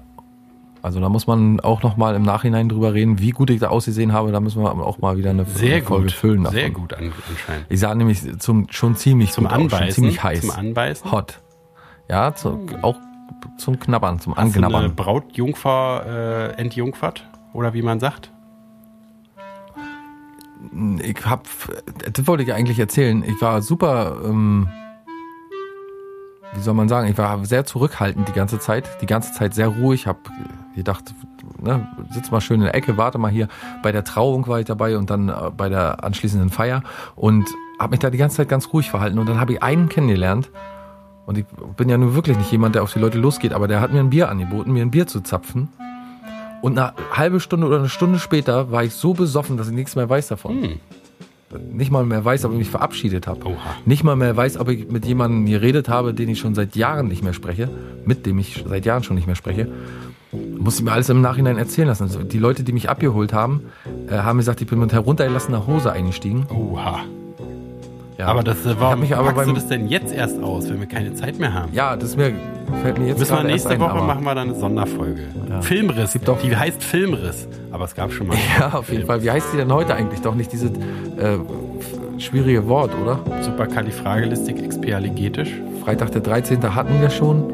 Also 0.83 1.01
da 1.01 1.09
muss 1.09 1.27
man 1.27 1.59
auch 1.59 1.83
noch 1.83 1.97
mal 1.97 2.15
im 2.15 2.23
Nachhinein 2.23 2.69
drüber 2.69 2.95
reden, 2.95 3.19
wie 3.19 3.31
gut 3.31 3.51
ich 3.51 3.59
da 3.59 3.69
ausgesehen 3.71 4.13
habe. 4.13 4.31
Da 4.31 4.39
müssen 4.39 4.63
wir 4.63 4.71
auch 4.71 4.99
mal 4.99 5.17
wieder 5.17 5.31
eine 5.31 5.45
Sehr 5.47 5.83
Folge 5.83 6.05
gut. 6.05 6.13
füllen. 6.13 6.45
Davon. 6.45 6.57
Sehr 6.61 6.71
gut 6.71 6.95
an, 6.95 7.13
anscheinend. 7.29 7.67
Ich 7.69 7.81
sah 7.81 7.93
nämlich 7.95 8.39
zum, 8.39 8.69
schon 8.71 8.95
ziemlich 8.95 9.33
Zum 9.33 9.45
gut 9.45 9.53
aus, 9.53 9.59
schon 9.59 9.63
Anbeißen. 9.73 9.95
ziemlich 9.95 10.23
heiß. 10.23 10.41
Zum 10.43 10.51
Anbeißen. 10.53 11.11
Hot. 11.11 11.41
Ja, 12.09 12.33
zu, 12.37 12.67
auch 12.83 12.97
zum 13.57 13.79
Knabbern, 13.79 14.19
zum 14.21 14.35
Hast 14.35 14.55
du 14.55 14.59
eine 14.59 14.67
Anknabbern. 14.67 14.95
Brautjungfer 14.95 16.53
äh, 16.57 16.61
entjungfert? 16.61 17.29
Oder 17.53 17.75
wie 17.75 17.83
man 17.83 18.01
sagt? 18.01 18.31
Ich 21.03 21.25
hab, 21.25 21.47
das 22.13 22.27
wollte 22.27 22.43
ich 22.43 22.53
eigentlich 22.53 22.79
erzählen. 22.79 23.23
Ich 23.25 23.41
war 23.41 23.63
super, 23.63 24.19
ähm, 24.25 24.69
wie 26.55 26.61
soll 26.61 26.75
man 26.75 26.89
sagen, 26.89 27.09
ich 27.09 27.17
war 27.17 27.45
sehr 27.45 27.65
zurückhaltend 27.65 28.29
die 28.29 28.33
ganze 28.33 28.59
Zeit, 28.59 29.01
die 29.01 29.07
ganze 29.07 29.33
Zeit 29.33 29.55
sehr 29.55 29.69
ruhig, 29.69 30.07
hab 30.07 30.19
gedacht, 30.75 31.15
ne, 31.61 31.89
sitz 32.11 32.31
mal 32.31 32.41
schön 32.41 32.61
in 32.61 32.65
der 32.65 32.75
Ecke, 32.75 32.97
warte 32.97 33.19
mal 33.19 33.31
hier. 33.31 33.49
Bei 33.83 33.93
der 33.93 34.05
Trauung 34.05 34.47
war 34.47 34.61
ich 34.61 34.67
dabei 34.67 34.97
und 34.97 35.11
dann 35.11 35.29
äh, 35.29 35.51
bei 35.57 35.69
der 35.69 36.05
anschließenden 36.05 36.51
Feier 36.51 36.83
und 37.15 37.49
habe 37.79 37.93
mich 37.93 38.01
da 38.01 38.11
die 38.11 38.19
ganze 38.19 38.37
Zeit 38.37 38.49
ganz 38.49 38.73
ruhig 38.73 38.91
verhalten 38.91 39.19
und 39.19 39.29
dann 39.29 39.41
habe 39.41 39.55
ich 39.55 39.63
einen 39.63 39.89
kennengelernt 39.89 40.51
und 41.27 41.39
ich 41.39 41.45
bin 41.77 41.89
ja 41.89 41.99
nun 41.99 42.15
wirklich 42.15 42.39
nicht 42.39 42.53
jemand, 42.53 42.77
der 42.77 42.85
auf 42.85 42.93
die 42.93 43.01
Leute 43.01 43.19
losgeht, 43.19 43.53
aber 43.53 43.67
der 43.67 43.81
hat 43.81 43.93
mir 43.93 44.01
ein 44.01 44.11
Bier 44.11 44.29
angeboten, 44.29 44.73
mir 44.73 44.83
ein 44.83 44.93
Bier 44.93 45.09
zu 45.09 45.21
zapfen. 45.21 45.69
Und 46.63 46.79
eine 46.79 46.95
halbe 47.13 47.41
Stunde 47.41 47.67
oder 47.67 47.79
eine 47.79 47.89
Stunde 47.89 48.19
später 48.19 48.71
war 48.71 48.85
ich 48.85 48.95
so 48.95 49.13
besoffen, 49.13 49.57
dass 49.57 49.69
ich 49.69 49.75
nichts 49.75 49.97
mehr 49.97 50.09
weiß 50.09 50.29
davon. 50.29 50.63
Hm. 50.63 50.81
Nicht 51.73 51.91
mal 51.91 52.05
mehr 52.05 52.25
weiß, 52.25 52.45
ob 52.45 52.53
ich 52.53 52.59
mich 52.59 52.71
verabschiedet 52.71 53.27
habe. 53.27 53.47
Oha. 53.47 53.57
Nicht 53.85 54.05
mal 54.05 54.17
mehr 54.17 54.37
weiß, 54.37 54.59
ob 54.59 54.69
ich 54.69 54.89
mit 54.89 55.05
jemandem 55.05 55.47
geredet 55.47 55.89
habe, 55.89 56.13
den 56.15 56.29
ich 56.29 56.39
schon 56.39 56.55
seit 56.55 56.77
Jahren 56.77 57.09
nicht 57.09 57.23
mehr 57.23 57.33
spreche, 57.33 57.69
mit 58.05 58.27
dem 58.27 58.39
ich 58.39 58.65
seit 58.69 58.85
Jahren 58.85 59.03
schon 59.03 59.17
nicht 59.17 59.27
mehr 59.27 59.37
spreche. 59.37 59.69
Muss 60.59 60.79
ich 60.79 60.85
mir 60.85 60.93
alles 60.93 61.09
im 61.09 61.21
Nachhinein 61.21 61.57
erzählen 61.57 61.89
lassen. 61.89 62.05
Also 62.05 62.23
die 62.23 62.39
Leute, 62.39 62.63
die 62.63 62.73
mich 62.73 62.91
abgeholt 62.91 63.33
haben, 63.33 63.63
äh, 64.09 64.19
haben 64.19 64.39
gesagt, 64.39 64.61
ich 64.61 64.67
bin 64.67 64.79
mit 64.81 64.93
heruntergelassener 64.93 65.67
Hose 65.67 65.93
eingestiegen. 65.93 66.47
Oha. 66.51 67.05
Ja. 68.19 68.27
Aber 68.29 68.43
das 68.43 68.65
äh, 68.65 68.75
warum 68.79 69.01
mich 69.01 69.15
aber 69.15 69.25
packst 69.33 69.43
du 69.43 69.47
beim- 69.47 69.55
das 69.55 69.67
denn 69.69 69.89
jetzt 69.89 70.13
erst 70.13 70.43
aus, 70.43 70.71
wenn 70.71 70.81
wir 70.81 70.87
keine 70.87 71.15
Zeit 71.15 71.39
mehr 71.39 71.53
haben? 71.53 71.71
Ja, 71.75 71.97
das 71.97 72.17
mir, 72.17 72.33
fällt 72.83 72.99
mir 72.99 73.09
jetzt 73.09 73.19
Müssen 73.19 73.37
wir 73.37 73.45
nächste 73.45 73.71
ein, 73.71 73.81
Woche 73.81 74.03
machen 74.03 74.25
wir 74.25 74.35
dann 74.35 74.49
eine 74.51 74.59
Sonderfolge. 74.59 75.21
Filmriss. 75.61 76.13
gibt 76.15 76.27
doch- 76.29 76.41
die 76.41 76.57
heißt 76.57 76.83
Filmriss. 76.83 77.47
Aber 77.73 77.85
es 77.85 77.95
gab 77.95 78.13
schon 78.13 78.29
mal. 78.29 78.37
Ja, 78.59 78.73
auf 78.73 78.91
jeden 78.91 79.05
Fall. 79.07 79.23
Wie 79.23 79.31
heißt 79.31 79.49
die 79.53 79.59
denn 79.59 79.73
heute 79.73 79.95
eigentlich? 79.95 80.21
Doch 80.23 80.35
nicht 80.35 80.51
dieses 80.51 80.71
äh, 80.71 81.39
schwierige 82.19 82.67
Wort, 82.69 82.93
oder? 83.03 83.19
Superkalifragilistik 83.43 84.63
expialigetisch. 84.63 85.51
Freitag 85.85 86.13
der 86.13 86.23
13. 86.23 86.75
hatten 86.75 87.01
wir 87.01 87.11
schon. 87.11 87.53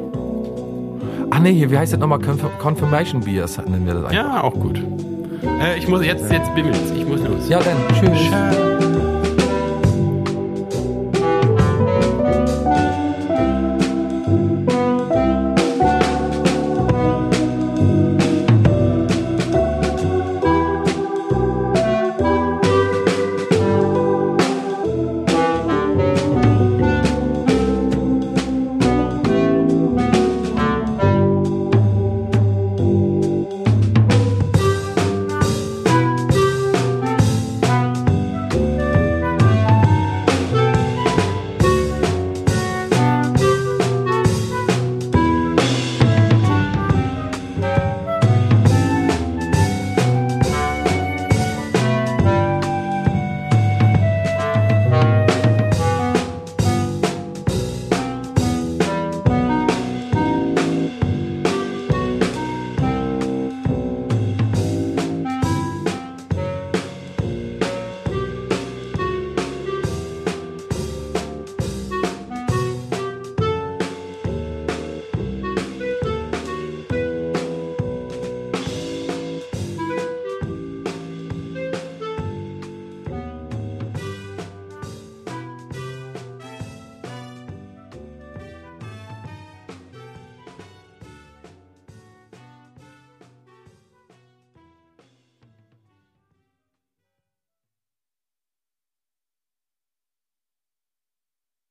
Ach 1.30 1.40
nee, 1.40 1.52
hier, 1.54 1.70
wie 1.72 1.78
heißt 1.78 1.92
das 1.92 1.98
nochmal? 2.00 2.18
Conf- 2.20 2.58
Confirmation 2.60 3.20
Beers 3.22 3.56
nennen 3.58 3.84
wir 3.86 3.94
das 3.94 4.04
eigentlich. 4.04 4.16
Ja, 4.18 4.42
auch 4.44 4.54
gut. 4.54 4.78
Äh, 5.60 5.76
ich 5.78 5.88
muss 5.88 6.04
jetzt, 6.04 6.30
jetzt 6.30 6.54
bimmelt's. 6.54 6.92
Ich 6.96 7.04
muss 7.06 7.20
los. 7.20 7.48
Ja, 7.48 7.58
dann. 7.58 7.76
Tschüss. 7.98 8.28
Ciao. 8.28 8.81